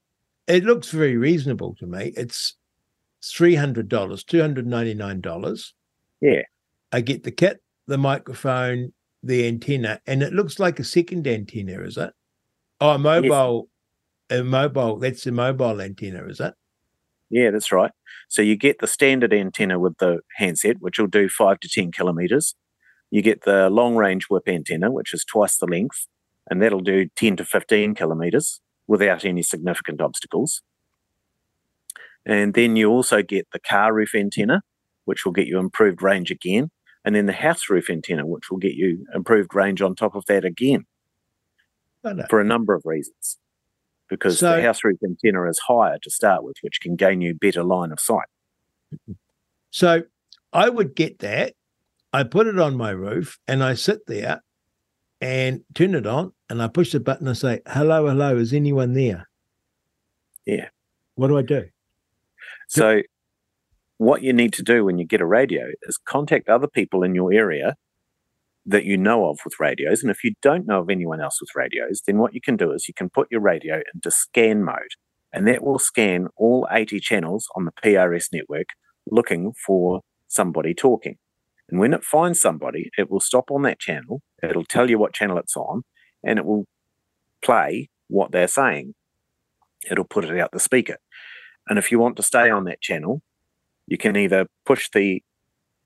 [0.48, 2.14] It looks very reasonable to me.
[2.16, 2.56] It's
[3.24, 5.72] $300, $299.
[6.22, 6.41] Yeah.
[6.91, 8.94] I get the kit, the microphone,
[9.24, 12.12] the antenna, and it looks like a second antenna, is it?
[12.80, 13.70] Oh, a mobile,
[14.32, 16.53] a mobile, that's a mobile antenna, is it?
[17.30, 17.91] Yeah, that's right.
[18.30, 21.91] So you get the standard antenna with the handset, which will do five to 10
[21.91, 22.56] kilometers.
[23.10, 26.08] You get the long range whip antenna, which is twice the length,
[26.49, 30.62] and that'll do 10 to 15 kilometers without any significant obstacles.
[32.26, 34.62] And then you also get the car roof antenna,
[35.06, 36.70] which will get you improved range again.
[37.03, 40.26] And then the house roof antenna, which will get you improved range on top of
[40.28, 40.86] that again
[42.30, 43.38] for a number of reasons.
[44.12, 47.34] Because So- the house roof antenna is higher to start with, which can gain you
[47.34, 48.28] better line of sight.
[49.74, 50.04] So
[50.52, 51.54] I would get that.
[52.12, 54.44] I put it on my roof and I sit there
[55.22, 58.92] and turn it on and I push the button and say, hello, hello, is anyone
[58.92, 59.30] there?
[60.46, 60.68] Yeah.
[61.16, 61.70] What do I do?
[62.68, 63.02] So,
[63.98, 67.16] what you need to do when you get a radio is contact other people in
[67.16, 67.78] your area
[68.66, 70.02] that you know of with radios.
[70.02, 72.72] And if you don't know of anyone else with radios, then what you can do
[72.72, 74.96] is you can put your radio into scan mode,
[75.34, 78.68] and that will scan all 80 channels on the PRS network
[79.10, 81.18] looking for somebody talking.
[81.70, 85.14] And when it finds somebody, it will stop on that channel, it'll tell you what
[85.14, 85.84] channel it's on,
[86.24, 86.66] and it will
[87.44, 88.94] play what they're saying.
[89.90, 90.98] It'll put it out the speaker.
[91.68, 93.22] And if you want to stay on that channel,
[93.88, 95.24] you can either push the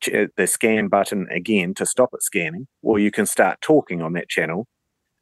[0.07, 4.14] Uh, the scan button again to stop it scanning, or you can start talking on
[4.14, 4.68] that channel.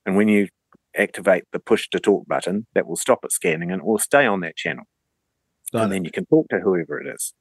[0.06, 0.48] And when you
[0.98, 4.26] activate the push to talk button, that will stop it scanning and it will stay
[4.26, 4.86] on that channel.
[5.72, 5.96] Got and it.
[5.96, 7.34] then you can talk to whoever it is.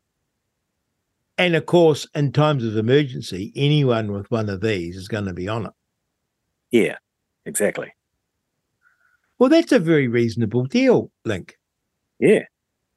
[1.39, 5.33] And of course, in times of emergency, anyone with one of these is going to
[5.33, 5.73] be on it.
[6.71, 6.97] Yeah,
[7.47, 7.93] exactly.
[9.39, 11.59] Well, that's a very reasonable deal, Link.
[12.21, 12.45] Yeah.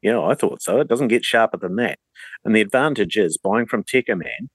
[0.05, 0.79] Yeah, I thought so.
[0.79, 1.97] It doesn't get sharper than that.
[2.43, 4.49] And the advantage is buying from Techoman,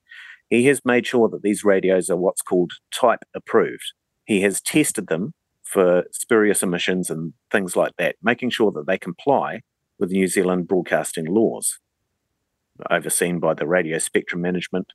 [0.48, 3.93] he has made sure that these radios are what's called type approved.
[4.27, 5.32] He has tested them
[5.64, 9.62] for spurious emissions and things like that, making sure that they comply
[9.98, 11.81] with New Zealand broadcasting laws,
[12.89, 14.86] overseen by the Radio Spectrum Management.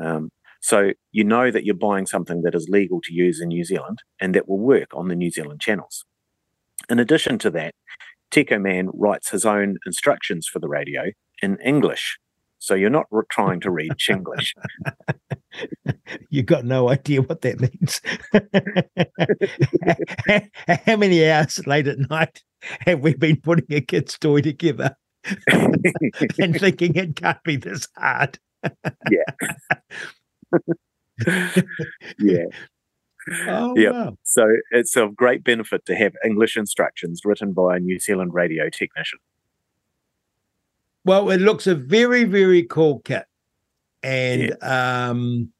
[0.00, 0.30] Um,
[0.60, 3.98] so you know that you're buying something that is legal to use in New Zealand
[4.20, 6.04] and that will work on the New Zealand channels.
[6.88, 7.74] In addition to that,
[8.30, 11.12] Techo Man writes his own instructions for the radio
[11.42, 12.18] in English.
[12.58, 14.52] So you're not re- trying to read Chinglish.
[16.30, 18.00] You've got no idea what that means.
[20.86, 22.42] How many hours late at night
[22.80, 24.96] have we been putting a kid's toy together
[25.48, 28.38] and thinking it can't be this hard?
[29.10, 29.46] Yeah.
[32.18, 32.46] yeah.
[33.48, 33.92] Oh, Yep.
[33.92, 34.18] wow.
[34.22, 38.68] So it's of great benefit to have English instructions written by a New Zealand radio
[38.70, 39.18] technician.
[41.04, 43.24] Well, it looks a very, very cool kit.
[44.02, 45.50] And um,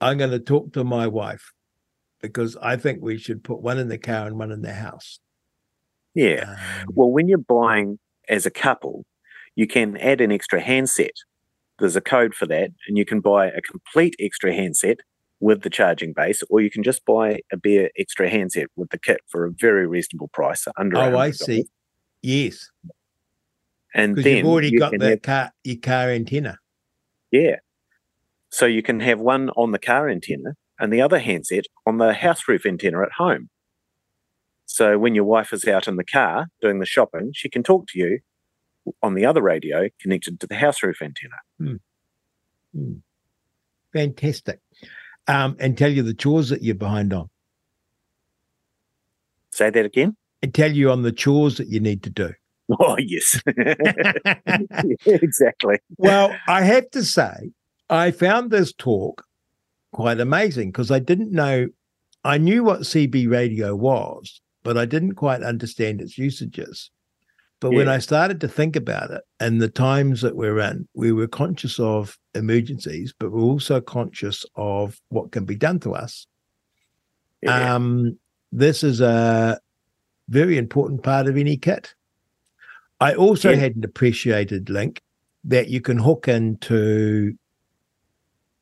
[0.00, 1.52] I'm going to talk to my wife
[2.20, 5.20] because I think we should put one in the car and one in the house.
[6.14, 6.56] Yeah.
[6.80, 7.98] Um, Well, when you're buying
[8.28, 9.04] as a couple,
[9.56, 11.12] you can add an extra handset.
[11.78, 15.00] There's a code for that, and you can buy a complete extra handset
[15.42, 18.98] with the charging base, or you can just buy a bare extra handset with the
[18.98, 20.96] kit for a very reasonable price, under.
[20.96, 21.34] oh, I $100.
[21.34, 21.64] see.
[22.22, 22.70] Yes.
[23.92, 26.58] And then you've already you got the have- car, your car antenna.
[27.32, 27.56] Yeah.
[28.50, 32.12] So you can have one on the car antenna and the other handset on the
[32.14, 33.50] house roof antenna at home.
[34.66, 37.88] So when your wife is out in the car doing the shopping, she can talk
[37.88, 38.20] to you
[39.02, 41.80] on the other radio connected to the house roof antenna.
[42.74, 42.92] Hmm.
[43.92, 44.60] Fantastic.
[45.28, 47.28] Um, and tell you the chores that you're behind on.
[49.52, 50.16] Say that again?
[50.42, 52.32] And tell you on the chores that you need to do.
[52.80, 53.38] Oh, yes.
[55.04, 55.78] exactly.
[55.98, 57.50] well, I have to say,
[57.90, 59.26] I found this talk
[59.92, 61.68] quite amazing because I didn't know,
[62.24, 66.90] I knew what CB radio was, but I didn't quite understand its usages.
[67.62, 71.12] But when I started to think about it and the times that we're in, we
[71.12, 76.26] were conscious of emergencies, but we're also conscious of what can be done to us.
[77.40, 77.76] Yeah.
[77.76, 78.18] Um,
[78.50, 79.60] this is a
[80.28, 81.94] very important part of any kit.
[83.00, 83.58] I also Yeah.
[83.58, 85.00] had an appreciated link
[85.44, 87.36] that you can hook into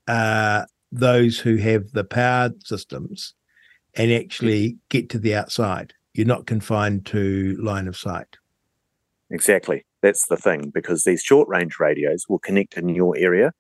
[0.08, 3.32] uh, those who have the power systems
[3.94, 5.94] and actually get to the outside.
[6.12, 8.36] You're not confined to line of sight.
[9.30, 9.84] Exactly.
[10.02, 13.52] That's the thing because these short range radios will connect in your area.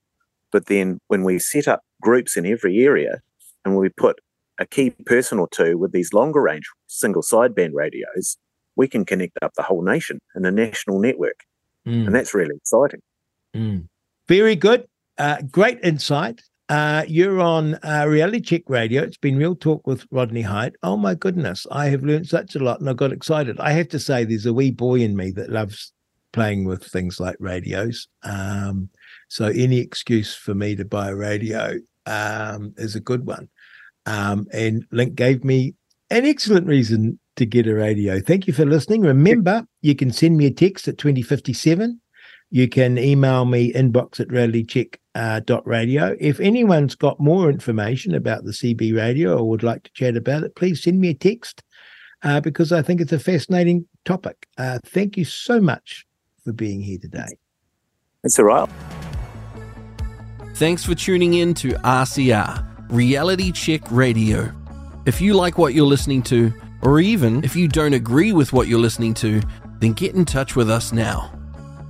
[0.52, 3.20] But then when we set up groups in every area
[3.64, 4.20] and we put
[4.58, 8.36] a key person or two with these longer range single sideband radios,
[8.76, 11.40] we can connect up the whole nation in a national network.
[12.06, 13.00] And that's really exciting.
[13.54, 13.88] Mm.
[14.28, 14.86] Very good.
[15.18, 16.42] Uh, great insight.
[16.70, 19.02] Uh, you're on uh, Reality Check Radio.
[19.02, 20.76] It's been Real Talk with Rodney Hide.
[20.84, 23.58] Oh my goodness, I have learned such a lot and I got excited.
[23.58, 25.92] I have to say, there's a wee boy in me that loves
[26.32, 28.06] playing with things like radios.
[28.22, 28.88] Um,
[29.26, 31.74] so any excuse for me to buy a radio
[32.06, 33.48] um, is a good one.
[34.06, 35.74] Um, and Link gave me
[36.08, 38.20] an excellent reason to get a radio.
[38.20, 39.00] Thank you for listening.
[39.00, 42.00] Remember, you can send me a text at 2057
[42.50, 46.16] you can email me inbox at realitycheck.radio.
[46.18, 50.42] If anyone's got more information about the CB radio or would like to chat about
[50.42, 51.62] it, please send me a text
[52.22, 54.48] uh, because I think it's a fascinating topic.
[54.58, 56.06] Uh, thank you so much
[56.44, 57.28] for being here today.
[58.24, 58.68] It's all right.
[60.54, 64.52] Thanks for tuning in to RCR, Reality Check Radio.
[65.06, 66.52] If you like what you're listening to,
[66.82, 69.40] or even if you don't agree with what you're listening to,
[69.78, 71.39] then get in touch with us now.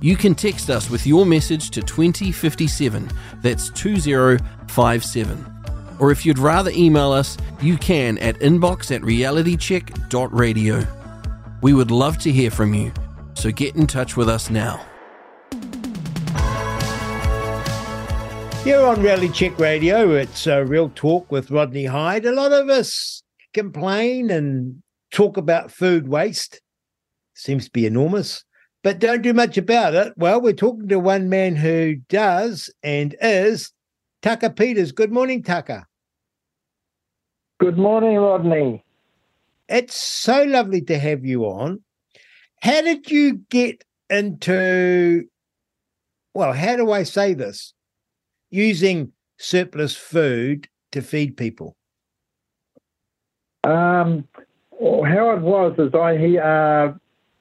[0.03, 3.07] You can text us with your message to 2057,
[3.43, 5.45] that's 2057.
[5.99, 10.87] Or if you'd rather email us, you can at inbox at realitycheck.radio.
[11.61, 12.91] We would love to hear from you,
[13.35, 14.83] so get in touch with us now.
[18.63, 22.25] Here on Reality Check Radio, it's a real talk with Rodney Hide.
[22.25, 23.21] A lot of us
[23.53, 26.59] complain and talk about food waste.
[27.35, 28.43] Seems to be enormous.
[28.83, 30.13] But don't do much about it.
[30.17, 33.71] Well, we're talking to one man who does and is
[34.21, 34.91] Tucker Peters.
[34.91, 35.87] Good morning, Tucker.
[37.59, 38.83] Good morning, Rodney.
[39.69, 41.81] It's so lovely to have you on.
[42.61, 45.25] How did you get into,
[46.33, 47.73] well, how do I say this?
[48.49, 51.75] Using surplus food to feed people?
[53.63, 54.27] Um,
[54.79, 56.93] how it was is I, uh,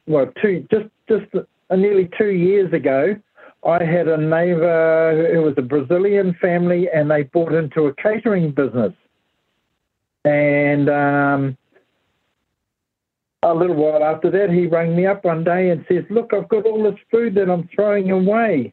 [0.07, 3.17] well, two, just, just nearly two years ago,
[3.67, 8.53] I had a neighbor who was a Brazilian family and they bought into a catering
[8.53, 8.93] business.
[10.25, 11.59] And um,
[13.43, 16.49] a little while after that, he rang me up one day and says, Look, I've
[16.49, 18.73] got all this food that I'm throwing away.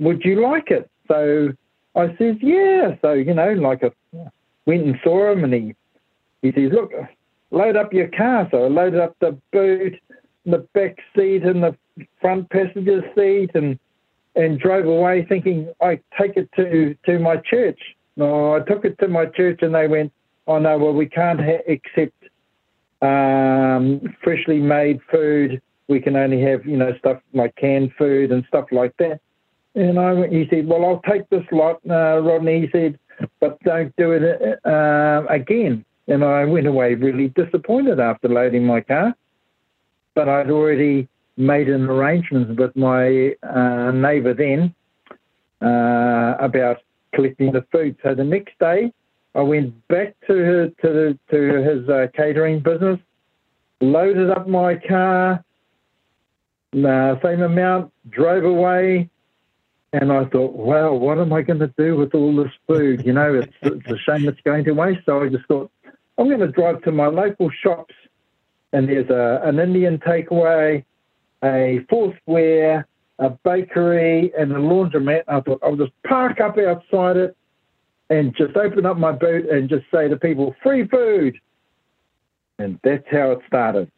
[0.00, 0.90] Would you like it?
[1.08, 1.48] So
[1.94, 2.96] I says, Yeah.
[3.02, 3.90] So, you know, like I
[4.66, 5.74] went and saw him and he,
[6.42, 6.92] he says, Look,
[7.50, 8.48] load up your car.
[8.50, 9.94] So I loaded up the boot,
[10.46, 11.76] the back seat, and the
[12.20, 13.78] front passenger seat and
[14.36, 17.80] and drove away thinking I take it to, to my church.
[18.16, 20.12] No, I took it to my church and they went,
[20.46, 22.14] oh no, well we can't ha- accept
[23.02, 25.60] um, freshly made food.
[25.88, 29.20] We can only have you know stuff like canned food and stuff like that.
[29.74, 32.62] And I went, he said, well I'll take this lot, uh, Rodney.
[32.62, 32.98] He said,
[33.40, 35.84] but don't do it uh, again.
[36.08, 39.14] And I went away really disappointed after loading my car.
[40.16, 44.74] But I'd already made an arrangement with my uh, neighbour then
[45.62, 46.78] uh, about
[47.14, 47.96] collecting the food.
[48.02, 48.92] So the next day,
[49.34, 51.38] I went back to to to
[51.68, 52.98] his uh, catering business,
[53.80, 55.44] loaded up my car,
[56.74, 59.10] uh, same amount, drove away,
[59.92, 63.04] and I thought, wow, what am I going to do with all this food?
[63.04, 65.00] You know, it's, it's a shame it's going to waste.
[65.06, 65.70] So I just thought,
[66.18, 67.94] I'm going to drive to my local shops,
[68.76, 70.84] and there's a an Indian takeaway
[71.44, 72.86] a Foursquare,
[73.18, 75.22] a bakery, and a laundromat.
[75.28, 77.36] I thought I'll just park up outside it
[78.10, 81.38] and just open up my boot and just say to people, free food.
[82.58, 83.90] And that's how it started.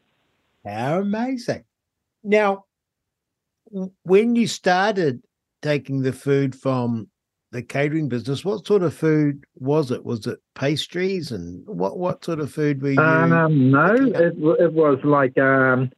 [0.66, 1.64] How amazing.
[2.24, 2.64] Now,
[4.02, 5.22] when you started
[5.62, 7.08] taking the food from
[7.50, 10.04] the catering business, what sort of food was it?
[10.04, 13.00] Was it pastries and what, what sort of food were you?
[13.00, 15.90] Um, no, it, it was like um,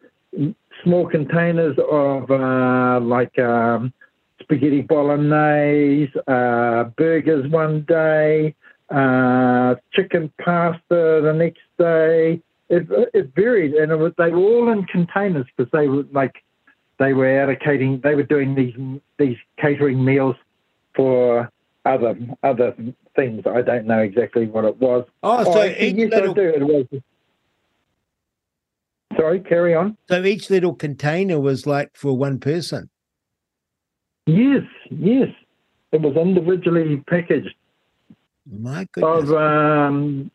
[0.85, 3.93] small containers of uh, like um,
[4.41, 8.55] spaghetti bolognese, uh, burgers one day,
[8.91, 12.41] uh, chicken pasta the next day.
[12.69, 16.37] It, it varied, and it was, they were all in containers because they were like
[17.01, 18.01] they were allocating.
[18.01, 20.37] They were doing these these catering meals
[21.01, 21.51] for
[21.87, 22.75] other other
[23.17, 23.43] things.
[23.47, 25.07] I don't know exactly what it was.
[25.23, 26.31] Oh, so oh, each yes, little...
[26.33, 26.49] I do.
[26.49, 27.03] It was
[29.17, 29.97] Sorry, carry on.
[30.09, 32.89] So each little container was like for one person.
[34.27, 35.29] Yes, yes.
[35.93, 37.55] It was individually packaged.
[38.47, 39.31] My goodness.
[39.31, 40.31] Of, um,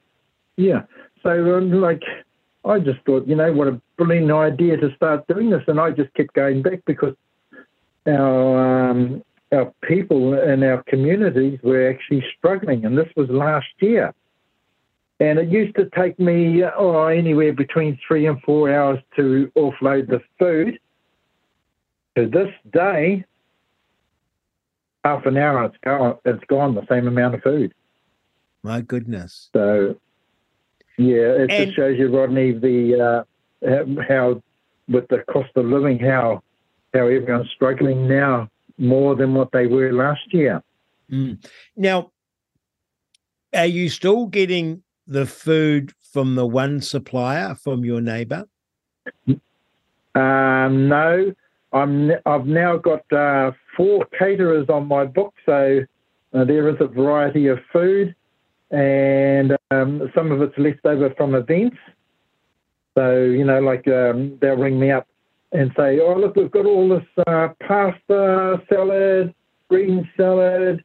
[0.57, 0.81] yeah.
[1.23, 2.03] So, um, like,
[2.65, 5.63] I just thought, you know, what a brilliant idea to start doing this.
[5.67, 7.15] And I just kept going back because
[8.05, 9.23] our, um,
[9.55, 12.85] our people in our communities were actually struggling.
[12.85, 14.13] And this was last year.
[15.19, 20.07] And it used to take me oh, anywhere between three and four hours to offload
[20.07, 20.77] the food.
[22.17, 23.25] To this day,
[25.03, 27.73] half an hour it's gone, it's gone the same amount of food.
[28.63, 29.49] My goodness.
[29.53, 29.95] So,
[30.97, 33.25] yeah, it and, just shows you, Rodney, the
[33.63, 34.41] uh, how
[34.87, 36.41] with the cost of living, how
[36.93, 40.61] how everyone's struggling now more than what they were last year.
[41.11, 41.43] Mm.
[41.75, 42.11] Now,
[43.53, 48.45] are you still getting the food from the one supplier from your neighbour?
[50.15, 51.33] Um, no,
[51.73, 52.11] I'm.
[52.25, 55.81] I've now got uh, four caterers on my book, so
[56.33, 58.15] uh, there is a variety of food,
[58.71, 61.77] and um, some of it's left over from events.
[62.97, 65.05] So you know, like um, they'll ring me up
[65.55, 69.33] and say, "Oh, look, we've got all this uh, pasta, salad,
[69.69, 70.83] green salad,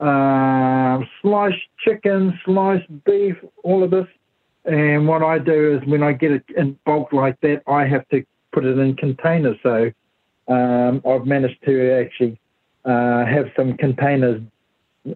[0.00, 4.06] uh, sliced chicken, sliced beef, all of this.
[4.64, 8.06] And what I do is when I get it in bulk like that, I have
[8.08, 9.56] to put it in containers.
[9.62, 9.90] So
[10.48, 12.38] um, I've managed to actually
[12.84, 14.42] uh, have some containers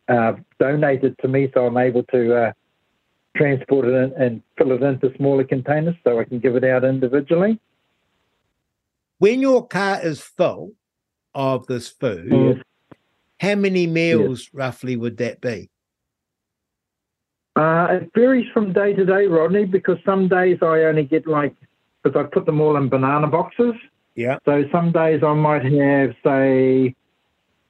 [0.09, 2.53] uh, donated to me, so I'm able to uh,
[3.37, 7.59] transport it and fill it into smaller containers so I can give it out individually.
[9.21, 10.73] When your car is full
[11.35, 12.57] of this food, yes.
[13.39, 15.69] How many meals roughly would that be?
[17.55, 21.55] Uh, it varies from day to day, Rodney, because some days I only get like,
[22.03, 23.75] because I put them all in banana boxes,
[24.15, 24.39] Yeah.
[24.47, 26.95] So some days I might have, say,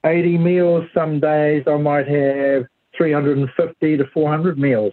[0.05, 0.85] 80 meals.
[0.95, 2.67] Some days I might have
[2.97, 4.93] 350 to 400 meals.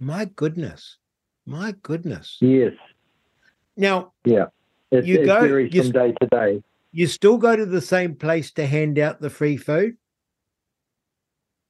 [0.00, 0.96] My goodness.
[1.44, 2.38] My goodness.
[2.40, 2.72] Yes.
[3.76, 4.46] Now, Yeah.
[4.92, 6.62] It, You it go- varies you from day to day.
[6.92, 9.96] you still go to the same place to hand out the free food?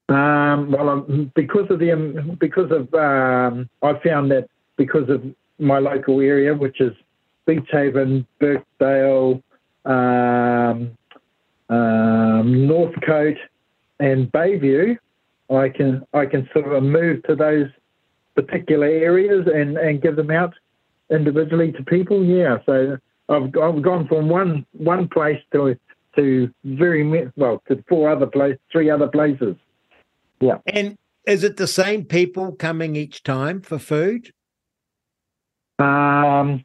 [0.09, 5.23] Um, well, um, because of the um, because of um, I found that because of
[5.59, 6.93] my local area, which is
[7.47, 9.43] Beach Haven, Birkdale,
[9.87, 10.91] um,
[11.71, 13.39] um, Northcote,
[14.01, 14.99] and Bayview,
[15.49, 17.69] I can I can sort of move to those
[18.35, 20.53] particular areas and, and give them out
[21.11, 22.23] individually to people.
[22.25, 22.99] Yeah, so
[23.33, 25.77] I've I've gone from one one place to
[26.17, 29.57] to very well to four other place three other places.
[30.41, 30.59] Yeah.
[30.67, 34.33] And is it the same people coming each time for food?
[35.79, 36.65] Um,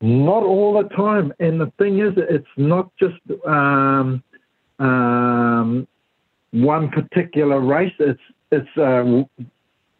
[0.00, 1.32] not all the time.
[1.40, 3.16] And the thing is, it's not just
[3.46, 4.22] um,
[4.78, 5.86] um,
[6.52, 7.92] one particular race.
[7.98, 8.20] It's
[8.52, 9.28] it's a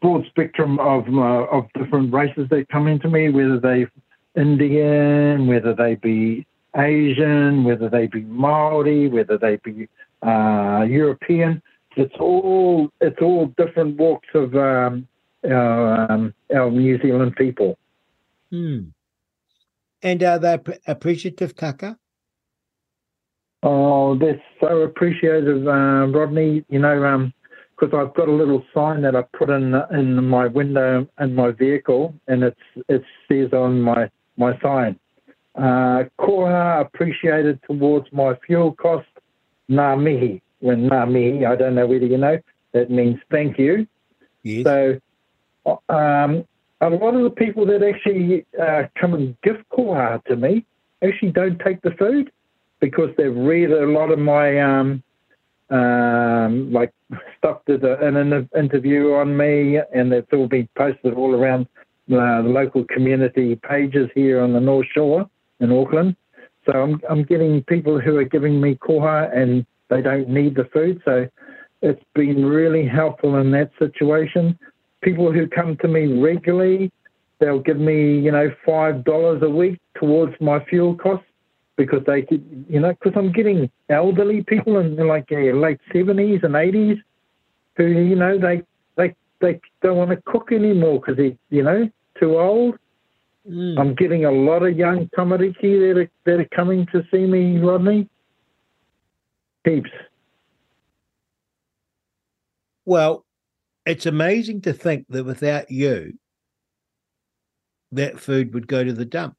[0.00, 3.86] broad spectrum of uh, of different races that come into me, whether they
[4.36, 6.46] Indian, whether they be
[6.76, 9.88] Asian, whether they be Maori, whether they be
[10.22, 11.62] uh, European.
[11.96, 15.08] It's all it's all different walks of um,
[15.44, 17.76] our, um, our New Zealand people.
[18.50, 18.90] Hmm.
[20.02, 21.98] And are they ap- appreciative, Taka?
[23.62, 26.64] Oh, they're so appreciative, uh, Rodney.
[26.68, 27.30] You know,
[27.76, 31.50] because I've got a little sign that I put in in my window in my
[31.50, 34.08] vehicle, and it's it says on my
[34.44, 34.98] my sign,
[35.54, 39.12] uh, "Koha appreciated towards my fuel cost,
[39.70, 42.38] ngā mihi." When ngā mihi, I don't know whether you know,
[42.72, 43.86] that means thank you.
[44.42, 44.64] Yes.
[44.64, 45.00] So,
[45.88, 46.44] um,
[46.80, 50.64] a lot of the people that actually uh, come and give koha to me
[51.02, 52.30] actually don't take the food
[52.80, 55.02] because they've read a lot of my um,
[55.70, 56.92] um, like
[57.38, 61.66] stuff did a, in an interview on me, and it's all been posted all around
[62.10, 65.30] Uh, the local community pages here on the North Shore
[65.60, 66.16] in Auckland.
[66.66, 70.64] So I'm I'm getting people who are giving me koha and they don't need the
[70.72, 71.00] food.
[71.04, 71.28] So
[71.82, 74.58] it's been really helpful in that situation.
[75.02, 76.90] People who come to me regularly,
[77.38, 81.26] they'll give me you know five dollars a week towards my fuel costs
[81.76, 82.26] because they
[82.68, 86.98] you know, because I'm getting elderly people in like late seventies and eighties
[87.76, 88.62] who, you know, they
[88.96, 91.88] they they don't want to cook anymore because they, you know,
[92.20, 92.78] too old.
[93.48, 93.78] Hmm.
[93.78, 97.58] I'm getting a lot of young tamariki that are, that are coming to see me,
[97.58, 98.08] Rodney.
[99.64, 99.90] Heaps.
[102.84, 103.24] Well,
[103.86, 106.18] it's amazing to think that without you,
[107.92, 109.36] that food would go to the dump.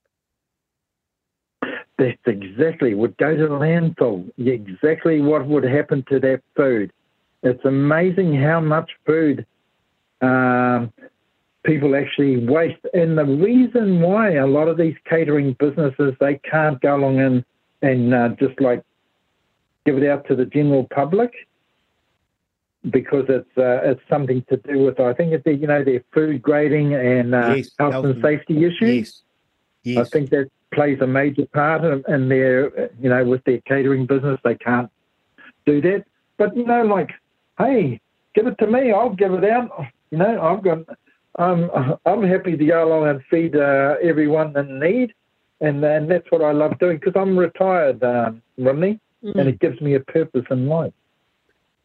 [1.97, 4.29] That's exactly would go to the landfill.
[4.37, 6.91] Exactly what would happen to that food.
[7.43, 9.45] It's amazing how much food
[10.21, 10.91] um,
[11.63, 16.79] people actually waste, and the reason why a lot of these catering businesses they can't
[16.81, 17.45] go along and
[17.81, 18.83] and uh, just like
[19.85, 21.31] give it out to the general public
[22.89, 26.03] because it's uh, it's something to do with I think it's their, you know their
[26.13, 28.81] food grading and uh, Yes, health, health and and- safety issues.
[28.81, 29.21] Yes.
[29.83, 30.07] Yes.
[30.07, 34.05] I think that plays a major part in, in their, you know, with their catering
[34.05, 34.39] business.
[34.43, 34.89] They can't
[35.65, 36.05] do that.
[36.37, 37.09] But, you know, like,
[37.57, 37.99] hey,
[38.35, 38.91] give it to me.
[38.91, 39.71] I'll give it out.
[40.11, 40.79] You know, I've got,
[41.37, 41.69] I'm,
[42.05, 45.13] I'm happy to go along and feed uh, everyone in need.
[45.61, 49.79] And, and that's what I love doing because I'm retired, um, Rodney, and it gives
[49.79, 50.93] me a purpose in life.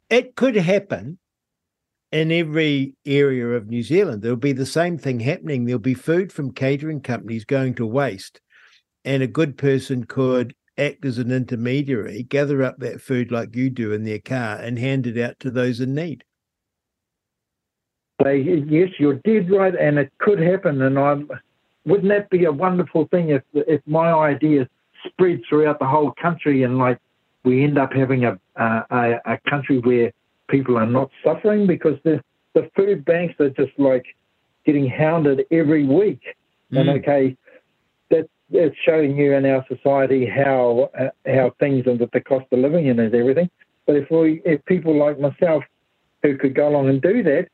[0.09, 1.19] it could happen
[2.13, 4.23] in every area of New Zealand.
[4.23, 5.65] There'll be the same thing happening.
[5.65, 8.41] There'll be food from catering companies going to waste,
[9.05, 13.71] and a good person could act as an intermediary, gather up that food like you
[13.71, 16.25] do in their car, and hand it out to those in need.
[18.23, 18.39] They,
[18.69, 20.81] yes, you're dead right, and it could happen.
[20.83, 21.29] And I'm,
[21.85, 24.69] wouldn't that be a wonderful thing if if my idea
[25.07, 26.99] spread throughout the whole country and like
[27.45, 30.11] we end up having a a, a country where
[30.49, 32.23] people are not suffering because the
[32.55, 34.05] the food banks are just like
[34.65, 36.21] getting hounded every week.
[36.73, 36.99] And Mm.
[36.99, 37.37] okay,
[38.11, 42.59] that it's showing you in our society how uh, how things and the cost of
[42.59, 43.49] living and everything.
[43.87, 45.63] But if we if people like myself
[46.23, 47.49] who could go along and do that,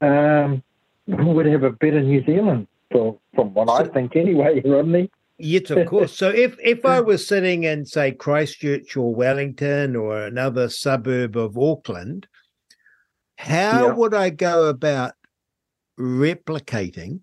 [0.00, 0.62] um,
[1.06, 5.10] would have a better New Zealand, for, from what I think anyway, Rodney.
[5.38, 6.16] Yes, of course.
[6.16, 11.58] So if if I was sitting in say Christchurch or Wellington or another suburb of
[11.58, 12.26] Auckland,
[13.36, 13.92] how Yeah.
[13.92, 15.12] would I go about
[15.98, 17.20] replicating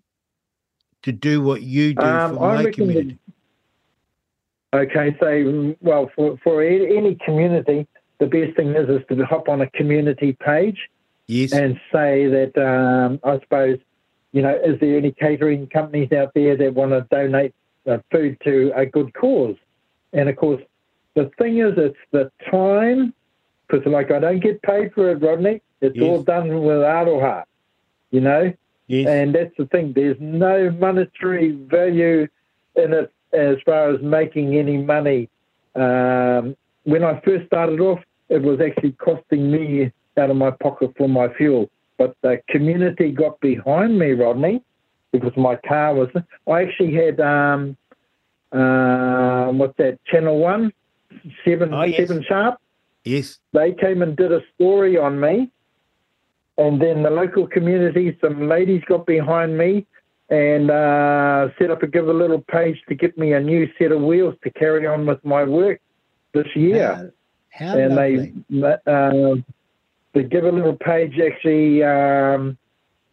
[1.02, 3.18] to do what you do Um, for I my community?
[4.72, 7.86] Okay, so well, for for any community,
[8.20, 10.78] the best thing is is to hop on a community page.
[11.26, 11.52] Yes.
[11.52, 13.78] And say that um, I suppose,
[14.32, 17.54] you know, is there any catering companies out there that want to donate
[17.86, 19.56] uh, food to a good cause?
[20.12, 20.62] And of course,
[21.14, 23.14] the thing is, it's the time
[23.66, 25.62] because like I don't get paid for it, Rodney.
[25.80, 26.04] It's Yes.
[26.04, 27.44] all done with aroha,
[28.10, 28.52] you know.
[28.86, 29.08] Yes.
[29.08, 29.92] And that's the thing.
[29.94, 32.28] There's no monetary value
[32.76, 35.28] in it as far as making any money.
[35.74, 40.92] Um, when I first started off, it was actually costing me out of my pocket
[40.96, 41.70] for my fuel.
[41.98, 44.62] But the community got behind me, Rodney,
[45.12, 46.08] because my car was.
[46.48, 47.76] I actually had um,
[48.52, 49.98] uh, what's that?
[50.06, 50.72] Channel One,
[51.44, 52.08] seven Oh, yes.
[52.08, 52.58] seven sharp
[53.04, 53.38] Yes.
[53.52, 55.50] they came and did a story on me.
[56.56, 59.86] And then the local community, some ladies got behind me
[60.30, 63.92] and uh, set up a give a little page to get me a new set
[63.92, 65.80] of wheels to carry on with my work
[66.32, 67.12] this year.
[67.50, 68.32] How and lovely.
[68.50, 69.34] they, uh,
[70.14, 72.56] the give a little page actually um,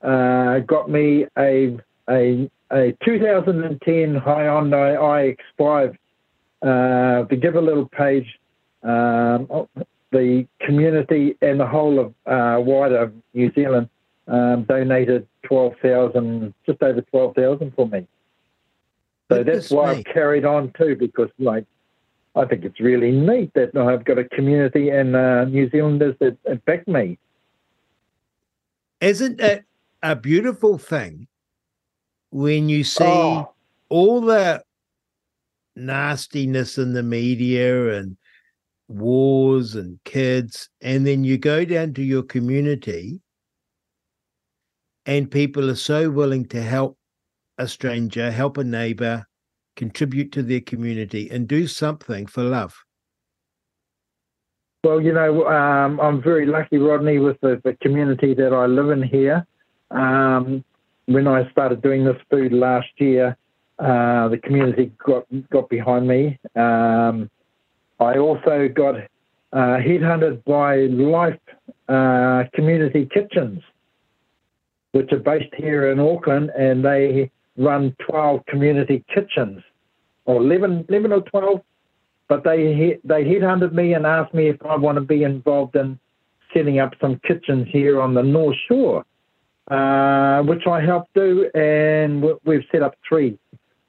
[0.01, 1.77] uh, got me a
[2.09, 5.97] a a 2010 Hyundai iX5.
[6.61, 8.39] Uh, the give a little page
[8.83, 9.67] um,
[10.11, 13.89] the community and the whole of uh, wider New Zealand
[14.27, 18.07] um, donated twelve thousand, just over twelve thousand for me.
[19.29, 19.99] So Goodness that's why me.
[19.99, 21.65] I've carried on too, because like
[22.35, 26.37] I think it's really neat that I've got a community and uh, New Zealanders that,
[26.45, 27.17] that back me.
[29.01, 29.65] Isn't it
[30.01, 31.27] a beautiful thing
[32.29, 33.51] when you see Oh.
[33.89, 34.63] all the
[35.75, 38.15] nastiness in the media and
[38.87, 43.19] wars and kids, and then you go down to your community
[45.05, 46.97] and people are so willing to help
[47.57, 49.25] a stranger, help a neighbor,
[49.81, 52.85] contribute to their community, and do something for love.
[54.83, 58.91] Well, you know, um, I'm very lucky, Rodney, with the, the community that I live
[58.91, 59.43] in here.
[59.89, 60.63] Um,
[61.07, 63.35] when I started doing this food last year,
[63.79, 66.37] uh, the community got got behind me.
[66.55, 67.27] Um,
[67.99, 70.75] I also got uh, headhunted by
[71.15, 71.39] Life
[71.89, 73.63] uh, Community Kitchens,
[74.91, 79.61] which are based here in Auckland, and they run 12 community kitchens,
[80.25, 81.61] or 11, 11 or 12
[82.31, 85.75] but they hit, they headhunted me and asked me if I want to be involved
[85.75, 85.99] in
[86.53, 89.03] setting up some kitchens here on the North Shore,
[89.69, 93.37] uh, which I helped do, and we- we've set up three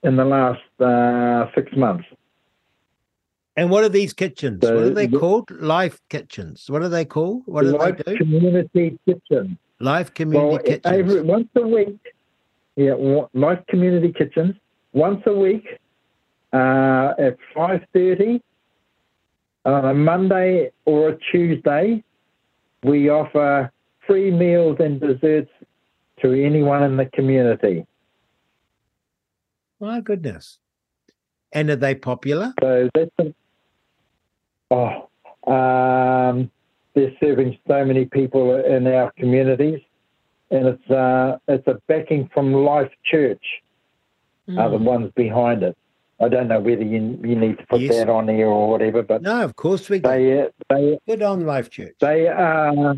[0.03, 2.05] in the last uh, six months.
[3.57, 4.61] And what are these kitchens?
[4.61, 5.49] what are they called?
[5.53, 6.69] Life kitchens.
[6.69, 7.43] What are they called?
[7.47, 8.11] What do Life they do?
[8.11, 9.59] Life community Kitchen.
[9.79, 10.99] Life community well, kitchens.
[10.99, 12.01] Every, once a week,
[12.75, 12.95] yeah,
[13.35, 14.57] Life Community Kitchens.
[14.93, 15.79] Once a week
[16.53, 18.43] uh, at five thirty
[19.65, 22.03] on a Monday or a Tuesday,
[22.83, 23.71] we offer
[24.07, 25.51] free meals and desserts
[26.21, 27.87] to anyone in the community.
[29.81, 30.59] My goodness.
[31.53, 32.55] And are they popular?
[32.61, 33.35] So that's a,
[34.71, 35.09] oh,
[35.53, 36.51] um,
[36.95, 39.81] they're serving so many people in our communities,
[40.51, 43.45] and it's uh, it's a backing from Life Church
[44.59, 44.85] are the Mm.
[44.85, 45.77] ones behind it.
[46.23, 47.97] I don't know whether you you need to put Yes.
[47.97, 51.45] that on here or whatever, but No, of course we they uh, they Good on
[51.47, 51.95] Life Church.
[52.01, 52.95] they are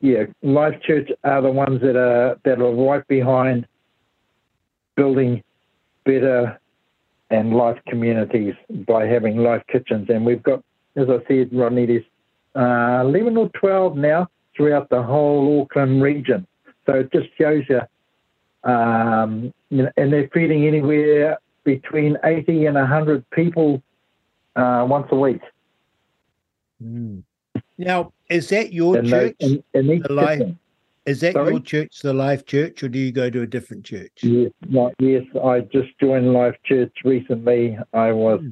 [0.00, 3.66] yeah Life Church are the ones that are that are right behind
[4.96, 5.42] building
[6.04, 6.58] better
[7.30, 8.54] and life communities
[8.86, 10.62] by having life kitchens, and we've got
[10.96, 12.04] as I said, Rodney, there's
[12.56, 16.44] uh, eleven or twelve now throughout the whole Auckland region.
[16.86, 17.80] So it just shows you,
[18.68, 23.82] um, you know, and they're feeding anywhere between eighty and hundred people
[24.56, 25.40] uh, once a week.
[26.82, 27.22] Mm.
[27.78, 29.36] Now, is that your they- church?
[29.40, 30.42] and- and each the life,
[31.06, 31.50] is that Sorry?
[31.50, 34.12] your church, the Life Church, or do you go to a different church?
[34.22, 34.52] Yes,
[34.98, 35.24] yes.
[35.42, 37.78] I just joined Life Church recently.
[37.94, 38.42] I was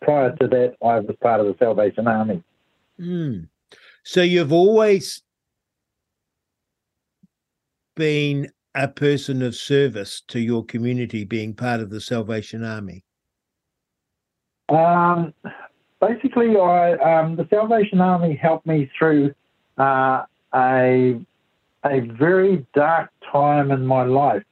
[0.00, 0.74] prior to that.
[0.84, 2.42] I was part of the Salvation Army.
[3.00, 3.48] Mm.
[4.02, 5.22] So you've always
[7.94, 13.04] been a person of service to your community, being part of the Salvation Army.
[14.68, 15.34] Um,
[16.00, 19.34] basically, I um, the Salvation Army helped me through
[19.78, 20.24] uh,
[20.54, 21.20] a
[21.84, 24.44] a very dark time in my life,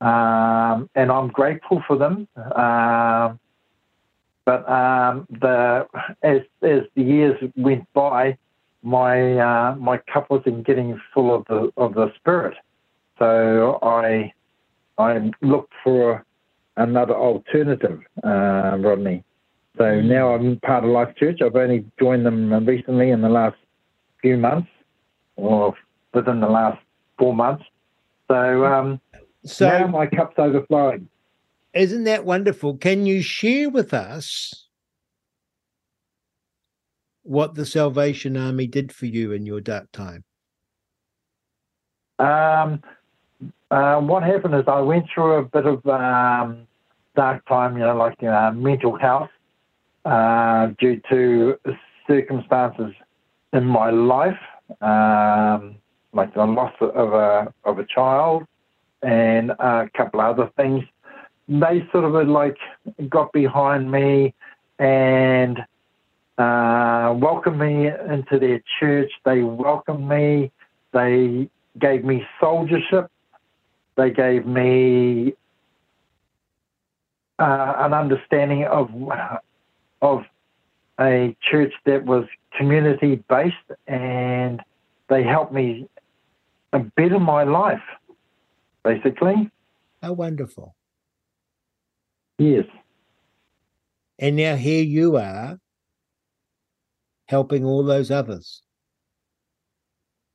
[0.00, 2.28] um, and I'm grateful for them.
[2.36, 3.40] Um,
[4.44, 5.86] but um, the
[6.22, 8.36] as as the years went by,
[8.82, 12.54] my uh, my cup wasn't getting full of the of the Spirit,
[13.20, 14.32] so I
[14.98, 16.24] I looked for
[16.76, 19.24] another alternative, uh, Rodney.
[19.78, 21.40] So now I'm part of Life Church.
[21.42, 23.56] I've only joined them recently in the last
[24.20, 24.68] few months,
[25.36, 25.74] or
[26.12, 26.78] within the last
[27.18, 27.64] four months.
[28.28, 29.00] So, um,
[29.44, 31.08] so now my cup's overflowing.
[31.72, 32.76] Isn't that wonderful?
[32.76, 34.68] Can you share with us
[37.22, 40.24] what the Salvation Army did for you in your dark time?
[42.18, 42.82] Um,
[43.70, 46.66] uh, what happened is I went through a bit of um,
[47.14, 49.30] dark time, you know, like uh, mental health
[50.04, 51.56] uh, due to
[52.06, 52.92] circumstances
[53.52, 54.38] in my life,
[54.80, 55.76] um,
[56.12, 58.44] like the loss of a of a child
[59.02, 60.84] and a couple other things.
[61.48, 62.56] They sort of like
[63.08, 64.34] got behind me
[64.78, 65.58] and
[66.38, 69.10] uh, welcomed me into their church.
[69.24, 70.50] They welcomed me.
[70.92, 71.48] They
[71.78, 73.08] gave me soldiership.
[74.00, 75.34] They gave me
[77.38, 78.88] uh, an understanding of
[80.00, 80.22] of
[80.98, 82.24] a church that was
[82.56, 83.56] community based,
[83.86, 84.62] and
[85.10, 85.86] they helped me
[86.96, 87.82] better my life,
[88.84, 89.50] basically.
[90.00, 90.74] How wonderful!
[92.38, 92.64] Yes.
[94.18, 95.58] And now here you are,
[97.28, 98.62] helping all those others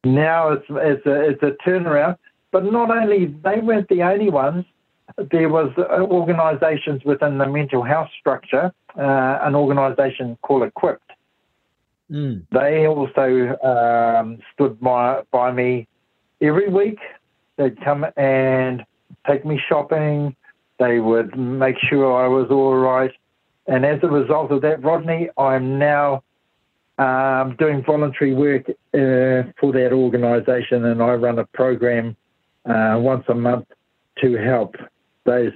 [0.04, 2.18] now it's it's a it's a turnaround.
[2.56, 4.64] But not only they weren't the only ones.
[5.30, 11.12] There was uh, organisations within the mental health structure, uh, an organisation called Equipped.
[12.10, 12.46] Mm.
[12.54, 15.86] They also um, stood by, by me
[16.40, 16.98] every week.
[17.58, 18.86] They'd come and
[19.28, 20.34] take me shopping.
[20.80, 23.12] They would make sure I was all right.
[23.68, 26.24] And as a result of that, Rodney, I'm now
[27.00, 32.16] um, doing voluntary work uh, for that organisation, and I run a program
[32.66, 33.66] uh, once a month
[34.20, 34.76] to help
[35.26, 35.54] those.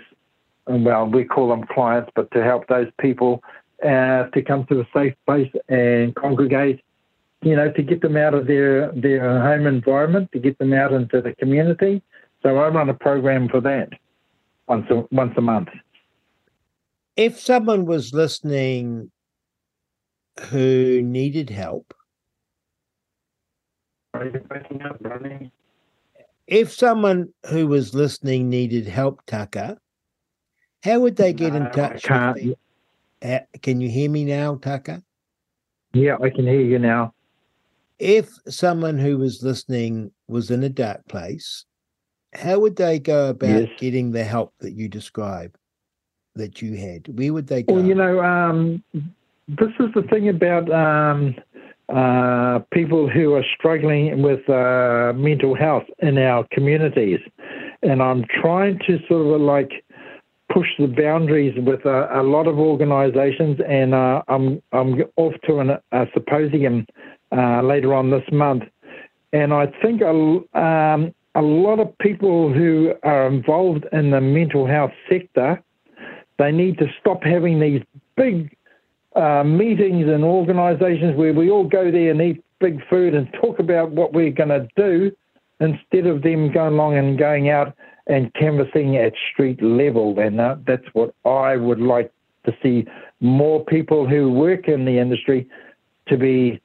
[0.67, 3.41] Well, we call them clients, but to help those people
[3.83, 6.81] uh, to come to a safe place and congregate.
[7.41, 10.91] You know, to get them out of their their home environment, to get them out
[10.91, 12.01] into the community.
[12.43, 13.89] So I run a program for that
[14.67, 15.69] once a, once a month.
[17.15, 19.11] If someone was listening
[20.47, 21.93] who needed help.
[26.49, 29.77] If someone who was listening needed help, Tucker,
[30.83, 32.09] how would they get in touch?
[32.09, 32.55] With
[33.23, 35.03] uh, can you hear me now, Tucker?
[35.93, 37.13] Yeah, I can hear you now.
[37.99, 41.65] If someone who was listening was in a dark place,
[42.33, 43.69] how would they go about yes.
[43.77, 45.55] getting the help that you describe
[46.33, 47.15] that you had?
[47.15, 47.75] Where would they go?
[47.75, 48.83] Well, you know, um,
[49.47, 51.35] this is the thing about um,
[51.93, 57.19] uh, people who are struggling with uh, mental health in our communities.
[57.81, 59.83] And I'm trying to sort of like
[60.53, 63.59] push the boundaries with a, a lot of organizations.
[63.67, 66.85] And uh, I'm, I'm off to an, a symposium
[67.31, 68.63] uh, later on this month.
[69.33, 70.09] And I think a,
[70.59, 75.61] um, a lot of people who are involved in the mental health sector,
[76.37, 77.81] they need to stop having these
[78.15, 78.55] big
[79.19, 83.59] uh, meetings and organisations where we all go there and eat big food and talk
[83.59, 85.11] about what we're going to do
[85.59, 87.75] instead of them going along and going out
[88.07, 90.17] and canvassing at street level.
[90.19, 92.11] And uh, that's what I would like
[92.45, 92.85] to see
[93.19, 95.47] more people who work in the industry
[96.07, 96.61] to be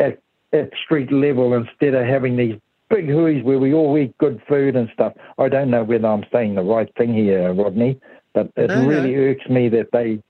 [0.00, 0.18] at,
[0.52, 2.56] at street level instead of having these
[2.88, 5.12] big hooies where we all eat good food and stuff.
[5.38, 8.00] I don't know whether I'm saying the right thing here, Rodney,
[8.32, 9.22] but it no, really no.
[9.22, 10.20] irks me that they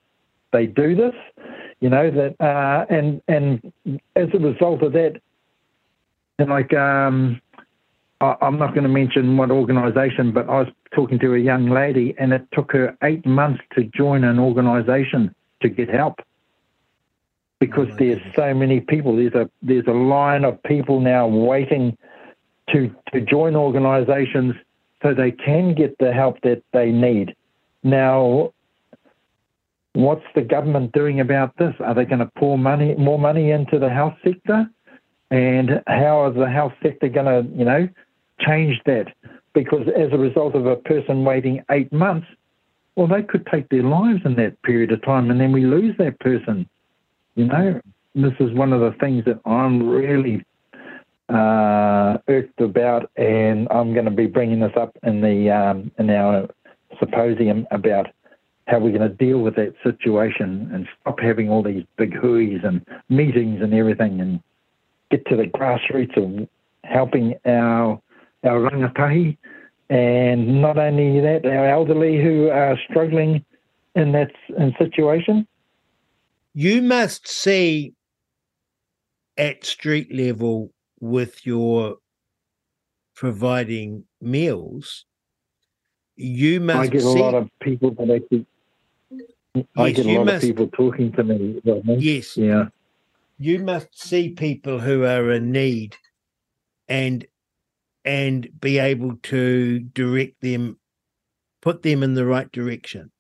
[0.53, 1.15] they do this,
[1.81, 3.73] you know that, uh, and and
[4.17, 5.21] as a result of that,
[6.39, 7.41] and like um,
[8.21, 11.71] I, I'm not going to mention what organisation, but I was talking to a young
[11.71, 16.21] lady, and it took her eight months to join an organisation to get help
[17.61, 18.37] because oh there's goodness.
[18.37, 19.17] so many people.
[19.17, 21.97] There's a there's a line of people now waiting
[22.73, 24.55] to to join organisations
[25.03, 27.35] so they can get the help that they need.
[27.83, 28.53] Now,
[29.93, 31.75] What's the government doing about this?
[31.81, 34.69] Are they going to pour money, more money into the health sector?
[35.31, 37.89] And how is the health sector going to, you know,
[38.41, 39.07] change that?
[39.53, 42.27] Because as a result of a person waiting eight months,
[42.95, 45.97] well, they could take their lives in that period of time, and then we lose
[45.99, 46.69] that person.
[47.35, 47.81] You know,
[48.15, 50.45] this is one of the things that I'm really
[51.29, 56.11] uh, irked about, and I'm going to be bringing this up in the um, in
[56.11, 56.49] our
[56.99, 58.09] symposium about
[58.71, 62.65] how we're going to deal with that situation and stop having all these big hooies
[62.65, 64.41] and meetings and everything and
[65.11, 66.49] get to the grassroots of
[66.85, 68.01] helping our
[68.45, 69.37] our rangatahi
[69.91, 73.45] and not only that, our elderly who are struggling
[73.97, 75.47] in that in situation.
[76.55, 77.93] you must see
[79.37, 81.97] at street level with your
[83.15, 85.07] providing meals.
[86.17, 86.79] You must.
[86.79, 88.47] I get see, a lot of people that actually.
[89.55, 91.61] I Yes, get a lot must- of people talking to me.
[91.99, 92.37] Yes.
[92.37, 92.69] Yeah.
[93.39, 95.97] you must see people who are in need
[96.89, 97.27] and
[98.05, 100.79] and be able to direct them
[101.63, 103.11] put them in the right direction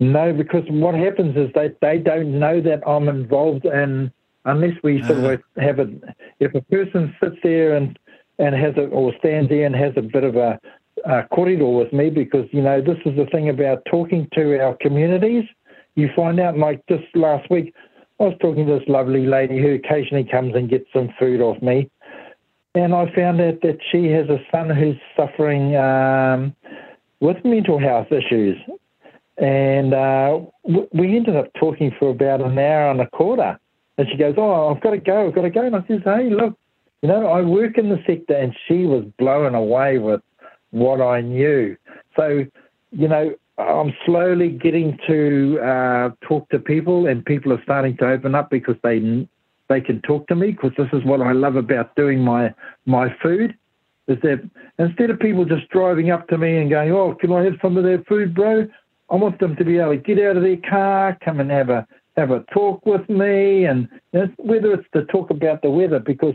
[0.00, 4.10] No, because what happens is they, they don't know that I'm involved in
[4.44, 5.28] unless we sort Ah.
[5.34, 5.88] of have a
[6.40, 7.98] if a person sits there and
[8.38, 10.58] and has a or stands there and has a bit of a,
[11.04, 14.76] a corridor with me because you know this is the thing about talking to our
[14.80, 15.44] communities.
[15.94, 17.74] You find out like just last week
[18.20, 21.60] I was talking to this lovely lady who occasionally comes and gets some food off
[21.62, 21.90] me.
[22.74, 26.54] And I found out that she has a son who's suffering um,
[27.20, 28.56] with mental health issues
[29.38, 30.40] and uh,
[30.92, 33.58] we ended up talking for about an hour and a quarter.
[33.96, 35.28] And she goes, "Oh, I've got to go.
[35.28, 36.58] I've got to go." And I says, "Hey, look,
[37.02, 40.20] you know, I work in the sector," and she was blown away with
[40.70, 41.76] what I knew.
[42.16, 42.44] So,
[42.92, 48.08] you know, I'm slowly getting to uh, talk to people, and people are starting to
[48.08, 49.28] open up because they
[49.68, 50.52] they can talk to me.
[50.52, 52.54] Because this is what I love about doing my
[52.86, 53.56] my food
[54.06, 57.44] is that instead of people just driving up to me and going, "Oh, can I
[57.44, 58.66] have some of their food, bro?"
[59.10, 61.70] I want them to be able to get out of their car, come and have
[61.70, 61.86] a
[62.16, 63.88] have a talk with me, and
[64.36, 66.34] whether it's to talk about the weather, because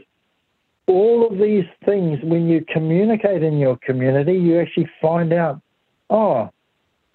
[0.88, 5.62] all of these things, when you communicate in your community, you actually find out,
[6.10, 6.50] oh,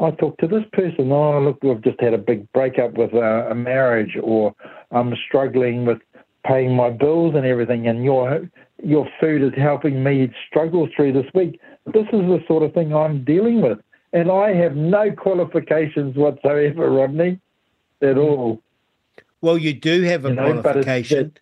[0.00, 1.10] I talked to this person.
[1.12, 4.54] Oh, look, we've just had a big breakup with a, a marriage, or
[4.90, 5.98] I'm struggling with
[6.46, 8.48] paying my bills and everything, and your
[8.82, 11.60] your food is helping me struggle through this week.
[11.86, 13.78] This is the sort of thing I'm dealing with,
[14.12, 17.40] and I have no qualifications whatsoever, Rodney,
[18.00, 18.62] at all.
[19.40, 21.32] well you do have a You know, qualification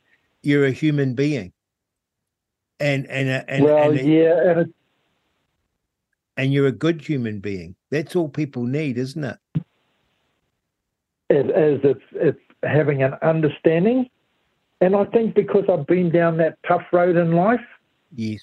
[0.42, 1.52] you're a human being
[2.80, 4.74] and and uh, and, well, and, yeah, and
[6.36, 7.74] and you're a good human being.
[7.90, 9.38] That's all people need isn't it?
[11.28, 11.80] It is.
[11.82, 14.08] It's it's having an understanding,
[14.80, 17.60] and I think because I've been down that tough road in life,
[18.14, 18.40] yes.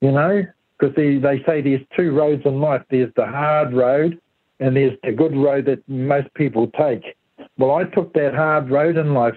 [0.00, 0.44] you know,
[0.78, 2.82] because they, they say there's two roads in life.
[2.90, 4.20] There's the hard road,
[4.60, 7.16] and there's the good road that most people take.
[7.58, 9.36] Well, I took that hard road in life,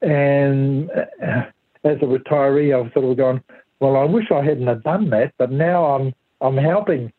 [0.00, 1.42] and uh,
[1.84, 3.42] as a retiree, I've sort of gone,
[3.80, 7.12] well, I wish I hadn't have done that, but now I'm I'm helping,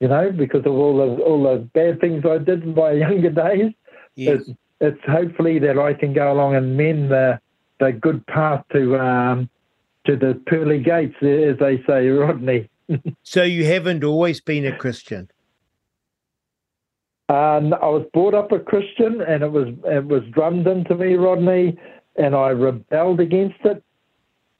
[0.00, 3.30] you know, because of all the all the bad things I did in my younger
[3.30, 3.72] days.
[4.16, 4.50] yes It's,
[4.80, 7.40] it's hopefully that I can go along and mend the
[7.78, 9.48] the good path to um
[10.06, 12.68] to the pearly gates, as they say, Rodney.
[13.22, 15.30] so you haven't always been a christian
[17.28, 21.14] Um, I was brought up a Christian, and it was it was drummed into me,
[21.14, 21.78] Rodney,
[22.16, 23.84] and I rebelled against it.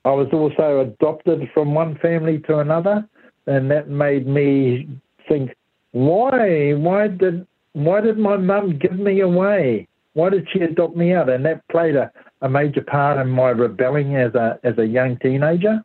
[0.04, 3.06] I was also adopted from one family to another,
[3.46, 4.88] and that made me
[5.28, 5.54] think,
[5.92, 9.86] why, why did why did my mum give me away?
[10.14, 11.28] Why did she adopt me out?
[11.28, 12.10] And that played a,
[12.42, 15.84] a major part in my rebelling as a as a young teenager,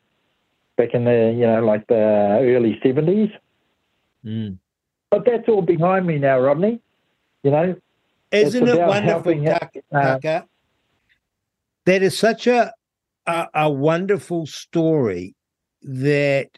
[0.77, 3.29] back in the you know like the early seventies.
[4.23, 4.57] Mm.
[5.11, 6.79] But that's all behind me now, Rodney.
[7.43, 7.75] You know,
[8.31, 10.45] isn't it wonderful helping Tucker, uh, Tucker?
[11.85, 12.73] that is such a,
[13.27, 15.35] a a wonderful story
[15.81, 16.49] that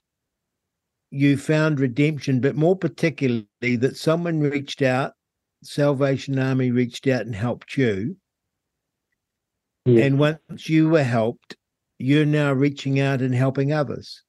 [1.11, 5.13] you found redemption but more particularly that someone reached out
[5.63, 8.15] salvation army reached out and helped you
[9.85, 10.05] Yeah.
[10.05, 11.55] and once you were helped
[11.97, 14.23] you're now reaching out and helping others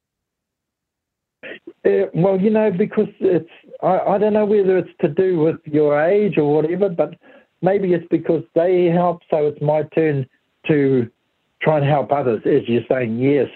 [1.85, 3.48] Uh, well, you know, because it's,
[3.82, 7.15] I, I don't know whether it's to do with your age or whatever, but
[7.62, 10.27] maybe it's because they help, so it's my turn
[10.66, 11.09] to
[11.61, 13.49] try and help others, as you're saying, yes.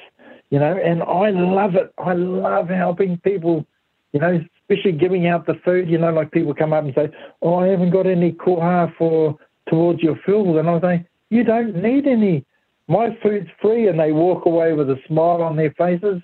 [0.51, 1.93] You know, and I love it.
[1.99, 3.65] I love helping people,
[4.13, 4.39] you know,
[4.69, 5.89] especially giving out the food.
[5.89, 7.09] You know, like people come up and say,
[7.41, 9.39] Oh, I haven't got any koha for
[9.71, 10.59] towards your food.
[10.59, 12.45] And I say, You don't need any.
[12.87, 13.89] My food's free.
[13.89, 16.21] And they walk away with a smile on their faces.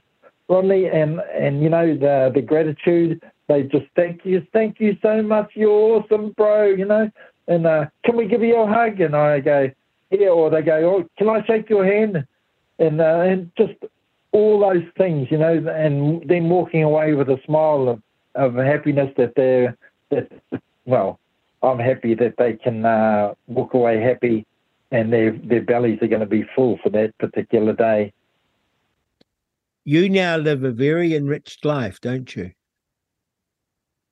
[0.49, 3.23] Rodney, and and you know the the gratitude.
[3.49, 5.53] They just thank you, thank you so much.
[5.55, 6.67] You're awesome, bro.
[6.67, 7.11] You know,
[7.47, 9.01] and uh, can we give you a hug?
[9.01, 9.71] And I go,
[10.11, 10.29] yeah.
[10.29, 12.27] Or they go, oh, can I shake your hand?
[12.79, 13.75] And uh, and just
[14.33, 18.03] all those things, you know, and then walking away with a smile of,
[18.35, 19.77] of happiness that they're
[20.11, 20.31] that
[20.85, 21.19] well,
[21.63, 24.47] I'm happy that they can uh, walk away happy,
[24.91, 28.13] and their their bellies are going to be full for that particular day.
[29.85, 32.53] you now live a very enriched life don't you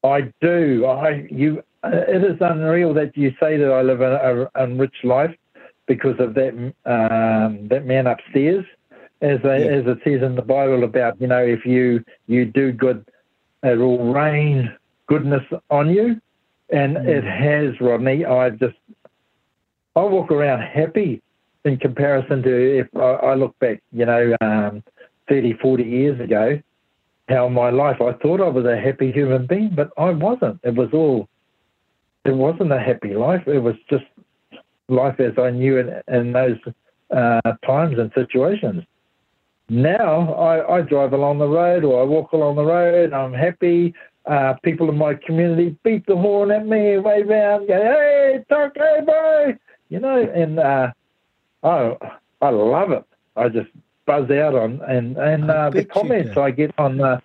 [0.03, 0.87] I do.
[0.87, 5.35] I you it is unreal that you say that I live an enriched life
[5.87, 6.53] because of that
[6.85, 8.65] um, that man upstairs,
[9.21, 9.79] as they, yeah.
[9.79, 13.05] as it says in the Bible about you know if you you do good,
[13.63, 14.75] it will rain
[15.07, 16.21] goodness on you,
[16.71, 17.07] and mm.
[17.07, 18.25] it has, Rodney.
[18.25, 18.77] I just
[19.97, 21.23] I walk around happy
[21.65, 24.83] in comparison to if I, I look back, you know, um,
[25.29, 26.61] 30, 40 years ago,
[27.29, 30.61] how my life, I thought I was a happy human being, but I wasn't.
[30.63, 31.29] It was all,
[32.25, 33.49] it wasn't a happy life.
[33.49, 34.05] It was just
[34.89, 36.59] life as I knew it in those
[37.11, 38.85] uh, times and situations.
[39.69, 43.13] Now I, I, drive along the road or I walk along the road.
[43.13, 43.95] I'm happy.
[44.25, 48.73] Uh, people in my community beat the horn at me, wave out, go, "Hey, talk,
[48.77, 49.57] hey, boy!"
[49.89, 50.93] You know, and uh,
[51.65, 51.99] oh,
[52.41, 53.05] I love it.
[53.37, 53.69] I just
[54.07, 57.21] buzz out on and and uh, the comments I get on the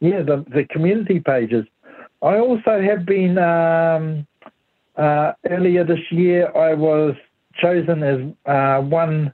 [0.00, 1.66] yeah the the community pages.
[2.22, 4.26] I also have been um,
[4.98, 6.54] uh, earlier this year.
[6.56, 7.14] I was
[7.60, 9.32] chosen as uh, one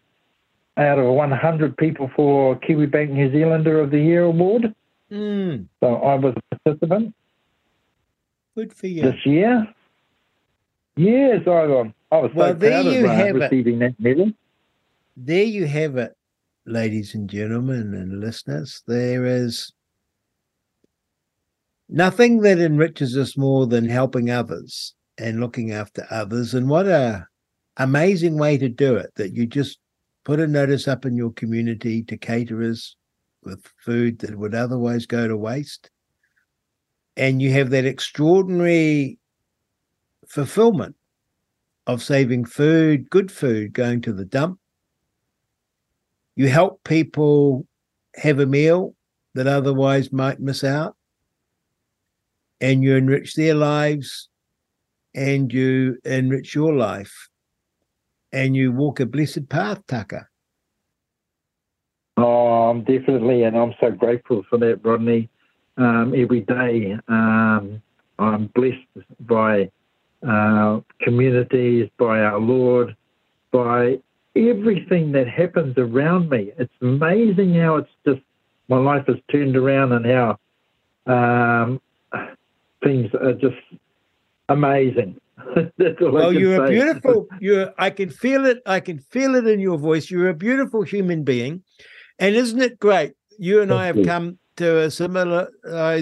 [0.76, 4.74] out of 100 people for Kiwibank New Zealander of the Year award.
[5.10, 5.66] Mm.
[5.80, 7.14] So I was a participant.
[8.56, 9.02] Good for you.
[9.02, 9.66] This year.
[10.96, 13.96] Yes, I, I was well, so proud of uh, receiving it.
[13.98, 14.30] that medal.
[15.16, 16.16] There you have it
[16.66, 19.72] ladies and gentlemen and listeners, there is
[21.88, 26.54] nothing that enriches us more than helping others and looking after others.
[26.54, 27.26] And what a
[27.76, 29.78] amazing way to do it that you just
[30.24, 32.96] put a notice up in your community to caterers
[33.42, 35.90] with food that would otherwise go to waste.
[37.16, 39.18] And you have that extraordinary
[40.26, 40.96] fulfillment
[41.86, 44.58] of saving food, good food, going to the dump,
[46.36, 47.66] you help people
[48.16, 48.94] have a meal
[49.34, 50.96] that otherwise might miss out,
[52.60, 54.28] and you enrich their lives,
[55.14, 57.28] and you enrich your life,
[58.32, 60.28] and you walk a blessed path, Taka.
[62.16, 65.28] Oh, I'm definitely, and I'm so grateful for that, Rodney.
[65.76, 67.82] Um, every day, um,
[68.18, 69.70] I'm blessed by
[70.26, 72.96] uh, communities, by our Lord,
[73.50, 73.98] by
[74.36, 76.52] everything that happens around me.
[76.56, 78.20] It's amazing how it's just
[78.68, 80.38] my life has turned around and how
[81.06, 81.80] um,
[82.82, 83.56] things are just
[84.48, 85.20] amazing.
[86.00, 86.64] well, you're say.
[86.64, 87.28] a beautiful.
[87.40, 87.72] You're.
[87.76, 88.62] I can feel it.
[88.66, 90.10] I can feel it in your voice.
[90.10, 91.62] You're a beautiful human being,
[92.18, 93.12] and isn't it great?
[93.38, 94.04] You and Thank I have you.
[94.04, 95.48] come to a similar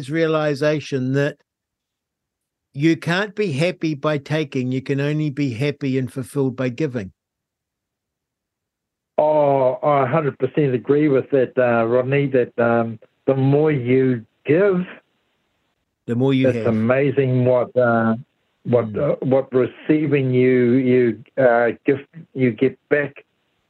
[0.09, 1.39] realization that
[2.75, 4.71] you can't be happy by taking.
[4.71, 7.13] You can only be happy and fulfilled by giving.
[9.19, 12.27] Oh, I 100% agree with that, uh, Rodney.
[12.29, 14.85] That um, the more you give,
[16.07, 16.67] the more you it's have.
[16.67, 18.17] amazing what uh,
[18.65, 18.87] what
[19.27, 23.25] what receiving you you uh, gift you get back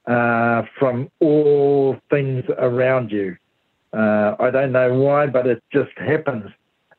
[0.07, 3.37] uh, from all things around you.
[3.93, 6.51] Uh, I don't know why, but it just happens.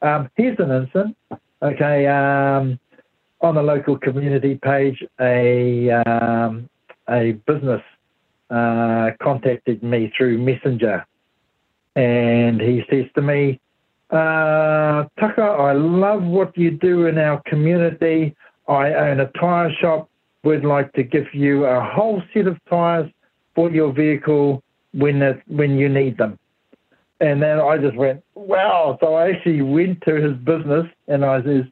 [0.01, 1.15] Um, here's an instance.
[1.61, 2.79] Okay, um,
[3.41, 6.69] on the local community page, a um,
[7.09, 7.81] a business
[8.49, 11.05] uh, contacted me through Messenger,
[11.95, 13.59] and he says to me,
[14.13, 18.35] uh, Tucker, I love what you do in our community.
[18.67, 20.07] I own a tyre shop.
[20.43, 23.09] We'd like to give you a whole set of tyres
[23.55, 24.61] for your vehicle
[24.93, 26.37] when it, when you need them.
[27.21, 28.97] And then I just went, wow.
[29.01, 31.63] So I actually went to his business and I says,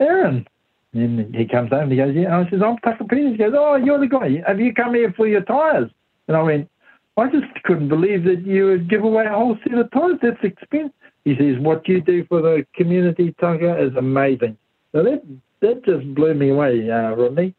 [0.00, 0.46] Aaron.
[0.94, 2.26] And he comes home and he goes, yeah.
[2.26, 3.32] And I says, I'm Tucker Peters.
[3.32, 4.42] He goes, oh, you're the guy.
[4.46, 5.90] Have you come here for your tyres?
[6.28, 6.70] And I went,
[7.16, 10.18] I just couldn't believe that you would give away a whole set of tyres.
[10.22, 10.92] That's expensive.
[11.24, 14.58] He says, what you do for the community, Tucker, is amazing.
[14.92, 15.22] So that,
[15.60, 17.54] that just blew me away, uh, Rodney.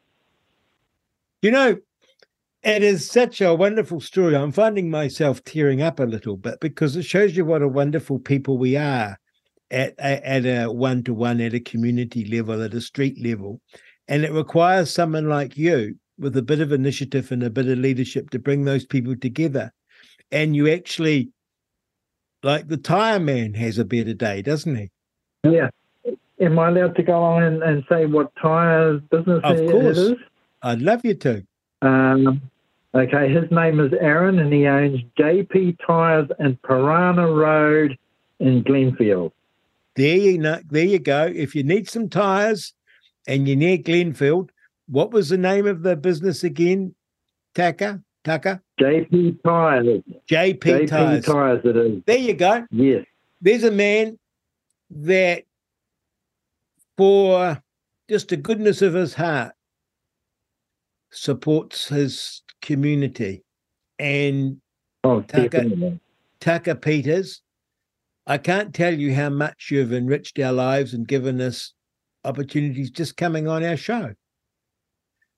[1.42, 1.78] You know,
[2.64, 4.36] it is such a wonderful story.
[4.36, 8.20] I'm finding myself tearing up a little bit because it shows you what a wonderful
[8.20, 9.20] people we are
[9.70, 13.62] at, at a one to one, at a community level, at a street level.
[14.08, 17.78] And it requires someone like you with a bit of initiative and a bit of
[17.78, 19.74] leadership to bring those people together.
[20.32, 21.30] And you actually,
[22.46, 24.92] like the tire man has a better day, doesn't he?
[25.44, 25.70] Yeah.
[26.40, 29.98] Am I allowed to go on and, and say what tire business of it, course.
[29.98, 30.18] it is?
[30.62, 31.44] I'd love you to.
[31.82, 32.42] Um,
[32.94, 37.98] okay, his name is Aaron and he owns JP Tires in Porana Road
[38.40, 39.32] in Glenfield.
[39.96, 41.32] There you know, there you go.
[41.34, 42.74] If you need some tires
[43.28, 44.50] and you're near Glenfield,
[44.88, 46.94] what was the name of the business again?
[47.56, 48.04] Taka?
[48.26, 48.62] Taka?
[48.82, 50.02] JP Tires.
[50.30, 51.26] JP, JP Tires.
[51.26, 52.04] Tires it is.
[52.06, 52.66] There you go.
[52.72, 53.06] Yes.
[53.40, 54.18] There's a man
[54.90, 55.44] that
[56.98, 57.62] for
[58.10, 59.54] just the goodness of his heart,
[61.12, 63.44] supports his community.
[64.00, 64.60] And
[65.04, 65.66] Oh, Tucker.
[66.40, 67.42] Tucker Peters,
[68.26, 71.74] I can't tell you how much you've enriched our lives and given us
[72.24, 74.14] opportunities just coming on our show.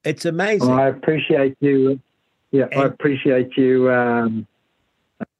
[0.05, 0.71] It's amazing.
[0.71, 1.99] I appreciate you.
[2.51, 4.47] Yeah, I appreciate you um,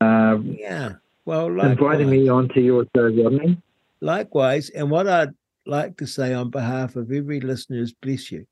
[0.02, 0.94] uh, yeah.
[1.26, 2.08] Well, inviting likewise.
[2.08, 3.62] me onto your show, Rodney.
[4.02, 4.70] Likewise.
[4.70, 5.34] And what I'd
[5.66, 8.46] like to say on behalf of every listener is bless you.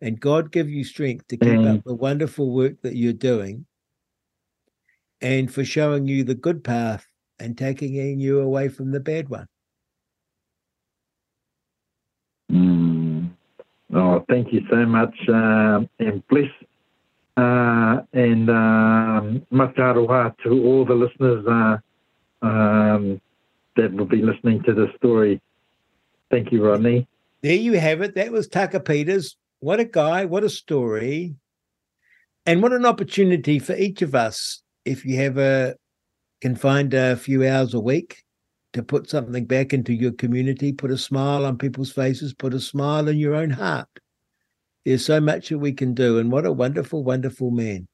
[0.00, 1.78] And God give you strength to keep Mm.
[1.78, 3.66] up the wonderful work that you're doing
[5.20, 7.06] and for showing you the good path
[7.38, 9.46] and taking you away from the bad one.
[12.52, 13.30] Mm.
[13.92, 16.50] Oh, thank you so much, uh, and bless
[17.36, 21.76] uh, and um, to all the listeners uh,
[22.46, 23.20] um,
[23.76, 25.40] that will be listening to this story.
[26.30, 27.06] Thank you, Rodney.
[27.42, 28.14] There you have it.
[28.14, 29.36] That was Tucker Peters.
[29.60, 30.24] What a guy.
[30.24, 31.34] What a story.
[32.46, 35.74] And what an opportunity for each of us if you have a
[36.40, 38.22] can find a few hours a week
[38.74, 42.60] to put something back into your community, put a smile on people's faces, put a
[42.60, 43.88] smile in your own heart.
[44.84, 46.18] There's so much that we can do.
[46.18, 47.88] And what a wonderful, wonderful man.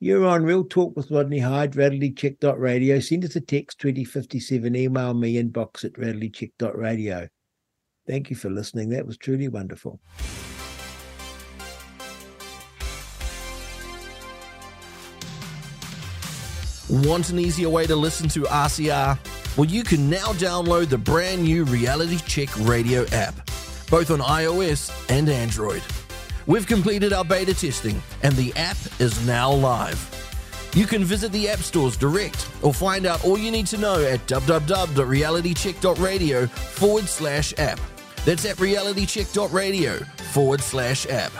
[0.00, 3.00] You're on Real Talk with Rodney Hide, realitycheck.radio.
[3.00, 7.28] Send us a text 2057, email me inbox at realitycheck.radio.
[8.06, 8.90] Thank you for listening.
[8.90, 10.00] That was truly wonderful.
[16.88, 19.18] Want an easier way to listen to RCR?
[19.58, 23.34] Well, you can now download the brand new Reality Check Radio app,
[23.90, 25.82] both on iOS and Android.
[26.48, 30.00] We've completed our beta testing, and the app is now live.
[30.74, 34.02] You can visit the app stores direct or find out all you need to know
[34.02, 37.78] at www.realitycheck.radio forward slash app.
[38.24, 39.98] That's at realitycheck.radio
[40.32, 41.32] forward slash app.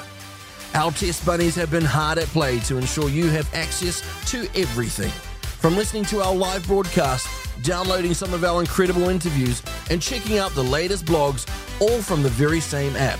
[0.74, 5.10] Our test bunnies have been hard at play to ensure you have access to everything.
[5.58, 7.26] From listening to our live broadcast,
[7.62, 11.48] downloading some of our incredible interviews, and checking out the latest blogs,
[11.80, 13.18] all from the very same app.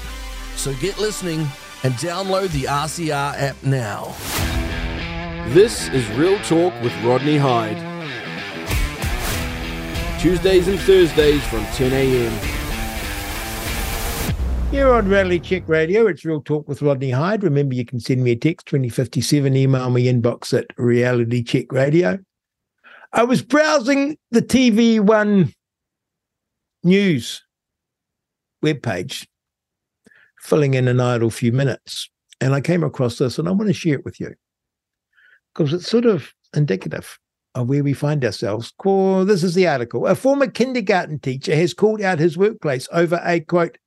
[0.56, 1.48] So get listening
[1.82, 4.14] and download the RCR app now.
[5.48, 7.78] This is Real Talk with Rodney Hide.
[10.20, 12.58] Tuesdays and Thursdays from 10 a.m.
[14.70, 17.42] Here on Reality Check Radio, it's Real Talk with Rodney Hide.
[17.42, 22.18] Remember, you can send me a text 2057, email me inbox at Reality Check Radio.
[23.12, 25.54] I was browsing the TV One
[26.84, 27.42] news
[28.62, 29.26] webpage,
[30.40, 32.08] filling in an idle few minutes,
[32.40, 34.34] and I came across this, and I want to share it with you
[35.54, 37.18] because it's sort of indicative
[37.54, 38.72] of where we find ourselves.
[38.84, 40.06] This is the article.
[40.06, 43.78] A former kindergarten teacher has called out his workplace over a quote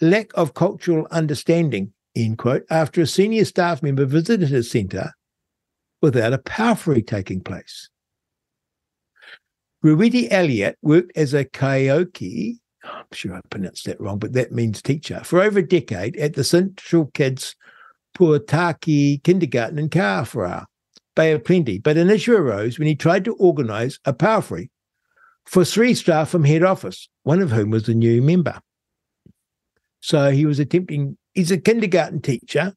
[0.00, 5.12] lack of cultural understanding, end quote, after a senior staff member visited his centre
[6.00, 7.88] without a pōwhiri taking place.
[9.84, 14.82] Ruidi Elliott worked as a karaoke, I'm sure I pronounced that wrong, but that means
[14.82, 17.56] teacher, for over a decade at the Central Kids
[18.16, 20.64] Puataki Kindergarten in Kawerau,
[21.16, 21.78] Bay of Plenty.
[21.78, 24.68] But an issue arose when he tried to organise a pōwhiri
[25.46, 28.60] for three staff from head office, one of whom was a new member.
[30.00, 32.74] So he was attempting, he's a kindergarten teacher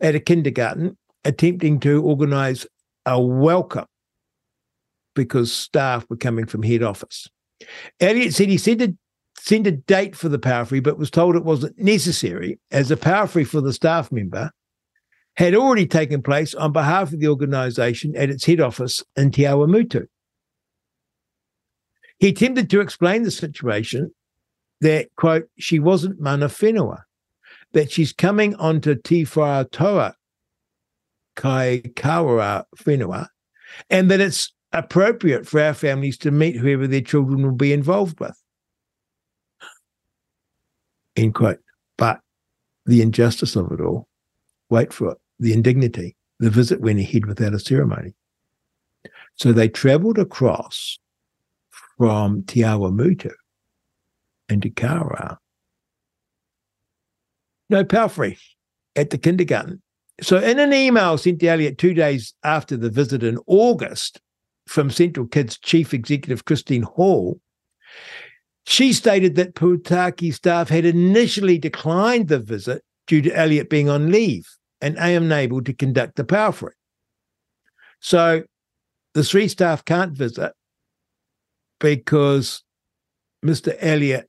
[0.00, 2.66] at a kindergarten, attempting to organize
[3.06, 3.86] a welcome
[5.14, 7.28] because staff were coming from head office.
[8.00, 8.94] Elliot said he sent a,
[9.38, 13.46] sent a date for the pōwhiri, but was told it wasn't necessary as the pōwhiri
[13.46, 14.50] for the staff member
[15.36, 19.42] had already taken place on behalf of the organisation at its head office in Te
[19.42, 20.06] Awamutu.
[22.18, 24.12] He attempted to explain the situation
[24.80, 27.02] that, quote, she wasn't mana whenua,
[27.72, 30.14] that she's coming onto Te Whaatoa
[31.34, 33.26] Kai Kawara whenua,
[33.90, 38.20] and that it's appropriate for our families to meet whoever their children will be involved
[38.20, 38.40] with.
[41.16, 41.60] End quote.
[41.96, 42.20] But
[42.86, 44.08] the injustice of it all,
[44.70, 48.14] wait for it, the indignity, the visit went ahead without a ceremony.
[49.36, 50.98] So they travelled across
[51.98, 55.38] from Te into Kara.
[57.70, 58.38] No pōwhiri
[58.94, 59.82] at the kindergarten.
[60.20, 64.20] So, in an email sent to Elliot two days after the visit in August
[64.66, 67.40] from Central Kids Chief Executive Christine Hall,
[68.66, 74.10] she stated that Putaki staff had initially declined the visit due to Elliot being on
[74.10, 74.46] leave
[74.80, 76.72] and unable to conduct the pōwhiri.
[78.00, 78.42] So,
[79.14, 80.52] the three staff can't visit
[81.78, 82.62] because
[83.44, 83.76] Mr.
[83.80, 84.28] Elliot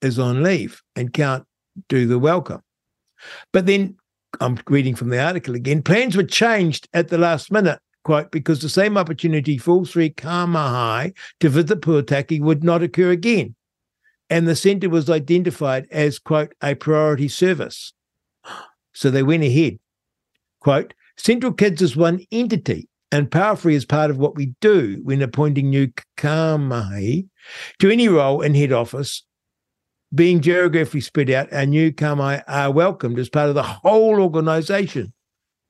[0.00, 1.44] is on leave and can't
[1.88, 2.60] do the welcome.
[3.52, 3.96] But then
[4.40, 5.82] I'm reading from the article again.
[5.82, 10.10] Plans were changed at the last minute, quote, because the same opportunity for all three
[10.10, 13.54] kaimahi to visit Puataki would not occur again.
[14.30, 17.92] And the centre was identified as, quote, a priority service.
[18.92, 19.78] So they went ahead.
[20.60, 25.20] Quote, Central Kids is one entity, and Pōwhiri is part of what we do when
[25.20, 27.28] appointing new kaimahi
[27.78, 29.22] to any role in head office
[30.14, 35.12] being geographically spread out, our new kaimahi are welcomed as part of the whole organisation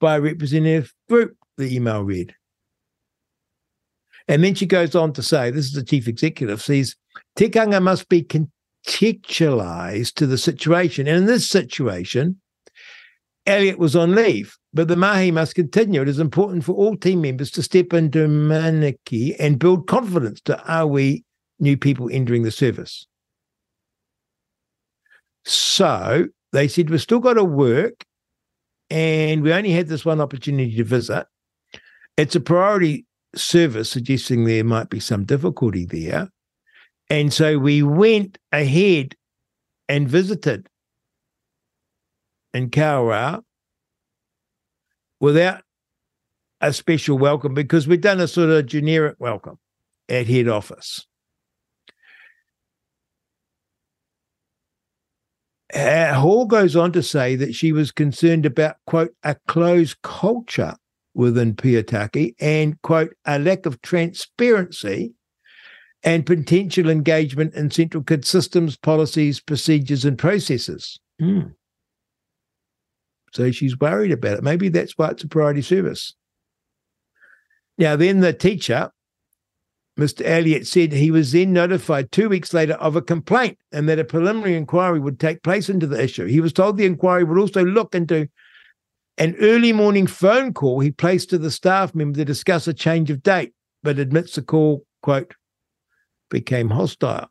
[0.00, 2.34] by a representative group, the email read.
[4.28, 6.97] And then she goes on to say, this is the chief executive, says,
[7.36, 11.06] Tikanga must be contextualised to the situation.
[11.08, 12.40] And in this situation,
[13.46, 16.00] Elliot was on leave, but the mahi must continue.
[16.02, 20.86] It is important for all team members to step into manaki and build confidence to
[20.88, 21.24] we
[21.60, 23.06] new people entering the service.
[25.44, 28.04] So they said, we've still got to work
[28.90, 31.26] and we only had this one opportunity to visit.
[32.16, 36.30] It's a priority service, suggesting there might be some difficulty there.
[37.10, 39.15] And so we went ahead
[39.89, 40.68] and visited
[42.52, 43.42] in Kawerau
[45.20, 45.62] without
[46.60, 49.58] a special welcome because we'd done a sort of generic welcome
[50.08, 51.07] at head office.
[55.74, 60.74] Uh, Hall goes on to say that she was concerned about, quote, a closed culture
[61.15, 65.12] within Piataki and, quote, a lack of transparency
[66.05, 71.00] and potential engagement in Central Kid systems, policies, procedures, and processes.
[71.20, 71.55] Mm.
[73.33, 74.44] So she's worried about it.
[74.44, 76.15] Maybe that's why it's a priority service.
[77.78, 78.91] Now, then the teacher
[79.99, 80.23] Mr.
[80.24, 84.05] Elliott said he was then notified two weeks later of a complaint and that a
[84.05, 86.26] preliminary inquiry would take place into the issue.
[86.26, 88.28] He was told the inquiry would also look into
[89.18, 93.08] an early morning phone call he placed to the staff member to discuss a change
[93.10, 93.52] of date,
[93.84, 95.34] but admits the call, quote,
[96.34, 97.30] became hostile.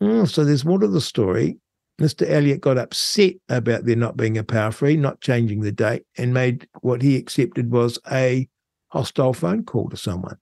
[0.00, 1.58] Oh, so there's more to the story.
[2.00, 2.30] Mr.
[2.30, 6.68] Elliott got upset about there not being a pōwhiri, not changing the date, and made
[6.80, 8.48] what he accepted was a
[8.88, 10.36] hostile phone call to someone.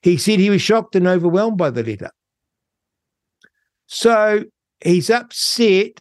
[0.00, 2.10] He said he was shocked and overwhelmed by the letter.
[3.86, 4.44] So
[4.82, 6.00] he's upset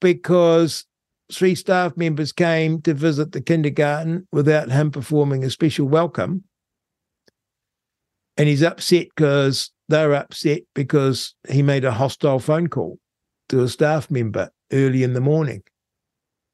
[0.00, 0.86] because
[1.30, 6.44] three staff members came to visit the kindergarten without him performing a special welcome.
[8.38, 12.98] And he's upset because they're upset because he made a hostile phone call
[13.48, 15.62] to a staff member early in the morning.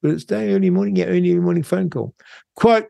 [0.02, 2.15] But it's day early morning, yeah, early morning phone call.
[2.57, 2.89] Quote,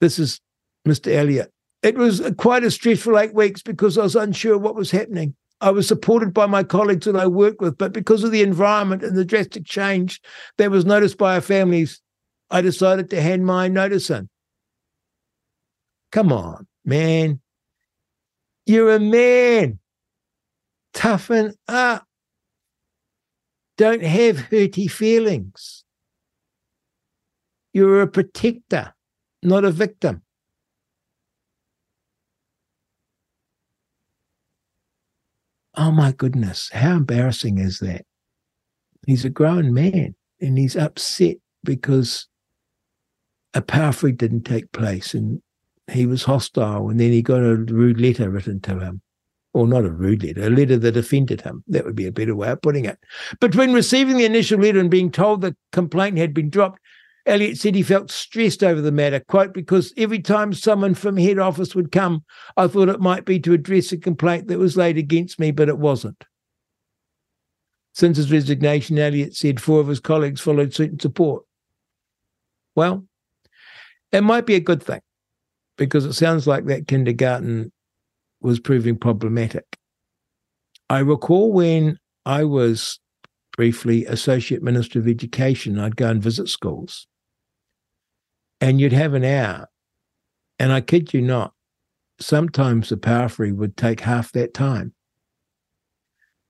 [0.00, 0.40] this is
[0.86, 1.12] Mr.
[1.12, 1.52] Elliot.
[1.82, 5.34] It was quite a stressful eight weeks because I was unsure what was happening.
[5.60, 9.02] I was supported by my colleagues that I worked with, but because of the environment
[9.02, 10.20] and the drastic change
[10.58, 12.00] that was noticed by our families,
[12.50, 14.28] I decided to hand my notice in.
[16.10, 17.40] Come on, man.
[18.66, 19.78] You're a man.
[20.92, 22.04] Toughen up.
[23.76, 25.84] Don't have hurty feelings.
[27.72, 28.94] You're a protector,
[29.42, 30.22] not a victim.
[35.76, 38.06] Oh my goodness, how embarrassing is that?
[39.06, 42.28] He's a grown man and he's upset because
[43.54, 45.42] a pōwhiri didn't take place and
[45.90, 49.02] he was hostile and then he got a rude letter written to him.
[49.52, 51.62] Or not a rude letter, a letter that offended him.
[51.68, 52.98] That would be a better way of putting it.
[53.40, 56.80] Between receiving the initial letter and being told the complaint had been dropped,
[57.24, 61.38] Elliot said he felt stressed over the matter, quote, because every time someone from head
[61.38, 62.24] office would come,
[62.56, 65.68] I thought it might be to address a complaint that was laid against me, but
[65.68, 66.24] it wasn't.
[67.94, 71.44] Since his resignation, Elliot said four of his colleagues followed suit and support.
[72.74, 73.06] Well,
[74.10, 75.00] it might be a good thing
[75.76, 77.72] because it sounds like that kindergarten
[78.40, 79.64] was proving problematic.
[80.90, 83.00] I recall when I was
[83.56, 87.06] briefly associate minister of education, I'd go and visit schools
[88.60, 89.68] and you'd have an hour.
[90.58, 91.52] And I kid you not,
[92.20, 94.94] sometimes the pōwhiri would take half that time.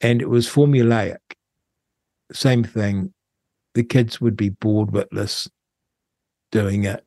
[0.00, 1.18] And it was formulaic.
[2.32, 3.12] Same thing.
[3.74, 5.48] The kids would be bored witless
[6.52, 7.04] doing it.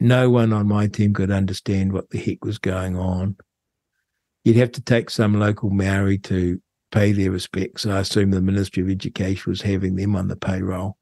[0.00, 3.36] No one on my team could understand what the heck was going on.
[4.44, 6.60] You'd have to take some local Maori to
[6.92, 7.84] pay their respects.
[7.84, 10.96] I assume the Ministry of Education was having them on the payroll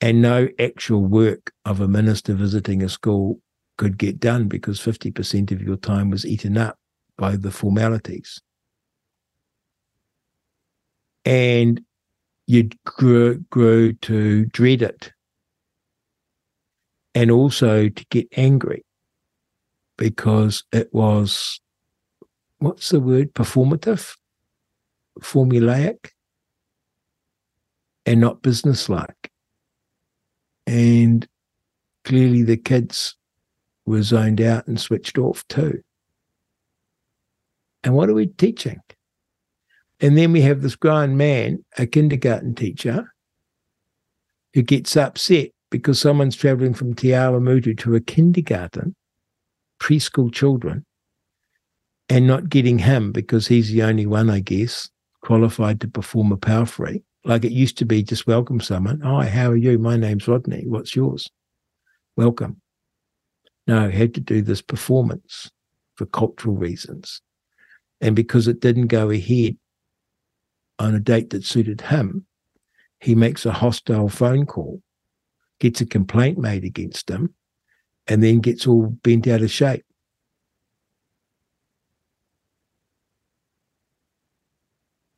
[0.00, 3.40] and no actual work of a minister visiting a school
[3.78, 6.78] could get done because 50% of your time was eaten up
[7.16, 8.40] by the formalities.
[11.24, 11.80] and
[12.46, 15.11] you'd grow, grow to dread it
[17.14, 18.84] and also to get angry
[19.96, 21.60] because it was
[22.58, 23.34] what's the word?
[23.34, 24.16] Performative?
[25.20, 26.10] Formulaic?
[28.06, 29.30] And not businesslike.
[30.66, 31.26] And
[32.04, 33.16] clearly the kids
[33.84, 35.82] were zoned out and switched off too.
[37.84, 38.80] And what are we teaching?
[40.00, 43.12] And then we have this grown man, a kindergarten teacher,
[44.54, 48.94] who gets upset because someone's traveling from Te Awamutu to a kindergarten,
[49.80, 50.84] preschool children,
[52.08, 54.90] and not getting him because he's the only one, I guess,
[55.22, 57.02] qualified to perform a pōwhiri.
[57.24, 59.00] Like it used to be just welcome someone.
[59.00, 59.78] Hi, how are you?
[59.78, 60.66] My name's Rodney.
[60.66, 61.30] What's yours?
[62.16, 62.60] Welcome.
[63.66, 65.50] No, had to do this performance
[65.94, 67.22] for cultural reasons.
[68.00, 69.56] And because it didn't go ahead,
[70.78, 72.26] on a date that suited him,
[73.00, 74.82] he makes a hostile phone call,
[75.62, 77.32] gets a complaint made against him,
[78.08, 79.84] and then gets all bent out of shape.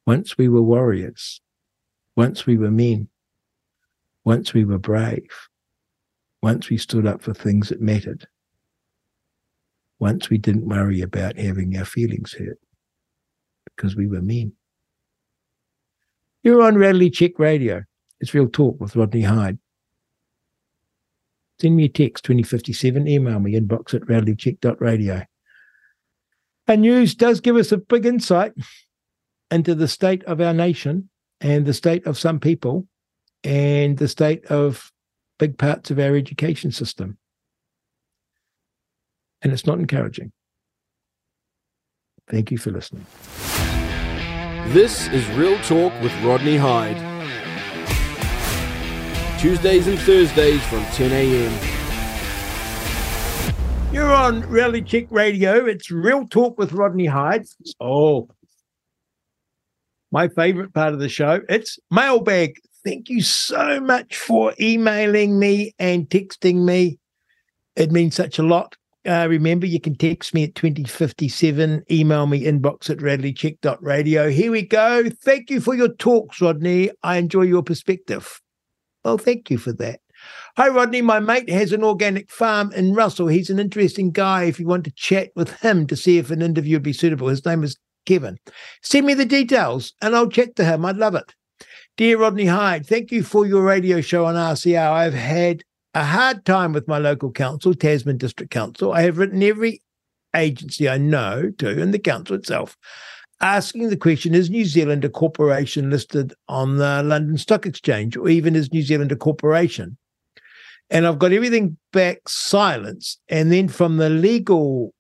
[0.07, 1.41] Once we were warriors,
[2.15, 3.09] once we were men,
[4.25, 5.31] once we were brave,
[6.43, 8.29] once we stood up for things that mattered,
[9.99, 12.59] once we didn't worry about having our feelings hurt
[13.75, 14.53] because we were men.
[16.43, 17.85] You're on Reality Check Radio.
[18.21, 19.59] It's Real Talk with Rodney Hide.
[21.61, 25.23] Send me a text 2057, email me inbox at realitycheck.radio.
[26.67, 28.53] And news does give us a big insight
[29.51, 31.11] into the state of our nation
[31.41, 32.89] and the state of some people
[33.45, 34.91] and the state of
[35.39, 37.19] big parts of our education system.
[39.43, 40.33] And it's not encouraging.
[42.31, 43.07] Thank you for listening.
[44.69, 47.14] This is Real Talk with Rodney Hide.
[49.45, 51.53] Tuesdays and Thursdays from 10 a.m.
[53.93, 55.67] You're on Reality Check Radio.
[55.67, 57.45] It's Real Talk with Rodney Hide.
[57.79, 58.31] Oh,
[60.11, 61.43] my favorite part of the show.
[61.51, 62.55] It's mailbag.
[62.87, 66.99] Thank you so much for emailing me and texting me.
[67.77, 68.77] It means such a lot.
[69.07, 74.31] Uh, remember, you can text me at 2057, email me inbox at realitycheck.radio.
[74.31, 75.11] Here we go.
[75.11, 76.93] Thank you for your talks, Rodney.
[77.03, 78.41] I enjoy your perspective.
[79.05, 80.01] Well, thank you for that.
[80.57, 81.03] Hi, Rodney.
[81.03, 83.27] My mate has an organic farm in Russell.
[83.27, 86.41] He's an interesting guy if you want to chat with him to see if an
[86.41, 87.29] interview would be suitable.
[87.29, 87.77] His name is
[88.07, 88.39] Kevin.
[88.83, 90.85] Send me the details and I'll chat to him.
[90.85, 91.35] I'd love it.
[91.97, 94.91] Dear Rodney Hide, thank you for your radio show on RCR.
[94.91, 98.93] I've had a hard time with my local council, Tasman District Council.
[98.93, 99.83] I have written every
[100.35, 102.77] agency I know to, and the council itself,
[103.45, 108.29] asking the question Is New Zealand a corporation listed on the London Stock Exchange, or
[108.29, 109.97] even is New Zealand a corporation?
[110.91, 113.19] And I've got everything back silence.
[113.29, 114.95] And then from the legal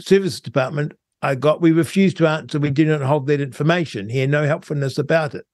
[0.00, 2.58] services department, I got we refuse to answer.
[2.58, 4.26] We do not hold that information here.
[4.26, 5.46] No helpfulness about it.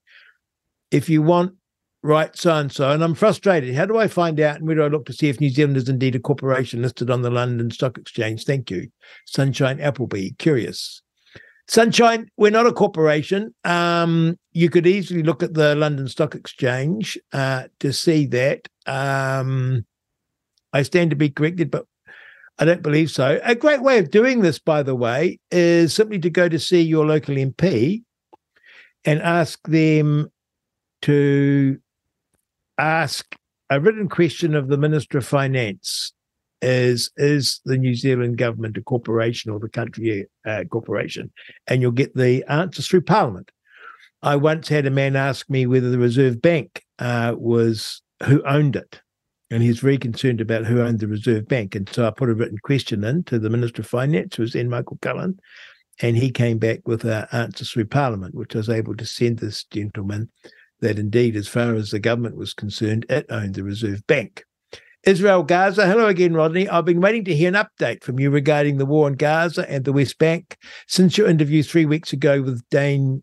[0.90, 1.54] If you want
[2.02, 3.76] right so and so, and I'm frustrated.
[3.76, 5.76] How do I find out and where do I look to see if New Zealand
[5.76, 8.44] is indeed a corporation listed on the London Stock Exchange?
[8.44, 8.88] Thank you.
[9.26, 11.01] Sunshine Appleby, curious.
[11.72, 13.54] Sunshine, we're not a corporation.
[13.64, 18.68] Um, you could easily look at the London Stock Exchange uh, to see that.
[18.84, 19.86] Um,
[20.74, 21.86] I stand to be corrected, but
[22.58, 23.40] I don't believe so.
[23.42, 26.82] A great way of doing this, by the way, is simply to go to see
[26.82, 28.02] your local MP
[29.06, 30.30] and ask them
[31.00, 31.78] to
[32.76, 33.34] ask
[33.70, 36.12] a written question of the Minister of Finance
[36.62, 41.30] is is the New Zealand government a corporation or the country uh, corporation?
[41.66, 43.50] And you'll get the answers through Parliament.
[44.22, 48.76] I once had a man ask me whether the Reserve Bank uh, was who owned
[48.76, 49.00] it,
[49.50, 51.74] and he's very concerned about who owned the Reserve Bank.
[51.74, 54.52] And so I put a written question in to the Minister of Finance, who was
[54.52, 55.38] then Michael Cullen,
[56.00, 59.40] and he came back with uh, answers through Parliament, which I was able to send
[59.40, 60.30] this gentleman
[60.80, 64.44] that indeed, as far as the government was concerned, it owned the Reserve Bank.
[65.04, 65.86] Israel Gaza.
[65.86, 66.68] Hello again, Rodney.
[66.68, 69.84] I've been waiting to hear an update from you regarding the war in Gaza and
[69.84, 70.56] the West Bank
[70.86, 73.22] since your interview three weeks ago with Dane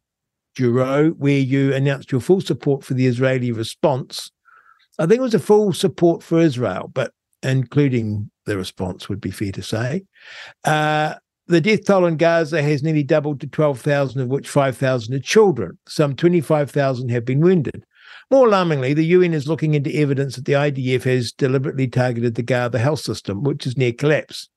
[0.58, 4.30] Giroux, where you announced your full support for the Israeli response.
[4.98, 9.32] I think it was a full support for Israel, but including the response would be
[9.32, 10.04] fair to say.
[10.66, 11.16] Uh,
[11.48, 15.80] the death toll in Gaza has nearly doubled to 12,000, of which 5,000 are children.
[15.88, 17.86] Some 25,000 have been wounded.
[18.32, 22.44] More alarmingly, the UN is looking into evidence that the IDF has deliberately targeted the
[22.44, 24.50] Gaza health system, which is near collapse.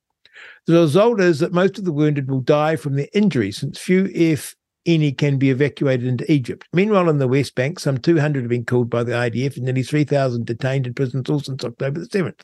[0.66, 4.10] The result is that most of the wounded will die from their injuries, since few
[4.14, 6.68] if any can be evacuated into Egypt.
[6.72, 9.82] Meanwhile, in the West Bank, some 200 have been killed by the IDF and nearly
[9.82, 12.40] 3,000 detained in prisons all since October the 7th.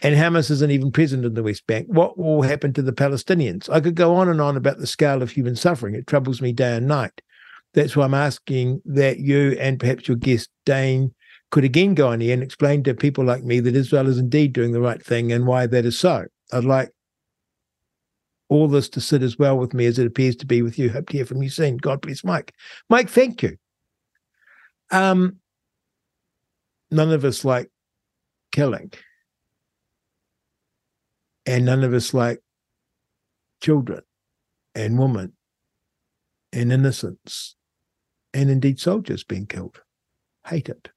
[0.00, 1.88] And Hamas isn't even present in the West Bank.
[1.88, 3.68] What will happen to the Palestinians?
[3.68, 5.96] I could go on and on about the scale of human suffering.
[5.96, 7.20] It troubles me day and night.
[7.78, 11.14] That's why I'm asking that you and perhaps your guest, Dane,
[11.52, 14.52] could again go on here and explain to people like me that Israel is indeed
[14.52, 16.24] doing the right thing and why that is so.
[16.52, 16.90] I'd like
[18.48, 20.90] all this to sit as well with me as it appears to be with you.
[20.90, 21.76] Hope to hear from you soon.
[21.76, 22.52] God bless Mike.
[22.90, 23.56] Mike, thank you.
[24.90, 25.36] Um,
[26.90, 27.70] none of us like
[28.50, 28.90] killing,
[31.46, 32.40] and none of us like
[33.62, 34.02] children
[34.74, 35.34] and women
[36.52, 37.54] and innocents
[38.34, 39.80] and indeed soldiers being killed.
[40.46, 40.88] Hate it.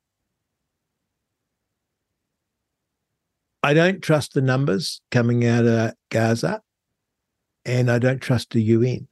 [3.63, 6.61] I don't trust the numbers coming out of Gaza
[7.65, 9.07] and I don't trust the UN.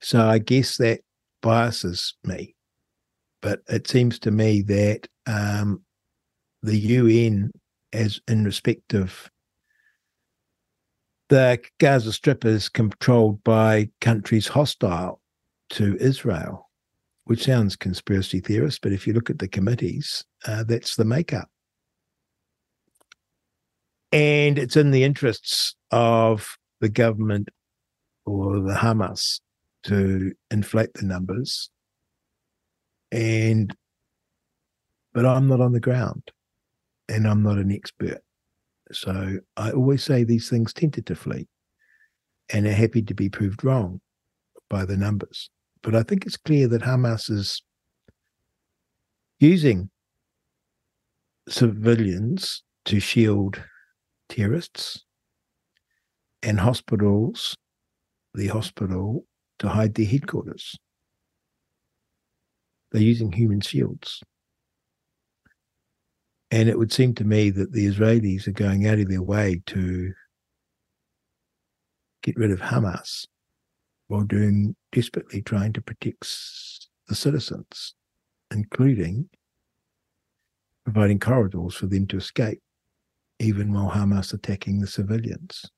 [0.00, 1.00] So I guess that
[1.40, 2.56] biases me.
[3.40, 5.82] But it seems to me that um,
[6.62, 7.52] the UN,
[7.92, 9.30] as in respect of
[11.28, 15.17] the Gaza Strip, is controlled by countries hostile
[15.70, 16.68] to Israel,
[17.24, 21.48] which sounds conspiracy theorist, but if you look at the committees, uh, that's the makeup
[24.12, 27.48] and it's in the interests of the government
[28.24, 29.40] or the Hamas
[29.84, 31.70] to inflate the numbers.
[33.12, 33.74] And,
[35.12, 36.30] but I'm not on the ground
[37.08, 38.22] and I'm not an expert.
[38.92, 41.48] So I always say these things tentatively
[42.50, 44.00] and are happy to be proved wrong
[44.70, 45.50] by the numbers.
[45.82, 47.62] But I think it's clear that Hamas is
[49.38, 49.90] using
[51.48, 53.62] civilians to shield
[54.28, 55.04] terrorists
[56.42, 57.56] and hospitals,
[58.34, 59.24] the hospital,
[59.58, 60.76] to hide their headquarters.
[62.92, 64.22] They're using human shields.
[66.50, 69.60] And it would seem to me that the Israelis are going out of their way
[69.66, 70.12] to
[72.22, 73.26] get rid of Hamas
[74.08, 76.26] while doing desperately trying to protect
[77.06, 77.94] the citizens,
[78.50, 79.28] including
[80.84, 82.60] providing corridors for them to escape
[83.38, 85.70] even while Hamas attacking the civilians.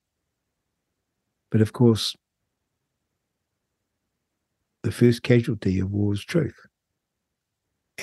[1.51, 2.15] But of course,
[4.83, 6.55] the first casualty of war is truth.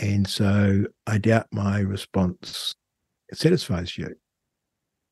[0.01, 2.75] And so I doubt my response
[3.33, 4.15] satisfies you.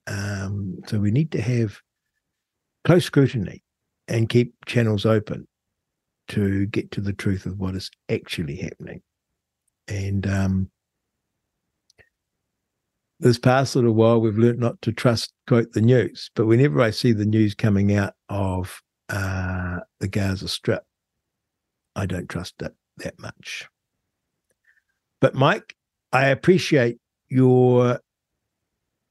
[0.06, 1.80] Um, so we need to have
[2.84, 3.64] close scrutiny
[4.08, 5.46] and keep channels open
[6.28, 9.02] to get to the truth of what is actually happening.
[9.88, 10.70] And um,
[13.20, 16.30] this past little while, we've learnt not to trust, quote, the news.
[16.34, 20.82] But whenever I see the news coming out of uh, the Gaza Strip,
[21.94, 23.68] I don't trust it that much.
[25.20, 25.74] But Mike,
[26.12, 28.00] I appreciate your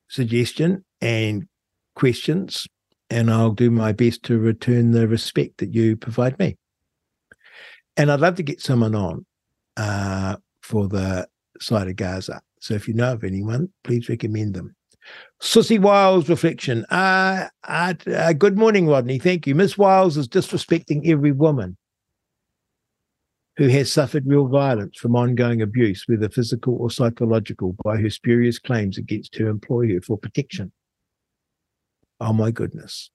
[0.08, 1.48] suggestion and
[1.96, 2.68] questions,
[3.16, 6.58] and I'll do my best to return the respect that you provide me.
[7.98, 9.26] And I'd love to get someone on
[9.78, 11.28] uh, for the
[11.60, 14.76] side of Gaza so if you know of anyone, please recommend them.
[15.40, 16.84] Siouxsie Wiles reflection.
[16.86, 19.20] Uh, uh, uh, good morning, Rodney.
[19.20, 19.54] Thank you.
[19.54, 21.78] Miss Wiles is disrespecting every woman
[23.58, 28.58] who has suffered real violence from ongoing abuse, whether physical or psychological, by her spurious
[28.58, 30.72] claims against her employer for protection.
[32.20, 33.10] Oh my goodness.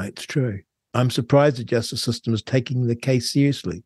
[0.00, 0.60] It's true.
[0.94, 3.84] I'm surprised the justice system is taking the case seriously.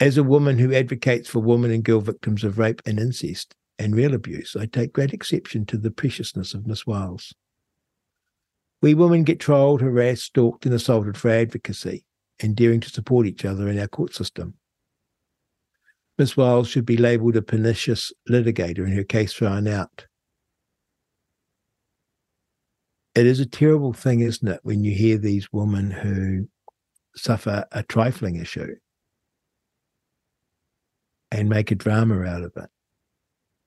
[0.00, 3.94] As a woman who advocates for women and girl victims of rape and incest and
[3.94, 7.32] real abuse, I take great exception to the preciousness of Miss Wiles.
[8.82, 12.04] We women get trolled, harassed, stalked, and assaulted for advocacy
[12.40, 14.54] and daring to support each other in our court system.
[16.18, 20.06] Miss Wiles should be labelled a pernicious litigator and her case thrown out.
[23.14, 26.48] It is a terrible thing, isn't it, when you hear these women who
[27.14, 28.74] suffer a trifling issue
[31.30, 32.70] and make a drama out of it,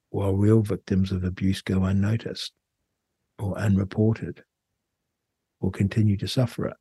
[0.10, 2.54] while real victims of abuse go unnoticed
[3.38, 4.44] or unreported
[5.60, 6.78] or continue to suffer it.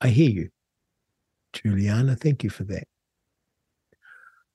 [0.00, 0.48] I hear you,
[1.52, 2.16] Juliana.
[2.16, 2.88] Thank you for that.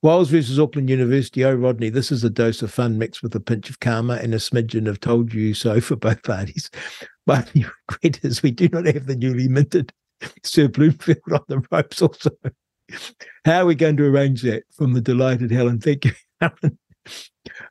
[0.02, 1.44] Wiles versus Auckland University.
[1.44, 4.34] Oh, Rodney, this is a dose of fun mixed with a pinch of karma and
[4.34, 6.70] a smidgen of told you so for both parties.
[7.24, 9.92] But only regret is we do not have the newly minted
[10.42, 12.30] Sir Bloomfield on the ropes also.
[13.44, 15.80] How are we going to arrange that from the delighted Helen?
[15.80, 16.78] Thank you, Helen.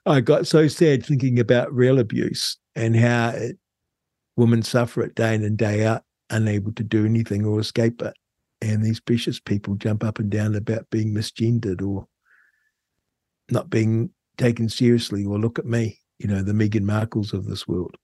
[0.05, 3.57] I got so sad thinking about real abuse and how it,
[4.37, 8.13] women suffer it day in and day out unable to do anything or escape it.
[8.61, 12.07] And these precious people jump up and down about being misgendered or
[13.51, 17.67] not being taken seriously or look at me, you know, the Meghan Markles of this
[17.67, 17.95] world.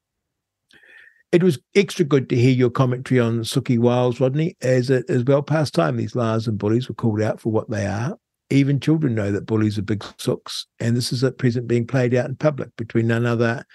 [1.31, 5.25] It was extra good to hear your commentary on Suki Wiles, Rodney, as it is
[5.25, 8.17] well past time these liars and bullies were called out for what they are.
[8.49, 12.15] Even children know that bullies are big sooks, and this is at present being played
[12.15, 13.65] out in public between none other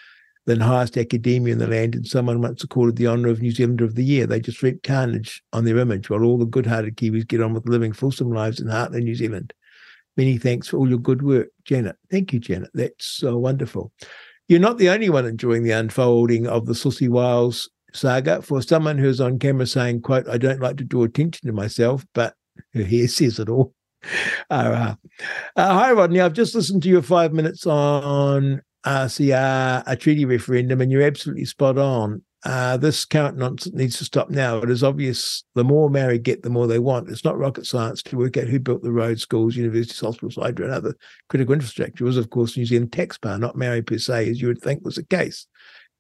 [0.47, 3.85] than highest academia in the land and someone once accorded the honour of New Zealander
[3.85, 4.27] of the Year.
[4.27, 7.69] They just reap carnage on their image while all the good-hearted Kiwis get on with
[7.69, 9.53] living fulsome lives in Heartland, New Zealand.
[10.17, 11.97] Many thanks for all your good work, Janet.
[12.11, 12.71] Thank you, Janet.
[12.75, 13.93] That's so wonderful.
[14.49, 18.43] You're not the only one enjoying the unfolding of the Siouxsie Wiles saga.
[18.43, 22.05] For someone who's on camera saying, quote, I don't like to draw attention to myself,
[22.13, 22.35] but
[22.75, 23.75] her hair says it all.
[24.51, 24.97] Uh,
[25.55, 26.21] uh, hi, Rodney.
[26.21, 31.45] I've just listened to your five minutes on RCR, a treaty referendum, and you're absolutely
[31.45, 34.59] spot on uh, this current nonsense needs to stop now.
[34.59, 37.09] It is obvious the more Maori get, the more they want.
[37.09, 40.67] It's not rocket science to work out who built the roads, schools, universities, hospitals, hydro,
[40.67, 40.97] and other
[41.29, 42.05] critical infrastructure.
[42.05, 44.85] It was, of course, New Zealand taxpayer, not Maori per se, as you would think
[44.85, 45.47] was the case,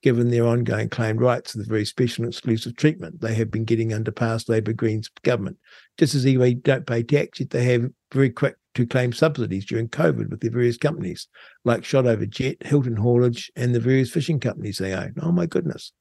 [0.03, 3.65] given their ongoing claimed rights to the very special and exclusive treatment they have been
[3.65, 5.59] getting under past Labour Greens government.
[5.97, 9.89] Just as Iwi don't pay tax, yet they have very quick to claim subsidies during
[9.89, 11.28] COVID with their various companies,
[11.65, 15.15] like Shotover Jet, Hilton Haulage, and the various fishing companies they own.
[15.23, 15.92] Oh my goodness.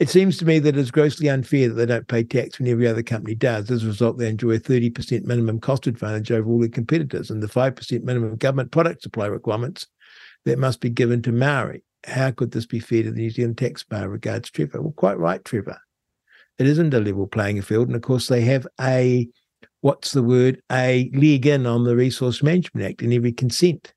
[0.00, 2.88] It seems to me that it's grossly unfair that they don't pay tax when every
[2.88, 3.70] other company does.
[3.70, 7.42] As a result, they enjoy a 30% minimum cost advantage over all their competitors and
[7.42, 9.86] the 5% minimum government product supply requirements
[10.44, 11.84] that must be given to Maori.
[12.04, 14.82] How could this be fair to the New Zealand taxpayer regards Trevor?
[14.82, 15.78] Well, quite right, Trevor.
[16.58, 17.86] It isn't a level playing field.
[17.86, 19.28] And of course, they have a
[19.84, 23.92] what's the word, a leg in on the Resource Management Act in every consent.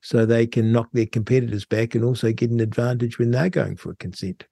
[0.00, 3.76] So they can knock their competitors back and also get an advantage when they're going
[3.76, 4.46] for a consent.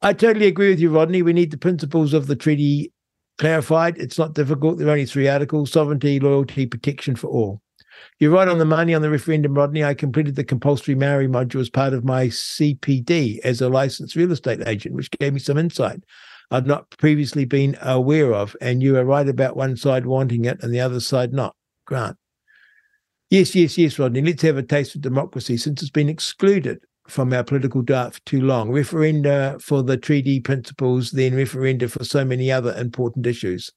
[0.00, 1.22] I totally agree with you, Rodney.
[1.22, 2.92] We need the principles of the treaty
[3.38, 3.98] clarified.
[3.98, 4.78] It's not difficult.
[4.78, 7.60] There are only three articles sovereignty, loyalty, protection for all.
[8.20, 9.82] You're right on the money on the referendum, Rodney.
[9.82, 14.30] I completed the compulsory Maori module as part of my CPD as a licensed real
[14.30, 16.04] estate agent, which gave me some insight
[16.52, 18.54] I'd not previously been aware of.
[18.60, 21.56] And you are right about one side wanting it and the other side not.
[21.86, 22.18] Grant.
[23.30, 24.20] Yes, yes, yes, Rodney.
[24.20, 28.20] Let's have a taste of democracy since it's been excluded from our political diet for
[28.20, 28.68] too long.
[28.68, 33.70] Referenda for the treaty principles, then referenda for so many other important issues.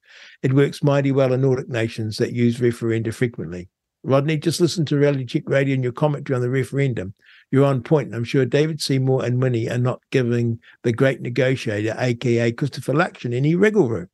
[0.43, 3.69] It works mighty well in Nordic nations that use referenda frequently.
[4.03, 7.13] Rodney, just listen to Reality Check Radio and your commentary on the referendum
[7.55, 8.13] you're on point.
[8.13, 13.33] I'm sure David Seymour and Winnie are not giving the great negotiator, aka Christopher Luxon,
[13.33, 14.09] any wriggle room.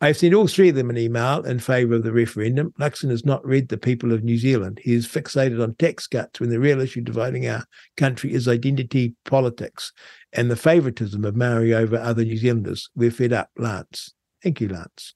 [0.00, 2.72] I've sent all three of them an email in favour of the referendum.
[2.80, 4.80] Luxon has not read the people of New Zealand.
[4.82, 7.62] He is fixated on tax cuts when the real issue dividing our
[7.98, 9.92] country is identity politics
[10.32, 12.88] and the favouritism of Maori over other New Zealanders.
[12.94, 14.14] We're fed up, Lance.
[14.42, 15.14] Thank you, Lance.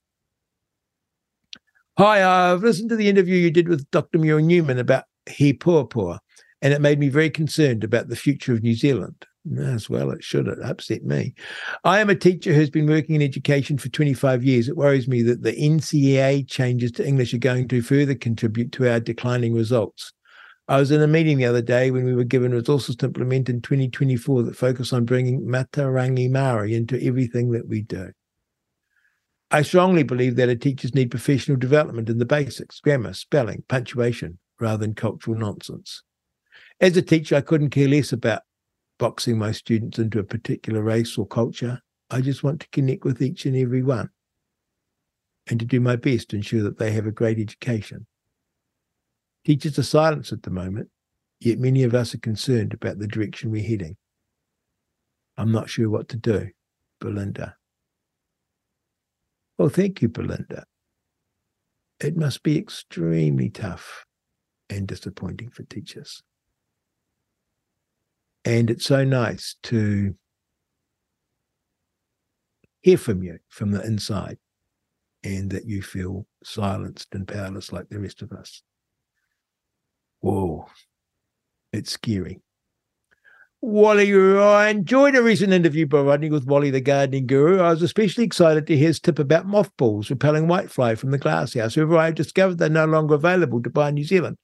[1.96, 4.18] Hi, I've listened to the interview you did with Dr.
[4.18, 6.18] Muriel Newman about He Puapua
[6.62, 9.26] and it made me very concerned about the future of New Zealand.
[9.58, 10.48] As well, it should.
[10.48, 11.34] It upset me.
[11.84, 14.68] I am a teacher who's been working in education for 25 years.
[14.68, 18.90] It worries me that the NCEA changes to English are going to further contribute to
[18.90, 20.12] our declining results.
[20.66, 23.48] I was in a meeting the other day when we were given resources to implement
[23.48, 28.10] in 2024 that focus on bringing Mātauranga Maori into everything that we do.
[29.52, 34.38] I strongly believe that our teachers need professional development in the basics, grammar, spelling, punctuation,
[34.58, 36.02] rather than cultural nonsense.
[36.80, 38.42] As a teacher, I couldn't care less about
[38.98, 41.80] boxing my students into a particular race or culture.
[42.10, 44.10] I just want to connect with each and every one
[45.46, 48.06] and to do my best to ensure that they have a great education.
[49.44, 50.90] Teachers are silenced at the moment,
[51.40, 53.96] yet many of us are concerned about the direction we're heading.
[55.36, 56.50] I'm not sure what to do,
[57.00, 57.56] Belinda.
[59.56, 60.64] Well, thank you, Belinda.
[62.00, 64.04] It must be extremely tough
[64.68, 66.22] and disappointing for teachers.
[68.46, 70.14] And it's so nice to
[72.80, 74.38] hear from you from the inside
[75.24, 78.62] and that you feel silenced and powerless like the rest of us.
[80.20, 80.66] Whoa,
[81.72, 82.40] it's scary.
[83.60, 87.58] Wally, I enjoyed a recent interview by Rodney with Wally, the gardening guru.
[87.58, 91.74] I was especially excited to hear his tip about mothballs repelling whitefly from the glasshouse.
[91.74, 94.38] However, I discovered they're no longer available to buy in New Zealand.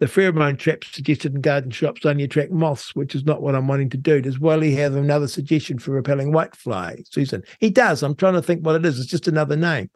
[0.00, 3.68] The pheromone traps suggested in garden shops only attract moths, which is not what I'm
[3.68, 4.20] wanting to do.
[4.20, 7.42] Does Wally have another suggestion for repelling whitefly, Susan?
[7.60, 8.02] He does.
[8.02, 8.98] I'm trying to think what it is.
[8.98, 9.90] It's just another name.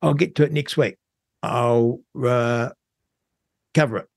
[0.00, 0.96] I'll get to it next week.
[1.42, 2.70] I'll uh,
[3.74, 4.08] cover it.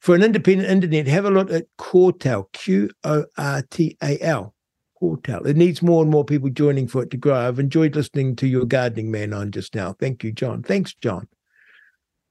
[0.00, 4.54] For an independent internet, have a look at Qortal, Q O R T A L.
[5.02, 5.46] Qortal.
[5.46, 7.34] It needs more and more people joining for it to grow.
[7.34, 9.94] I've enjoyed listening to your gardening man on just now.
[9.94, 10.62] Thank you, John.
[10.62, 11.26] Thanks, John.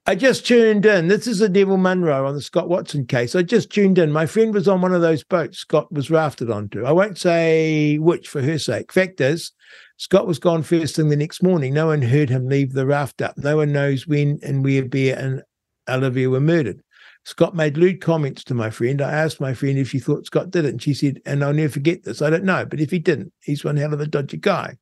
[0.09, 1.09] I just tuned in.
[1.09, 3.35] This is a Neville Munro on the Scott Watson case.
[3.35, 4.09] I just tuned in.
[4.09, 6.85] My friend was on one of those boats Scott was rafted onto.
[6.85, 8.93] I won't say which for her sake.
[8.93, 9.51] Fact is,
[9.97, 11.73] Scott was gone first thing the next morning.
[11.73, 13.37] No one heard him leave the raft up.
[13.37, 15.43] No one knows when and where Ben and
[15.89, 16.81] Olivia were murdered.
[17.25, 19.01] Scott made lewd comments to my friend.
[19.01, 21.51] I asked my friend if she thought Scott did it, and she said, and I'll
[21.51, 22.21] never forget this.
[22.21, 24.77] I don't know, but if he didn't, he's one hell of a dodgy guy.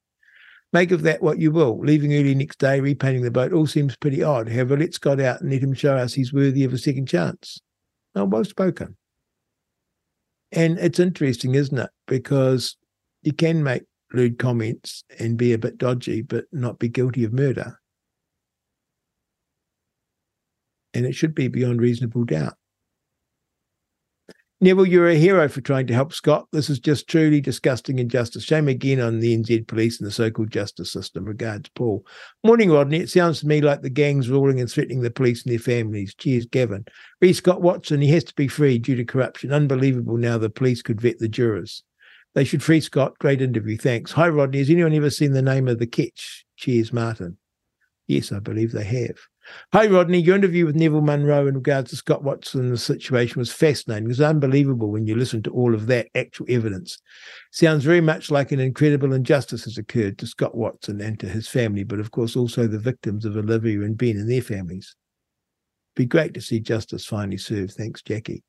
[0.74, 1.80] Make of that what you will.
[1.80, 4.50] Leaving early next day, repainting the boat, all seems pretty odd.
[4.50, 7.60] However, let Scott out and let him show us he's worthy of a second chance.
[8.16, 8.98] Oh, well spoken.
[10.52, 11.90] And it's interesting, isn't it?
[12.08, 12.77] Because
[13.22, 17.34] you can make lewd comments and be a bit dodgy, but not be guilty of
[17.34, 17.80] murder.
[20.94, 22.56] And it should be beyond reasonable doubt.
[24.66, 26.48] Neville, you're a hero for trying to help Scott.
[26.52, 28.44] This is just truly disgusting injustice.
[28.44, 31.24] Shame again on the NZ police and the so called justice system.
[31.24, 32.03] Regards, Paul.
[32.44, 32.98] Morning, Rodney.
[32.98, 36.16] It sounds to me like the gang's ruling and threatening the police and their families.
[36.16, 36.84] Cheers, Gavin.
[37.19, 38.02] Free Scott Watson.
[38.02, 39.53] He has to be free due to corruption.
[39.53, 41.84] Unbelievable now the police could vet the jurors.
[42.34, 43.19] They should free Scott.
[43.19, 43.77] Great interview.
[43.77, 44.14] Thanks.
[44.14, 44.58] Hi, Rodney.
[44.58, 46.44] Has anyone ever seen the name of the ketch?
[46.58, 47.38] Cheers, Martin.
[48.08, 49.18] Yes, I believe they have.
[49.74, 50.19] Hi, Rodney.
[50.19, 54.06] Your interview with Neville Munro in regards to Scott Watson the situation was fascinating.
[54.06, 56.98] It was unbelievable when you listen to all of that actual evidence.
[57.51, 61.48] Sounds very much like an incredible injustice has occurred to Scott Watson and to his
[61.48, 64.95] family, but of course also the victims of Olivia and Ben and their families.
[65.95, 67.74] Be great to see justice finally served.
[67.74, 68.43] Thanks, Jackie.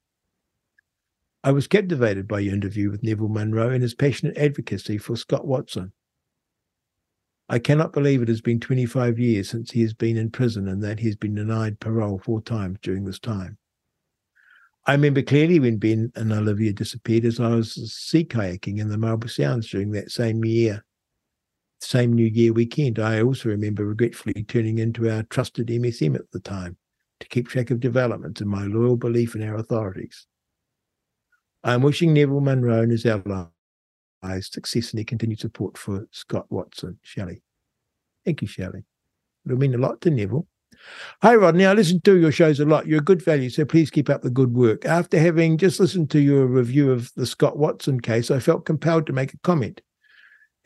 [1.44, 5.46] I was captivated by your interview with Neville Munro and his passionate advocacy for Scott
[5.46, 5.92] Watson.
[7.48, 10.82] I cannot believe it has been 25 years since he has been in prison and
[10.82, 13.56] that he has been denied parole four times during this time.
[14.84, 18.98] I remember clearly when Ben and Olivia disappeared as I was sea kayaking in the
[18.98, 20.84] Marlborough Sounds during that same year,
[21.80, 22.98] same New Year weekend.
[22.98, 26.76] I also remember regretfully turning into our trusted MSM at the time
[27.20, 30.26] to keep track of developments and my loyal belief in our authorities.
[31.64, 33.46] I am wishing Neville Munro and his allies
[34.40, 37.42] success and their continued support for Scott Watson, Shelley.
[38.24, 38.84] Thank you, Shelley.
[39.44, 40.46] It'll mean a lot to Neville.
[41.22, 41.64] Hi, Rodney.
[41.64, 42.86] I listen to your shows a lot.
[42.86, 44.84] You're a good value, so please keep up the good work.
[44.84, 49.06] After having just listened to your review of the Scott Watson case, I felt compelled
[49.06, 49.80] to make a comment,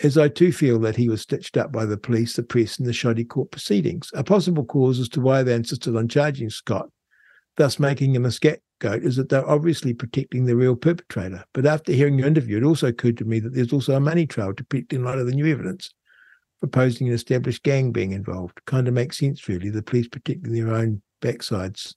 [0.03, 2.87] as I too feel that he was stitched up by the police, the press, and
[2.87, 4.11] the shoddy court proceedings.
[4.15, 6.89] A possible cause as to why they insisted on charging Scott,
[7.57, 11.45] thus making him a scat scapegoat is that they're obviously protecting the real perpetrator.
[11.53, 14.27] But after hearing your interview, it also occurred to me that there's also a money
[14.27, 15.93] trail to protect in light of the new evidence,
[16.61, 18.61] proposing an established gang being involved.
[18.67, 21.95] Kind of makes sense, really, the police protecting their own backsides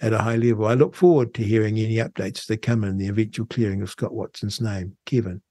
[0.00, 0.66] at a high level.
[0.66, 4.14] I look forward to hearing any updates they come in the eventual clearing of Scott
[4.14, 4.96] Watson's name.
[5.06, 5.42] Kevin.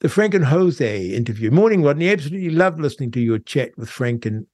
[0.00, 1.52] The Frank and Jose interview.
[1.52, 2.10] Morning, Rodney.
[2.10, 4.46] Absolutely love listening to your chat with Frank and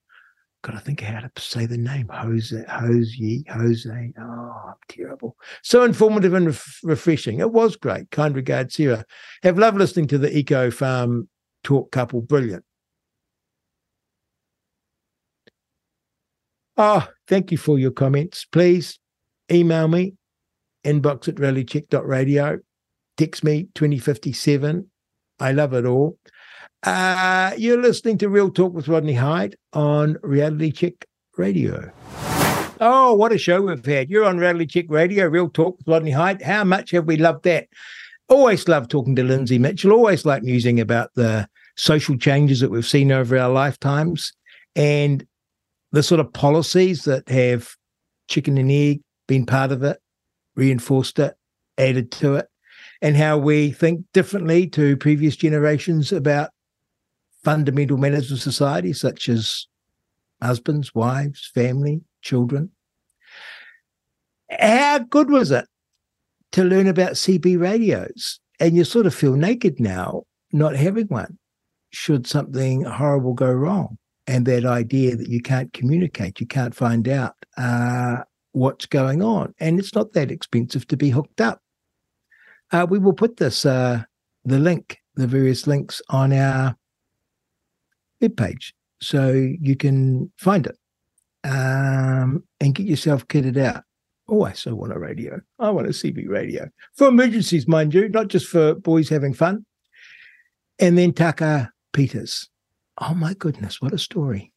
[0.61, 4.13] God, I think how to say the name Jose, Jose, Jose.
[4.19, 5.37] Oh, I'm terrible.
[5.63, 7.39] So informative and ref- refreshing.
[7.39, 8.11] It was great.
[8.11, 9.05] Kind regards, Sarah.
[9.43, 11.29] Have loved listening to the Eco Farm
[11.63, 12.21] talk couple.
[12.21, 12.65] Brilliant.
[16.75, 18.45] Oh, thank you for your comments.
[18.45, 18.99] Please
[19.51, 20.13] email me,
[20.85, 22.59] inbox at realitycheck.radio,
[23.17, 24.89] text me 2057.
[25.41, 26.17] I love it all.
[26.83, 31.91] Uh, you're listening to Real Talk with Rodney Hide on Reality Check Radio.
[32.79, 34.09] Oh, what a show we've had.
[34.09, 36.41] You're on Reality Check Radio, Real Talk with Rodney Hide.
[36.41, 37.67] How much have we loved that?
[38.29, 42.87] Always love talking to Lindsay Mitchell, always like musing about the social changes that we've
[42.87, 44.31] seen over our lifetimes
[44.75, 45.25] and
[45.91, 47.75] the sort of policies that have
[48.29, 49.99] chicken and egg been part of it,
[50.55, 51.33] reinforced it,
[51.77, 52.47] added to it,
[53.01, 56.51] and how we think differently to previous generations about
[57.43, 59.67] fundamental matters of society, such as
[60.41, 62.71] husbands, wives, family, children.
[64.49, 65.65] How good was it
[66.53, 68.39] to learn about CB radios?
[68.59, 71.37] And you sort of feel naked now not having one,
[71.91, 73.97] should something horrible go wrong.
[74.27, 78.17] And that idea that you can't communicate, you can't find out uh,
[78.51, 79.53] what's going on.
[79.59, 81.61] And it's not that expensive to be hooked up.
[82.71, 84.03] Uh, we will put this, uh,
[84.45, 86.75] the link, the various links on our
[88.21, 90.77] web page so you can find it
[91.43, 93.83] um, and get yourself kitted out.
[94.27, 95.39] Oh, I so want a radio.
[95.57, 99.65] I want a CB radio for emergencies, mind you, not just for boys having fun.
[100.77, 102.49] And then Tucker Peters.
[102.99, 104.51] Oh my goodness, what a story.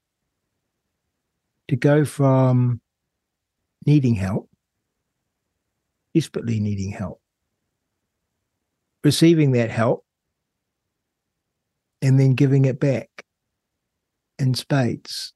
[1.69, 2.81] To go from
[3.87, 4.51] needing help,
[6.13, 7.21] desperately needing help,
[9.03, 10.05] receiving that help
[12.03, 13.09] and then giving it back
[14.43, 15.33] in spades.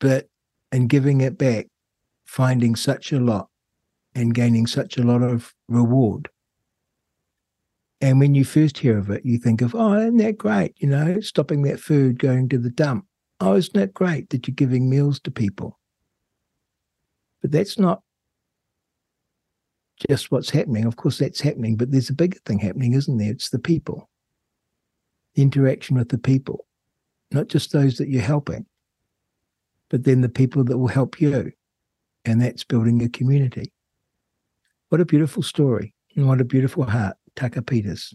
[0.00, 0.28] But
[0.72, 1.68] in giving it back,
[2.24, 3.48] finding such a lot
[4.14, 6.28] and gaining such a lot of reward.
[8.00, 10.74] And when you first hear of it, you think of, oh, isn't that great?
[10.78, 13.06] You know, stopping that food going to the dump.
[13.40, 15.78] Oh, isn't that great that you're giving meals to people?
[17.42, 18.02] But that's not
[20.08, 20.86] just what's happening.
[20.86, 23.30] Of course, that's happening, but there's a bigger thing happening, isn't there?
[23.30, 24.08] It's the people,
[25.34, 26.66] the interaction with the people,
[27.30, 28.66] not just those that you're helping,
[29.88, 31.52] but then the people that will help you.
[32.24, 33.72] And that's building a community.
[34.90, 35.94] What a beautiful story.
[36.16, 38.12] And what a beautiful heart, Tucker Peters.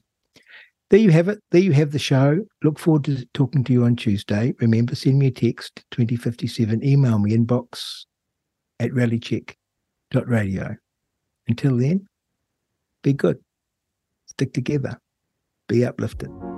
[0.90, 1.42] There you have it.
[1.52, 2.46] There you have the show.
[2.64, 4.54] Look forward to talking to you on Tuesday.
[4.60, 8.06] Remember, send me a text 2057, email me inbox
[8.80, 10.76] at realitycheck.radio.
[11.48, 12.08] Until then,
[13.04, 13.40] be good,
[14.28, 15.00] stick together,
[15.68, 16.55] be uplifted.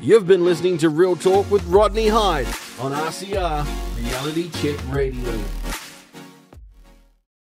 [0.00, 2.46] You've been listening to Real Talk with Rodney Hide
[2.78, 5.32] on RCR Reality Check Radio.